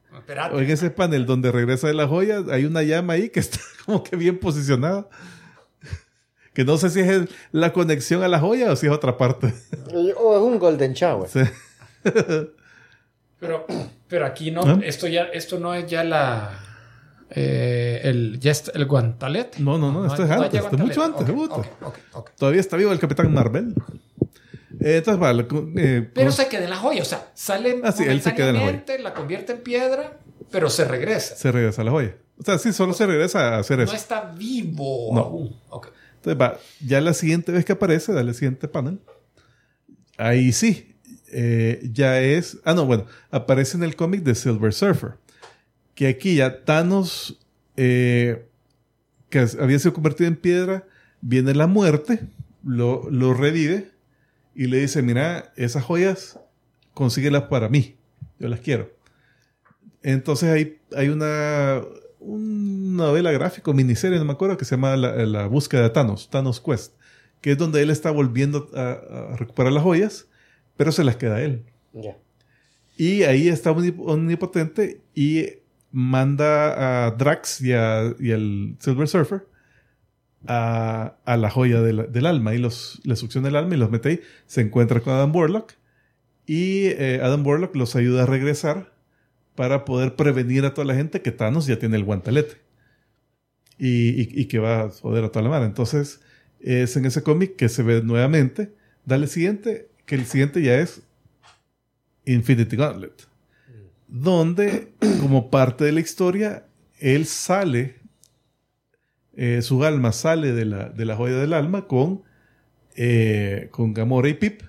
[0.51, 3.59] o en ese panel donde regresa de la joya hay una llama ahí que está
[3.85, 5.07] como que bien posicionada.
[6.53, 9.53] Que no sé si es la conexión a la joya o si es otra parte.
[10.17, 11.29] O es un Golden Shower.
[11.29, 11.39] Sí.
[13.39, 13.65] Pero,
[14.07, 14.79] pero aquí no, ¿Ah?
[14.83, 16.59] esto ya, esto no es ya la
[17.33, 19.57] eh, el, ya está el guantalet.
[19.57, 21.25] No, no, no, esto es antes, esto es mucho antes.
[22.37, 23.73] Todavía está vivo el Capitán Marvel.
[24.79, 25.45] Eh, entonces, vale.
[25.77, 28.33] eh, Pero con- se queda en la joya, o sea, sale Ah, sí, él se
[28.33, 28.83] queda en la joya.
[28.99, 30.17] la convierte en piedra,
[30.49, 31.35] pero se regresa.
[31.35, 32.15] se regresa a la joya.
[32.39, 33.95] O sea, sí, solo se regresa a hacer No eso.
[33.95, 35.19] está vivo No.
[35.21, 35.55] aún.
[36.15, 38.99] Entonces, va, ya la siguiente vez que aparece, dale siguiente panel.
[40.17, 40.95] Ahí sí,
[41.91, 42.57] ya es.
[42.65, 45.11] Ah, no, bueno, aparece en el cómic de Silver Surfer.
[46.01, 47.37] Que aquí ya Thanos,
[47.77, 48.47] eh,
[49.29, 50.87] que había sido convertido en piedra,
[51.21, 52.21] viene la muerte,
[52.63, 53.91] lo, lo revive
[54.55, 56.39] y le dice: Mira, esas joyas,
[56.95, 57.97] consíguelas para mí.
[58.39, 58.91] Yo las quiero.
[60.01, 61.83] Entonces hay, hay una,
[62.19, 66.31] una novela gráfica, miniserie, no me acuerdo, que se llama La, la búsqueda de Thanos,
[66.31, 66.95] Thanos Quest,
[67.41, 70.25] que es donde él está volviendo a, a recuperar las joyas,
[70.77, 71.63] pero se las queda a él.
[72.97, 75.60] Y ahí está omnip- omnipotente y
[75.91, 79.47] manda a Drax y, a- y al Silver Surfer
[80.47, 83.91] a, a la joya del, del alma y los, le succiona el alma y los
[83.91, 84.21] mete ahí.
[84.47, 85.73] Se encuentra con Adam Warlock
[86.45, 88.93] y eh, Adam Warlock los ayuda a regresar
[89.55, 92.57] para poder prevenir a toda la gente que Thanos ya tiene el guantelete
[93.77, 95.65] y, y- que va a joder a toda la mano.
[95.65, 96.21] Entonces
[96.59, 98.73] es en ese cómic que se ve nuevamente.
[99.05, 101.01] Dale siguiente, que el siguiente ya es
[102.25, 103.27] Infinity Gauntlet,
[104.11, 106.67] donde como parte de la historia,
[106.99, 107.95] él sale,
[109.33, 112.21] eh, su alma sale de la, de la joya del alma con,
[112.95, 114.61] eh, con Gamora y Pip,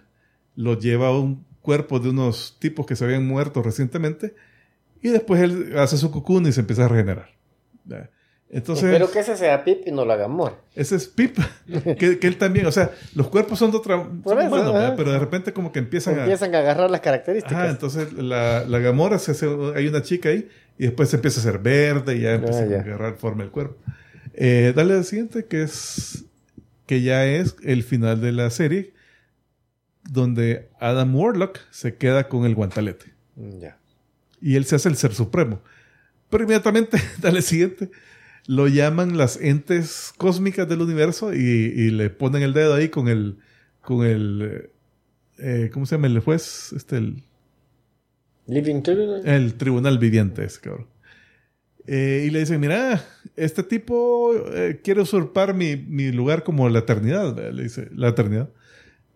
[0.55, 4.35] lo lleva a un cuerpo de unos tipos que se habían muerto recientemente,
[5.03, 7.31] y después él hace su cocoon y se empieza a regenerar.
[8.55, 10.55] Entonces, Espero que ese sea Pip y no la Gamora.
[10.75, 11.39] ese es Pip,
[11.99, 15.11] que, que él también, o sea, los cuerpos son de otra, son eso, humanos, pero
[15.11, 16.23] de repente como que empiezan, a...
[16.25, 17.57] Empiezan a agarrar las características.
[17.59, 20.49] Ajá, entonces la, la Gamora, se hace, hay una chica ahí
[20.79, 22.81] y después se empieza a hacer verde y ya empieza Ah, a ya.
[22.81, 23.77] agarrar forma el cuerpo.
[24.35, 26.25] Eh, dale al siguiente, que es
[26.87, 28.93] que ya es el final de la serie,
[30.11, 33.79] donde Adam Warlock se queda con el guantalete Mm, Ya.
[34.43, 35.63] y él se hace el ser supremo.
[36.29, 37.91] Pero inmediatamente, dale al siguiente,
[38.47, 43.09] lo llaman las entes cósmicas del universo y, y le ponen el dedo ahí con
[43.09, 43.39] el,
[43.81, 44.71] con el,
[45.39, 46.73] eh, ¿cómo se llama el juez?
[46.73, 47.23] Este, el,
[48.47, 49.27] Living Tribunal.
[49.27, 50.87] el tribunal viviente ese cabrón.
[51.87, 53.05] Eh, y le dicen, mira,
[53.37, 57.53] este tipo eh, quiere usurpar mi, mi lugar como la eternidad, ¿verdad?
[57.53, 58.51] le dice, la eternidad.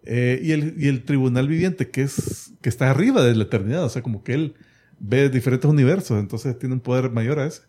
[0.05, 3.85] Eh, y, el, y el tribunal viviente, que, es, que está arriba de la eternidad,
[3.85, 4.55] o sea, como que él
[4.99, 7.63] ve diferentes universos, entonces tiene un poder mayor a ese.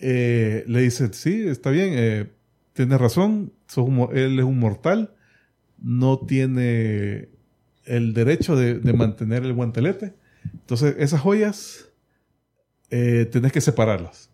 [0.00, 2.30] Eh, le dice, sí, está bien, eh,
[2.72, 5.14] tienes razón, sos un él es un mortal,
[5.82, 7.28] no tiene
[7.84, 10.14] el derecho de, de mantener el guantelete.
[10.52, 11.88] Entonces, esas joyas
[12.90, 14.30] eh, tenés que separarlas.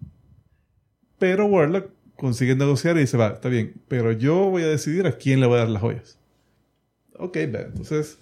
[1.19, 5.13] Pero Warlock consigue negociar y dice, va, está bien, pero yo voy a decidir a
[5.13, 6.19] quién le voy a dar las joyas.
[7.17, 8.19] Ok, entonces,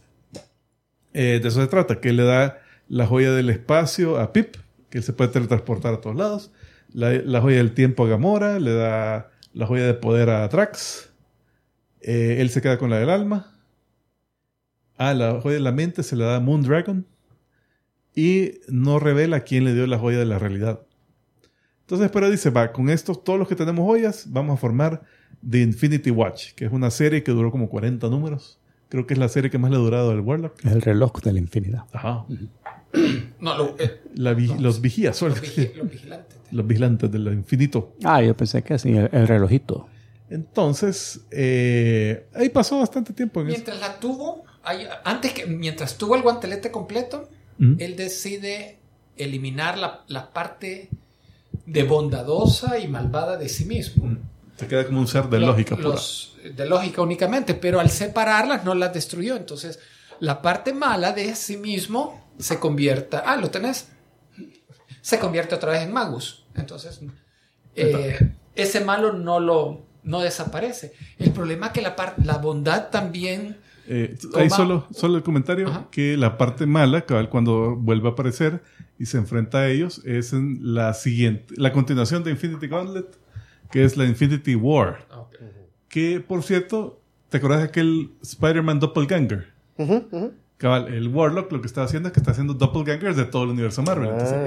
[1.13, 4.57] eh, de eso se trata, que él le da la joya del espacio a Pip,
[4.91, 6.53] que él se puede teletransportar a todos lados,
[6.95, 11.11] la, la joya del tiempo a Gamora, le da la joya de poder a Drax,
[12.01, 13.53] eh, él se queda con la del alma,
[14.97, 17.07] ah, la joya de la mente se la da a Moondragon,
[18.15, 20.81] y no revela quién le dio la joya de la realidad.
[21.81, 25.03] Entonces, pero dice, va, con estos, todos los que tenemos joyas, vamos a formar
[25.49, 28.59] The Infinity Watch, que es una serie que duró como 40 números.
[28.89, 30.65] Creo que es la serie que más le ha durado al Warlock.
[30.67, 31.85] El reloj de la infinidad.
[31.93, 32.25] Ajá.
[33.41, 36.37] No, lo- eh, La vi- Los vigías, vigi- los vigilantes.
[36.53, 37.95] Los vigilantes del infinito.
[38.05, 39.89] Ah, yo pensé que sí, el, el relojito.
[40.31, 43.57] Entonces, eh, ahí pasó bastante tiempo en eso.
[43.57, 44.45] Mientras la tuvo,
[45.05, 47.29] antes que, mientras tuvo el guantelete completo,
[47.61, 47.77] Ujú.
[47.79, 48.79] él decide
[49.17, 50.89] eliminar la, la parte
[51.67, 54.17] de bondadosa y malvada de sí mismo.
[54.57, 55.89] Se queda como un ser de Lo- lógica pura.
[55.91, 59.37] los- de lógica únicamente, pero al separarlas no las destruyó.
[59.37, 59.79] Entonces,
[60.19, 63.23] la parte mala de sí mismo se convierta.
[63.27, 63.89] Ah, lo tenés.
[65.03, 66.42] Se convierte otra vez en Magus.
[66.57, 67.01] Entonces,
[67.77, 70.93] eh, ese malo no lo no desaparece.
[71.19, 73.57] El problema es que la, par- la bondad también.
[73.89, 75.89] Eh, ahí solo, solo el comentario Ajá.
[75.93, 78.63] que la parte mala, cabal, cuando vuelve a aparecer
[78.99, 83.07] y se enfrenta a ellos, es en la siguiente, la continuación de Infinity Gauntlet,
[83.71, 85.07] que es la Infinity War.
[85.89, 89.53] Que, por cierto, ¿te acuerdas de aquel Spider-Man Doppelganger?
[89.79, 90.33] Ujú, ujú.
[90.59, 93.51] Cabal, el Warlock lo que está haciendo es que está haciendo doppelgangers de todo el
[93.51, 94.11] universo Marvel.
[94.11, 94.47] Entonces, Ah.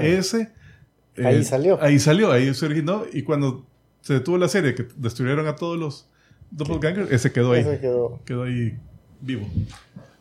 [1.16, 1.22] Ese...
[1.22, 1.82] eh, Ahí salió.
[1.82, 3.04] Ahí salió, ahí se originó.
[3.12, 3.66] Y cuando
[4.02, 6.08] se detuvo la serie, que destruyeron a todos los
[6.50, 7.60] doppelgangers, ese quedó ahí.
[7.62, 8.20] Ese quedó.
[8.24, 8.76] Quedó ahí
[9.20, 9.48] vivo.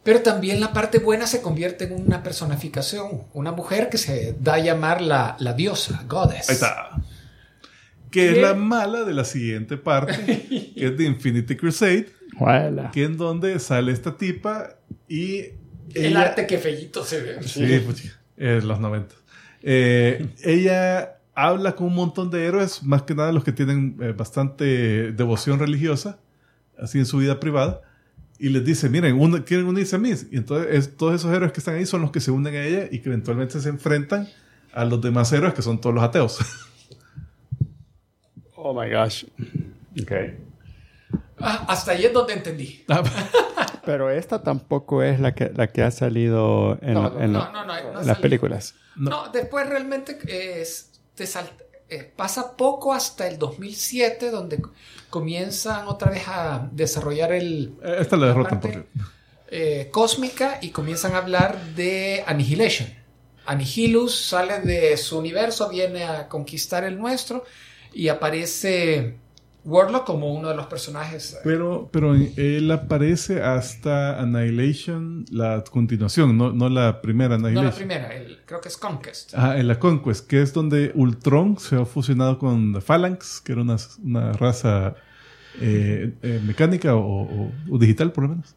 [0.03, 3.23] Pero también la parte buena se convierte en una personificación.
[3.33, 6.49] Una mujer que se da a llamar la, la diosa, goddess.
[6.49, 6.89] Ahí está.
[8.11, 10.13] Que es la mala de la siguiente parte,
[10.75, 12.07] que es de Infinity Crusade,
[12.93, 14.77] que en donde sale esta tipa
[15.07, 15.39] y
[15.93, 17.43] El ella- arte que fellito se ve.
[17.43, 19.13] Sí, pues, chica, es los 90.
[19.67, 24.13] Eh, ella habla con un montón de héroes, más que nada los que tienen eh,
[24.15, 26.19] bastante devoción religiosa,
[26.79, 27.81] así en su vida privada,
[28.37, 30.11] y les dice, miren, uno- quieren unirse a mí.
[30.31, 32.63] Y entonces es- todos esos héroes que están ahí son los que se unen a
[32.63, 34.27] ella y que eventualmente se enfrentan
[34.71, 36.37] a los demás héroes que son todos los ateos.
[38.55, 39.25] Oh my gosh.
[40.01, 40.11] Ok.
[41.39, 42.83] Ah, hasta ahí es donde entendí.
[43.85, 47.39] Pero esta tampoco es la que, la que ha salido en, No, no, en no,
[47.39, 48.07] la- no, no, no en salió.
[48.07, 48.75] las películas.
[48.95, 51.51] No, después realmente es, te sal-
[51.89, 54.61] eh, pasa poco hasta el 2007, donde
[55.09, 58.85] comienzan otra vez a desarrollar el Eh, Esta la derrotan, por
[59.47, 62.89] eh, cósmica y comienzan a hablar de Annihilation.
[63.45, 67.43] Annihilus sale de su universo, viene a conquistar el nuestro
[67.93, 69.17] y aparece
[69.65, 71.39] Warlock como uno de los personajes.
[71.43, 77.65] Pero, pero él aparece hasta Annihilation, la continuación, no, no la primera No Annihilation.
[77.65, 79.33] la primera, el- creo que es Conquest.
[79.33, 83.53] Ajá, en la Conquest, que es donde Ultron se ha fusionado con la Phalanx, que
[83.53, 84.95] era una, una raza
[85.59, 88.55] eh, eh, mecánica o, o- o digital, por lo menos.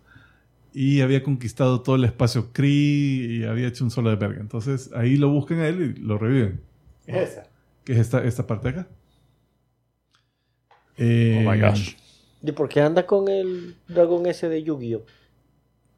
[0.74, 2.68] Y había conquistado todo el espacio Kree
[3.40, 4.40] y había hecho un solo de verga.
[4.40, 6.60] Entonces ahí lo buscan a él y lo reviven.
[7.06, 7.44] Esa.
[7.84, 8.88] Que es esta, esta parte de acá.
[10.98, 11.94] Eh, Oh my gosh.
[12.42, 15.02] ¿Y por qué anda con el dragón ese de Yu-Gi-Oh?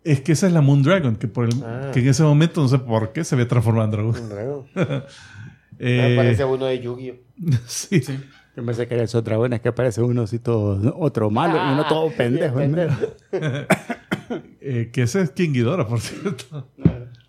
[0.04, 1.90] Es que esa es la Moon Dragon, que, por el, Ah.
[1.92, 4.16] que en ese momento no sé por qué se había transformado en dragón.
[4.22, 4.66] Un dragón.
[5.82, 7.14] Eh, Me parece uno de Yu-Gi-Oh.
[7.66, 8.00] sí.
[8.02, 8.18] Sí.
[8.54, 11.86] Yo pensé que era esos dragones que aparece uno así todo, otro malo y uno
[11.88, 12.54] todo Ah, pendejo.
[12.56, 12.60] ¿no?
[12.60, 12.96] pendejo.
[14.60, 16.68] Eh, que ese es King Ghidorah, por cierto.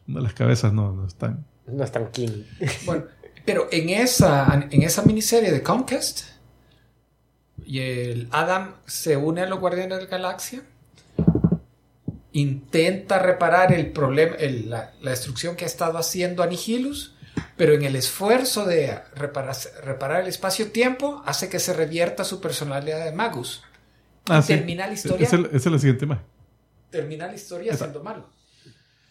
[0.08, 1.46] Una de las cabezas no, no están.
[1.66, 2.44] No es tan king.
[2.86, 3.06] Bueno,
[3.46, 6.22] pero en esa, en esa miniserie de Comcast,
[7.66, 10.62] y el Adam se une a los Guardianes de la Galaxia,
[12.34, 17.16] intenta reparar el problema, el- la, la destrucción que ha estado haciendo Anihilus,
[17.58, 23.04] pero en el esfuerzo de reparar, reparar el espacio-tiempo, hace que se revierta su personalidad
[23.06, 23.64] de Magus.
[24.30, 25.26] Y termina la historia.
[25.28, 26.26] Esa es, la siguiente imagen.
[26.90, 28.30] Termina la historia siendo malo.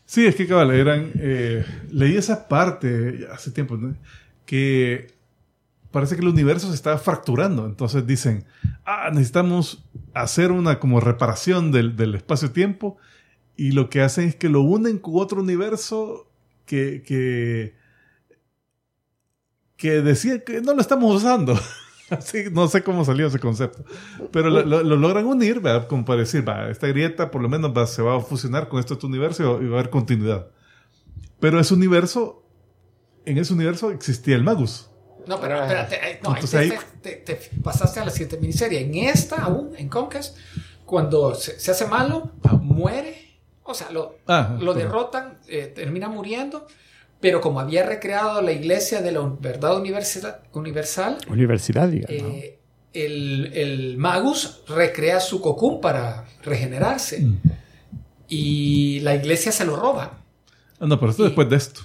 [0.07, 1.13] Sí, es que cabal, eran.
[1.17, 3.95] eh, leí esa parte hace tiempo, ¿no?
[4.45, 5.13] que
[5.91, 7.67] parece que el universo se estaba fracturando.
[7.67, 8.45] Entonces dicen,
[8.85, 9.85] ah, necesitamos
[10.15, 12.97] hacer una como reparación del, del espacio-tiempo.
[13.57, 16.31] Y lo que hacen es que lo unen con otro universo
[16.65, 17.75] que, que,
[19.77, 21.59] que decía que no lo estamos usando.
[22.11, 23.85] Así, no sé cómo salió ese concepto.
[24.33, 25.63] Pero lo, lo- lo logran unir.
[25.89, 28.81] Como para decir, va, esta grieta por lo menos va- se va a fusionar con
[28.81, 30.49] este otro universo y va a haber continuidad.
[31.39, 32.45] Pero ese universo,
[33.27, 34.91] en ese universo existía el Magus.
[35.27, 36.47] No, pero espérate, ahí- no, te,
[37.03, 38.81] te- te- te pasaste a la siguiente miniserie.
[38.81, 40.37] En esta, aún, en Comcast,
[40.85, 42.33] cuando se, se hace malo,
[42.63, 43.39] muere.
[43.65, 44.79] O sea, lo, Ah, lo perdón.
[44.79, 46.67] derrotan, eh, termina muriendo.
[47.21, 52.17] Pero como había recreado la iglesia de la verdad universal, universal Universidad, digamos.
[52.35, 52.59] eh,
[52.95, 57.21] el, el Magus recrea su cocún para regenerarse.
[57.21, 57.39] Mm.
[58.29, 60.19] Y la iglesia se lo roba.
[60.79, 61.81] Ah, no, pero esto Y- después de esto.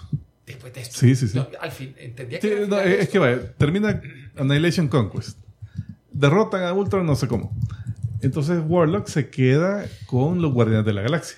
[0.45, 0.99] Después de esto.
[0.99, 1.37] Sí, sí, sí.
[1.37, 2.57] No, al fin, entendía Sí, que.
[2.63, 4.01] al no, es esto- que vaya, termina
[4.37, 5.39] Annihilation Conquest.
[6.11, 7.55] Derrotan a Ultron, no sé cómo.
[8.21, 11.37] Entonces Warlock se queda con los Guardianes de la Galaxia.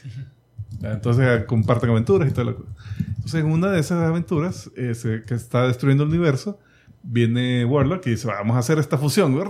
[0.84, 2.66] Entonces eh, comparten aventuras y todo lo
[3.00, 6.60] Entonces en una de esas aventuras eh, se- que está destruyendo el universo,
[7.02, 9.42] viene Warlock y dice, vamos a hacer esta fusión.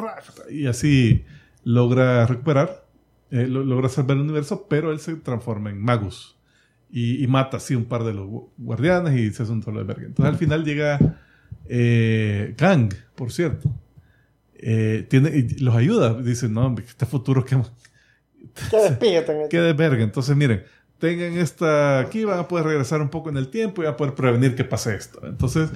[0.50, 1.26] Y así
[1.64, 2.86] logra recuperar,
[3.32, 6.37] eh, lo- logra salvar el universo, pero él se transforma en Magus.
[6.90, 9.80] Y, y mata así un par de los gu- guardianes y se hace un solo
[9.80, 10.06] de verga.
[10.06, 11.18] Entonces al final llega
[11.68, 13.70] eh, Kang, por cierto.
[14.56, 16.14] Eh, tiene, y los ayuda.
[16.22, 17.58] Dice, no, hombre, este futuro que
[18.72, 19.48] Que despídete.
[19.50, 20.04] que de verga.
[20.04, 20.64] Entonces, miren,
[20.98, 23.98] tengan esta aquí, van a poder regresar un poco en el tiempo y van a
[23.98, 25.20] poder prevenir que pase esto.
[25.28, 25.70] Entonces,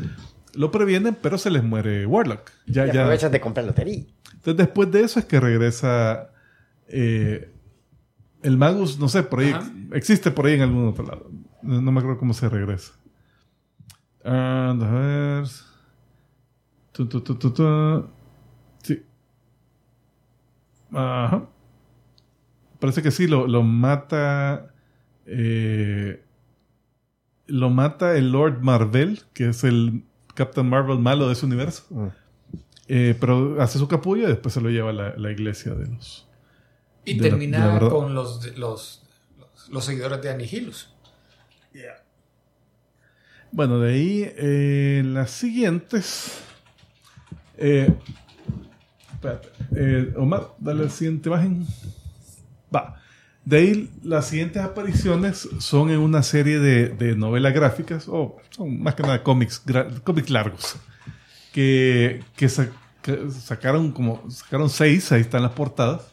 [0.56, 2.50] lo previenen, pero se les muere Warlock.
[2.66, 3.02] Ya, Y ya.
[3.02, 4.04] aprovechas de comprar lotería.
[4.34, 6.32] Entonces, después de eso es que regresa
[6.88, 7.51] eh,
[8.44, 9.72] el Magus, no sé, por ahí, Ajá.
[9.94, 11.30] existe por ahí en algún otro lado.
[11.62, 12.94] No, no me acuerdo cómo se regresa.
[14.24, 15.46] Ah, a ver.
[16.92, 18.08] Tu, tu, tu, tu, tu.
[18.84, 19.04] Sí.
[20.94, 21.48] Ajá.
[22.80, 24.74] Parece que sí, lo, lo mata.
[25.26, 26.24] eh,
[27.48, 30.04] lo mata el Lord Marvel, que es el
[30.36, 31.86] Captain Marvel malo de ese universo.
[32.88, 35.88] Eh, pero hace su capullo y después se lo lleva a la, la iglesia de
[35.88, 36.28] los.
[37.06, 39.04] Y de termina la con los, los,
[39.38, 40.90] los, los seguidores de Anihilus.
[43.52, 46.42] Bueno, de ahí eh, las siguientes.
[47.58, 47.94] Eh,
[49.14, 51.68] espérate, eh, Omar, dale la siguiente imagen.
[52.74, 52.98] Va.
[53.44, 58.82] De ahí las siguientes apariciones son en una serie de, de novelas gráficas, o son
[58.82, 59.64] más que nada cómics,
[60.04, 60.78] cómics largos,
[61.52, 62.70] que, que sa-
[63.02, 66.11] que sacaron como sacaron seis, ahí están las portadas,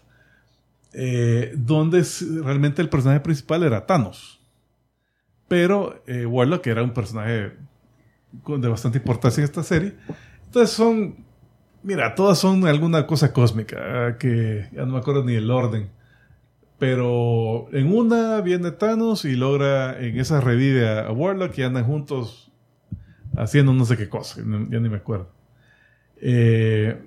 [0.92, 2.04] eh, donde
[2.42, 4.40] realmente el personaje principal era Thanos.
[5.48, 7.52] Pero eh, Warlock era un personaje
[8.32, 9.94] de bastante importancia en esta serie.
[10.44, 11.16] Entonces son,
[11.82, 15.90] mira, todas son alguna cosa cósmica, ah, que ya no me acuerdo ni el orden.
[16.78, 22.52] Pero en una viene Thanos y logra, en esa revive a, Warlock y andan juntos
[23.36, 25.28] haciendo no sé qué cosa, ya ni me acuerdo.
[26.20, 27.00] Eh,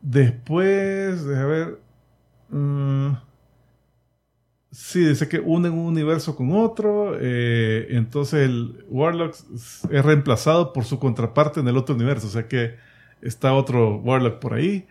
[0.00, 1.89] después, déjame ver.
[2.50, 3.12] Mm,
[4.72, 7.16] Sí, dice que unen un universo con otro.
[7.20, 9.34] eh, entonces el Warlock
[9.90, 12.28] es reemplazado por su contraparte en el otro universo.
[12.28, 12.76] O sea que
[13.20, 14.86] está otro Warlock por ahí.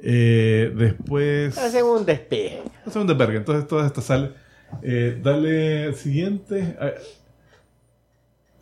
[0.00, 1.58] Eh, después.
[1.58, 2.62] Hacen un despeje.
[2.86, 3.36] Hace un desvergue.
[3.36, 4.32] Entonces todas estas salen.
[4.82, 6.76] Eh, dale al siguiente.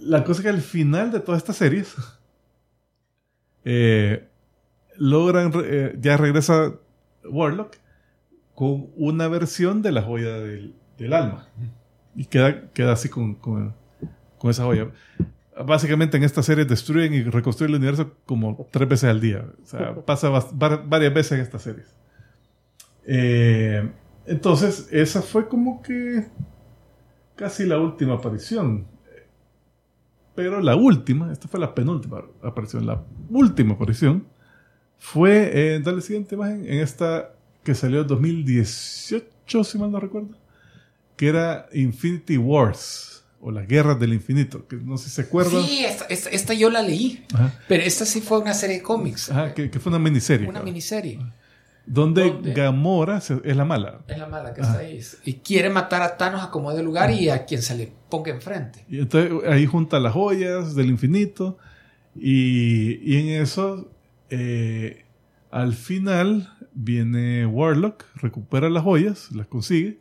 [0.00, 1.94] La cosa es que al final de todas estas series.
[3.64, 4.26] eh,
[4.96, 5.52] logran.
[5.64, 6.72] eh, ya regresa
[7.24, 7.76] Warlock
[8.56, 11.46] con una versión de la joya del, del alma.
[12.16, 13.74] Y queda, queda así con, con,
[14.38, 14.90] con esa joya.
[15.66, 19.44] Básicamente en esta serie destruyen y reconstruyen el universo como tres veces al día.
[19.62, 21.94] O sea, pasa varias veces en estas series.
[23.04, 23.92] Eh,
[24.24, 26.26] entonces, esa fue como que
[27.36, 28.86] casi la última aparición.
[30.34, 34.26] Pero la última, esta fue la penúltima aparición, la última aparición
[34.96, 37.35] fue, eh, dale siguiente imagen, en esta
[37.66, 40.30] que salió en 2018, si mal no recuerdo,
[41.16, 45.62] que era Infinity Wars, o las guerras del infinito, que no sé si se acuerdan.
[45.64, 47.24] Sí, esta, esta- esta yo la leí.
[47.34, 47.52] Ajá.
[47.68, 49.30] Pero esta sí fue una serie de cómics.
[49.30, 50.46] Ajá, que, que fue una miniserie.
[50.46, 50.72] Una cabrón.
[50.72, 51.18] miniserie.
[51.88, 52.52] donde ¿Dónde?
[52.54, 54.00] Gamora se- es la mala.
[54.08, 55.00] Es la mala que está ahí.
[55.24, 58.30] Y quiere matar a Thanos a como de lugar y a quien se le ponga
[58.32, 58.84] enfrente.
[58.88, 61.58] Y entonces ahí junta las joyas del infinito.
[62.16, 63.88] Y, y en eso,
[64.30, 65.04] eh,
[65.52, 69.98] al final, viene Warlock, recupera las joyas, las consigue.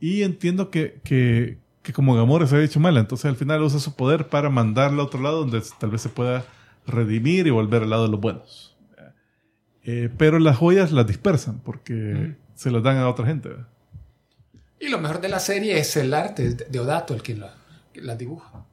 [0.00, 3.80] Y entiendo que, que, que como Gamora se había hecho mala, entonces al final usa
[3.80, 6.44] su poder para mandarla a otro lado donde tal vez se pueda
[6.86, 8.76] redimir y volver al lado de los buenos.
[9.82, 13.50] Eh, pero las joyas las dispersan porque se las dan a otra gente.
[14.80, 17.54] Y lo mejor de la serie es el arte de Odato, el que la,
[17.92, 18.66] que la dibuja.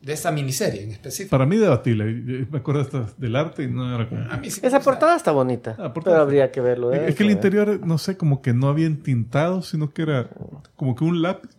[0.00, 1.30] De esta miniserie en específico.
[1.30, 2.22] Para mí debatible.
[2.24, 4.22] Yo Me acuerdo hasta del arte y no era como...
[4.30, 5.76] A mí sí me Esa portada está bonita.
[5.78, 6.16] Ah, portada.
[6.16, 6.92] Pero habría que verlo.
[6.92, 7.32] Es es que el ¿eh?
[7.32, 10.30] interior, no sé, como que no había entintado, sino que era
[10.74, 11.50] como que un lápiz,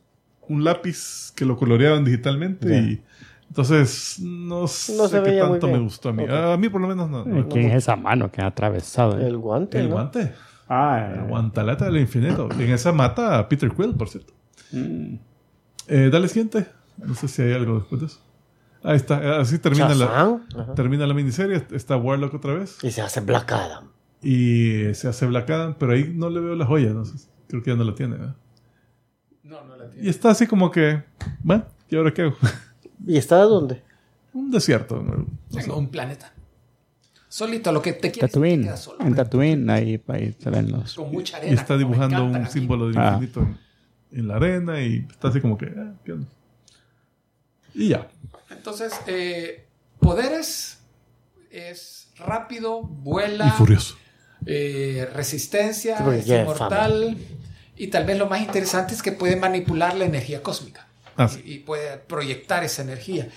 [0.47, 3.01] un lápiz que lo coloreaban digitalmente y
[3.51, 6.23] entonces no sé No se qué tanto me gustó a mí.
[6.27, 7.25] A mí por lo menos no.
[7.25, 7.49] no.
[7.49, 9.19] ¿Quién es esa mano que ha atravesado?
[9.19, 9.77] El guante.
[9.77, 9.95] el ¿no?
[9.95, 10.31] guante,
[10.69, 12.47] Ah, la guantaleta del infinito.
[12.57, 14.33] En esa mata a Peter Quill, por cierto.
[14.71, 15.15] mm.
[15.89, 16.65] Eh, dale siguiente.
[16.97, 18.19] No sé si hay algo después de eso.
[18.83, 20.05] Ahí está, así termina la.
[20.05, 20.73] Ajá.
[20.75, 21.63] termina la miniserie.
[21.71, 22.77] Está Warlock otra vez.
[22.83, 23.89] Y se hace Black Adam.
[24.23, 27.27] Y se hace Black Adam, pero ahí no le veo la joya, no sé.
[27.47, 28.35] Creo que ya no la tiene, ¿verdad?
[29.43, 30.09] No, no la Y tiene.
[30.09, 31.03] está así como que,
[31.43, 32.35] bueno, ¿y ahora qué hago?
[33.05, 33.81] ¿Y está dónde?
[34.33, 35.03] Un desierto.
[35.75, 36.33] un planeta.
[37.27, 38.75] Solito, lo que te quieres Tatooine.
[38.77, 38.97] solo.
[39.05, 40.95] En Tatooine, ahí, ahí se ven los.
[40.95, 41.53] Con mucha Y arena.
[41.61, 43.11] está como me dibujando un símbolo del Ah.
[43.13, 43.57] infinito en,
[44.19, 46.27] en la arena y está así como que, ah, ¿qué onda?
[47.73, 48.07] Y ya.
[48.49, 49.65] Entonces, eh,
[49.99, 50.79] poderes
[51.49, 53.97] es rápido, vuela, Y furioso.
[54.45, 57.17] eh, resistencia, es inmortal.
[57.77, 60.87] Y tal vez lo más interesante es que puede manipular la energía cósmica.
[61.17, 61.41] Ah, sí.
[61.45, 63.29] y, y puede proyectar esa energía.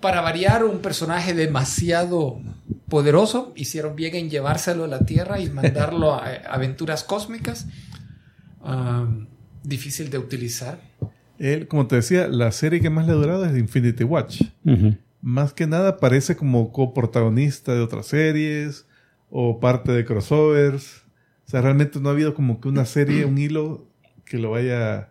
[0.00, 2.40] Para variar, un personaje demasiado
[2.88, 7.66] poderoso, hicieron bien en llevárselo a la Tierra y mandarlo a, aventuras cósmicas.
[8.62, 9.28] Am,
[9.62, 10.78] difícil de utilizar.
[11.38, 14.42] Él, como te decía, la serie que más le ha durado es Infinity Watch.
[15.20, 18.86] Más que nada parece como coprotagonista de otras series
[19.30, 21.02] o parte de crossovers.
[21.46, 23.86] O sea, realmente no ha habido como que una serie, un hilo
[24.24, 25.10] que lo vaya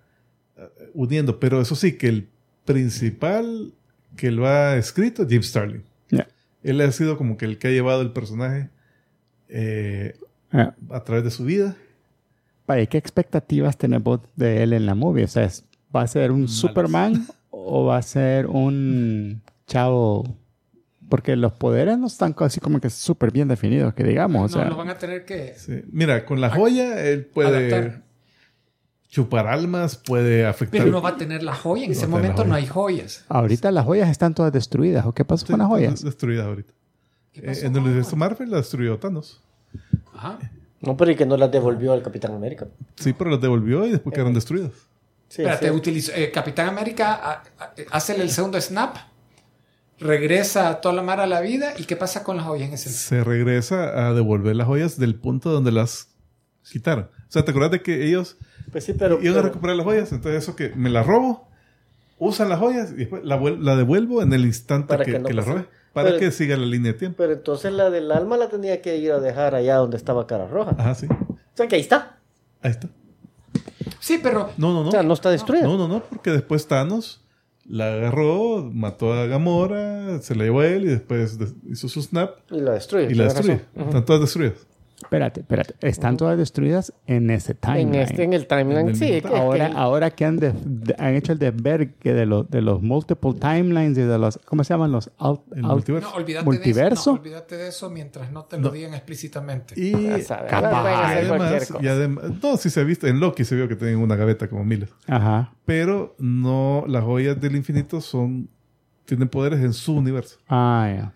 [0.58, 1.40] eh, uniendo.
[1.40, 2.28] Pero eso sí, que el
[2.66, 3.74] principal
[4.16, 5.84] que lo ha escrito es Jim Starlin.
[6.64, 8.70] Él ha sido como que el que ha llevado el personaje
[9.50, 10.16] eh,
[10.90, 11.76] a través de su vida.
[12.68, 15.26] vaya, ¿qué expectativas tenés vos de él en la movie?
[15.26, 15.66] O sea, ¿es-
[15.96, 16.48] ¿va a ser un.
[16.48, 20.38] Superman o va a ser un chavo?
[21.10, 24.54] Porque los poderes no están así como que súper bien definidos, que digamos.
[24.54, 25.82] O no, sea, lo van a tener que Sí.
[25.92, 28.02] Mira, con la joya él puede adaptar.
[29.10, 30.80] chupar almas, puede afectar.
[30.82, 31.86] Pero no va a tener la joya.
[31.86, 33.26] En ese No momento no hay joyas.
[33.30, 35.06] ahorita las joyas están todas destruidas.
[35.06, 36.04] ¿O qué pasó Sí, con las están joyas?
[36.04, 36.74] destruidas ahorita.
[37.32, 39.40] ¿Qué Eh, en el universo Marvel la destruyó Thanos.
[40.16, 40.40] Ajá.
[40.82, 42.68] No, pero y que no las devolvió al Capitán América.
[42.96, 44.72] Sí, pero las devolvió y después quedaron destruidas.
[45.34, 46.12] Sí, Espérate, sí.
[46.14, 47.44] eh, Capitán América a-
[47.90, 48.98] hace el segundo snap,
[50.00, 51.74] regresa a toda la mar a la vida.
[51.78, 55.16] ¿Y qué pasa con las joyas en ese Se regresa a devolver las joyas del
[55.16, 56.10] punto donde las
[56.72, 57.06] quitaron.
[57.06, 58.38] O sea, ¿te acuerdas de que ellos
[58.72, 59.20] Pues sí, pero.
[59.24, 60.12] iban a recuperar las joyas?
[60.12, 61.48] Entonces eso que me las robo,
[62.20, 65.20] usan las joyas y después la, vuel- la devuelvo en el instante Para que, que
[65.20, 65.66] no que las robé.
[65.94, 67.18] Para pero- que siga la línea de tiempo.
[67.18, 70.46] Pero entonces la del alma la tenía que ir a dejar allá donde estaba Cara
[70.48, 70.76] Roja.
[70.78, 71.08] Ajá, sí.
[71.10, 72.20] O sea que ahí está.
[72.62, 72.88] Ahí está.
[74.04, 74.90] Sí, pero No, no, no.
[74.90, 75.64] O sea, no está destruida.
[75.64, 77.22] No, no, no, porque después Thanos
[77.66, 82.02] la agarró, mató a Gamora, se la llevó a él y después des- hizo su
[82.02, 83.08] snap Y la destruye.
[83.10, 83.62] y la destruye.
[83.76, 84.58] Están todas destruidas.
[85.04, 85.76] Espérate, espérate.
[85.82, 87.96] Están todas destruidas en ese timeline.
[87.96, 89.22] En, este, en el En timeline, el sí.
[89.26, 92.82] ahora, que- ahora que han, de- de- han hecho el desvergue de, los de los
[92.82, 94.92] multiple timelines y de los, ¿cómo se llaman?
[94.92, 96.10] Los out, El out- multiverso.
[96.10, 96.90] no, olvídate ¿Multiverso?
[96.90, 97.12] de eso.
[97.14, 99.74] No, olvídate de eso mientras no te lo digan explícitamente.
[99.78, 101.12] Y, capaz.
[101.12, 103.98] y además, y además, no, sí se ha visto, en Loki se vio que tienen
[103.98, 104.90] una gaveta como miles.
[105.08, 105.54] Ajá.
[105.66, 108.50] Pero no, las joyas del infinito son,
[109.06, 110.38] tienen poderes en su universo.
[110.48, 111.14] Ah, ya.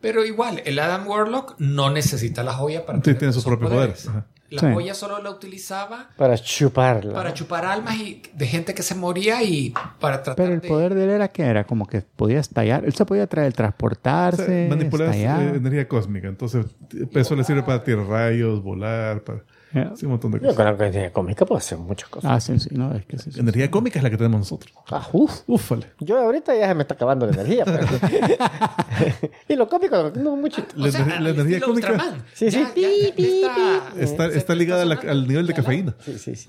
[0.00, 3.70] Pero igual, el Adam Warlock no necesita la joya para Sí, tener tiene sus propios
[3.70, 4.08] poderes.
[4.08, 4.26] Ajá.
[4.48, 4.66] La Sí.
[4.72, 7.12] joya solo la utilizaba Para chuparla.
[7.14, 10.66] para chupar almas y de gente que se moría y para tratar Pero el de...
[10.68, 12.84] poder de él era que era como que podía estallar.
[12.84, 15.40] Él se podía traer, O transportarse, sea, manipular estallar.
[15.54, 16.26] eh, energía cósmica.
[16.26, 16.66] Entonces,
[17.12, 19.22] eso le sirve para tirar rayos, volar.
[19.22, 19.44] Para...
[19.72, 19.92] Yeah.
[19.94, 20.56] Sí, un montón de Yo cosas.
[20.56, 22.28] con la energía cómica puedo hacer muchas cosas.
[22.30, 23.30] Ah, sí, sí, no, es que sí.
[23.30, 23.38] sí.
[23.38, 24.72] Energía cómica es la que tenemos nosotros.
[24.90, 25.42] Ah, uf.
[25.46, 25.86] Ufale.
[26.00, 27.64] Yo ahorita ya se me está acabando la energía.
[27.64, 27.86] pero-
[29.48, 30.64] y lo cómico, no mucho.
[30.74, 32.24] La O sea, al la energía cómica- Ultraman.
[32.34, 32.58] Sí, sí.
[32.58, 35.94] Ya- ya- ya Pi, pi, está- Está, está ligada a la- al nivel de cafeína.
[36.04, 36.48] Sí, sí, sí.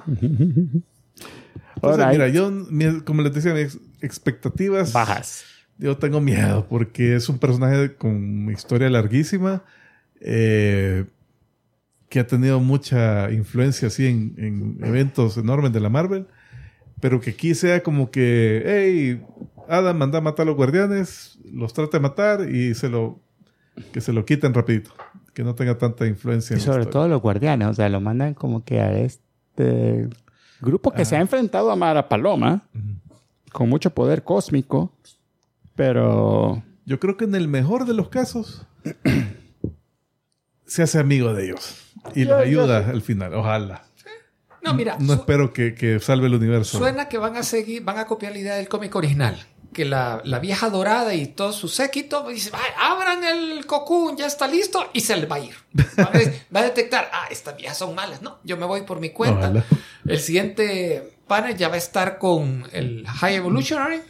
[1.75, 2.11] Entonces, Alright.
[2.11, 2.51] mira, yo,
[3.05, 4.93] como les decía, mis expectativas.
[4.93, 5.43] Bajas.
[5.77, 9.63] Yo tengo miedo porque es un personaje con historia larguísima
[10.19, 11.05] eh,
[12.11, 16.27] que ha tenido mucha influencia así en, en eventos enormes de la Marvel,
[16.99, 19.21] pero que aquí sea como que, hey,
[19.69, 23.21] Adam manda a matar a los guardianes, los trata de matar y se lo
[23.93, 24.91] que se lo quiten rapidito,
[25.33, 26.57] que no tenga tanta influencia.
[26.57, 30.09] Y en sobre todo los guardianes, o sea, lo mandan como que a este
[30.59, 32.67] grupo que se ha enfrentado a Mara Paloma
[33.53, 34.91] con mucho poder cósmico,
[35.77, 38.67] pero Yo creo que en el mejor de los casos
[40.65, 41.80] se hace amigo de ellos
[42.15, 43.83] y los Yo- yo ayuda al final, ojalá.
[44.63, 46.77] No, mira, No espero que, que salve el universo.
[46.77, 49.35] suena que van a seguir, van a copiar la idea del cómic original.
[49.73, 54.27] Que la, la vieja dorada y todo su séquito dice, "Ay, abran el cocoon, ya
[54.27, 55.55] está listo, y se le va a ir.
[55.97, 58.81] Va a, de- va a detectar, ah, estas viejas son malas, no, yo me voy
[58.81, 59.39] por mi cuenta.
[59.49, 59.63] Ojalá.
[60.05, 64.01] El siguiente panel ya va a estar con el High Evolutionary,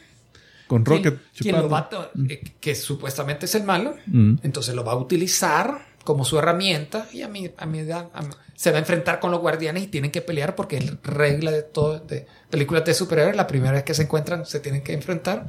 [0.68, 1.98] Con quien- Rocket quien lo chupando.
[2.00, 4.38] va a eh, que supuestamente es el malo, Mm.
[4.44, 8.22] entonces lo va a utilizar como su herramienta y a mi, a mi edad a
[8.56, 11.64] se va a enfrentar con los guardianes y tienen que pelear porque es regla de
[11.64, 15.48] todo de películas de superhéroes la primera vez que se encuentran se tienen que enfrentar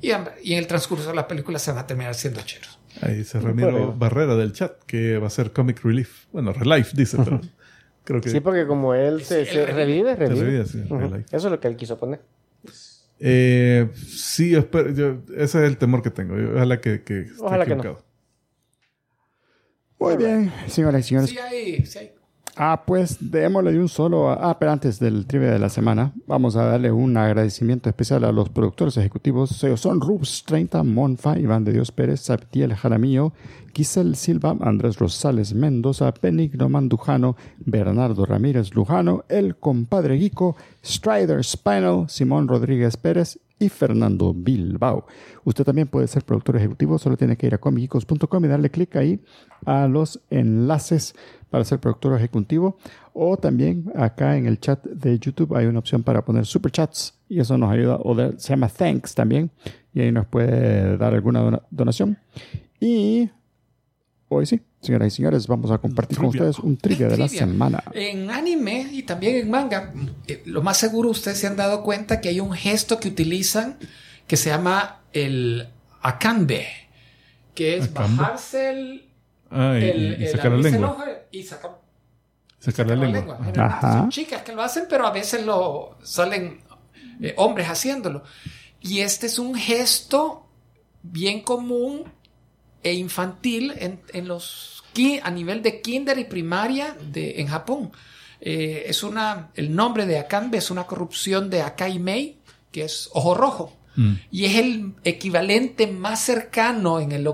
[0.00, 2.78] y, a- y en el transcurso de la película se van a terminar siendo cheros.
[3.02, 3.92] Ahí dice Ramiro.
[3.92, 6.24] Barrera del chat que va a ser Comic Relief.
[6.32, 7.40] Bueno, Relife dice, pero
[8.04, 10.44] creo que Sí, porque como él se, se revive, se revive.
[10.44, 10.98] revive, sí, Ujú.
[10.98, 11.24] Relife.
[11.36, 12.20] Eso es lo que él quiso poner.
[13.20, 16.36] Eh, sí, espero, yo- ese es el temor que tengo.
[16.38, 17.98] Yo- ojalá que, que esté Ojalá que no.
[19.98, 21.30] Muy bien, señoras y señores.
[21.30, 22.12] Sí hay, sí hay.
[22.60, 24.30] Ah, pues démosle de un solo.
[24.30, 28.32] Ah, pero antes del trivia de la semana, vamos a darle un agradecimiento especial a
[28.32, 29.62] los productores ejecutivos.
[29.62, 33.32] Ellos son Rubs 30, Monfa, Iván de Dios Pérez, Sabtiel Jaramillo,
[33.72, 42.06] Giselle Silva, Andrés Rosales Mendoza, Benigno Mandujano, Bernardo Ramírez Lujano, El Compadre Guico, Strider Spinal,
[42.08, 45.06] Simón Rodríguez Pérez y Fernando Bilbao.
[45.44, 48.94] Usted también puede ser productor ejecutivo, solo tiene que ir a comicicos.com y darle clic
[48.96, 49.20] ahí
[49.66, 51.14] a los enlaces
[51.50, 52.76] para ser productor ejecutivo
[53.14, 57.14] o también acá en el chat de YouTube hay una opción para poner super chats
[57.28, 59.50] y eso nos ayuda o de- se llama thanks también
[59.94, 62.18] y ahí nos puede dar alguna dona- donación
[62.80, 63.28] y
[64.28, 67.82] hoy sí señoras y señores vamos a compartir con ustedes un trivia de la semana
[67.94, 69.92] En anime y también en manga,
[70.26, 73.78] eh, lo más seguro ustedes se han dado cuenta que hay un gesto que utilizan
[74.26, 75.68] que se llama el
[76.02, 76.66] akanbe,
[77.54, 78.16] que es Akanbe.
[78.22, 79.04] bajarse el,
[79.50, 80.90] Ah, y, el- y el- sacar la el lengua.
[80.90, 81.80] ojo y sacar,
[82.60, 83.36] Sacar la sacar lengua.
[83.38, 83.92] Generalmente Ajá.
[84.00, 86.60] Son chicas que lo hacen, pero a veces lo salen
[87.22, 88.22] eh, hombres haciéndolo.
[88.80, 90.46] Y este es un gesto
[91.02, 92.04] bien común
[92.82, 94.78] e infantil en, en los
[95.22, 97.92] a nivel de kinder y primaria de, en Japón.
[98.40, 102.38] Eh, es una, el nombre de Akanbe es una corrupción de Akai Mei,
[102.72, 103.72] que es ojo rojo.
[103.96, 104.12] Mm.
[104.30, 107.28] Y es el equivalente más cercano en el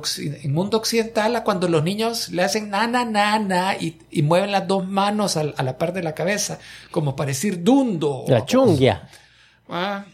[0.50, 4.52] mundo occidental a cuando los niños le hacen na, na, na, na y, y mueven
[4.52, 6.58] las dos manos a, la par de la cabeza,
[6.90, 8.24] como para decir dundo.
[8.28, 9.08] La chungia.
[9.68, 10.04] Ah,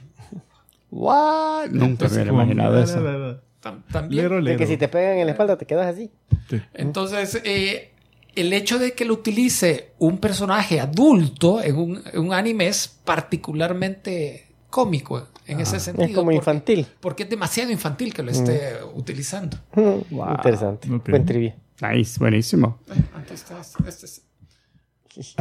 [0.91, 1.69] What?
[1.71, 3.50] nunca me hubiera imaginado eso la, la, la.
[3.63, 4.23] Tam- también.
[4.23, 6.11] Lero, De que si te pegan en la espalda te quedas así.
[6.49, 6.61] Sí.
[6.75, 7.93] Entonces, eh,
[8.35, 12.89] el hecho de que lo utilice un personaje adulto en un, en un anime es
[13.05, 16.07] particularmente cómico en ese sentido.
[16.07, 16.87] Es como porque- infantil.
[17.01, 19.57] Porque es demasiado infantil que lo esté utilizando.
[19.75, 20.31] Wow.
[20.37, 20.93] Interesante.
[20.93, 21.09] Ok.
[21.09, 21.57] Buen trivia.
[21.83, 24.23] nice buenísimo Eh, antes está- este es-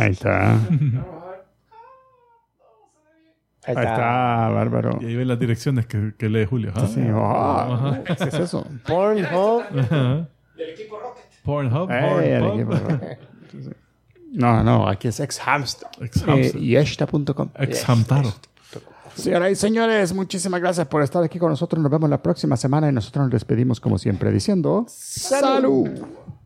[3.65, 6.71] ahí está Ahí ahí está bárbaro Y ahí ven las direcciones que, que lee Julio.
[6.75, 6.87] Ah.
[6.87, 8.65] Sí, ah, ¿qué es eso?
[8.87, 9.63] Pornhub.
[9.79, 10.27] Ajá.
[10.55, 11.25] Del equipo Rocket.
[11.43, 11.91] Pornhub.
[11.91, 13.01] Ey, el Pornhub.
[14.31, 15.89] No, no, aquí es exhamster.
[15.99, 16.53] Ex Eh.
[19.15, 21.81] Señoras y señores, muchísimas gracias por estar aquí con nosotros.
[21.81, 25.89] Nos vemos la próxima semana y nosotros nos despedimos como siempre diciendo ¡Salud!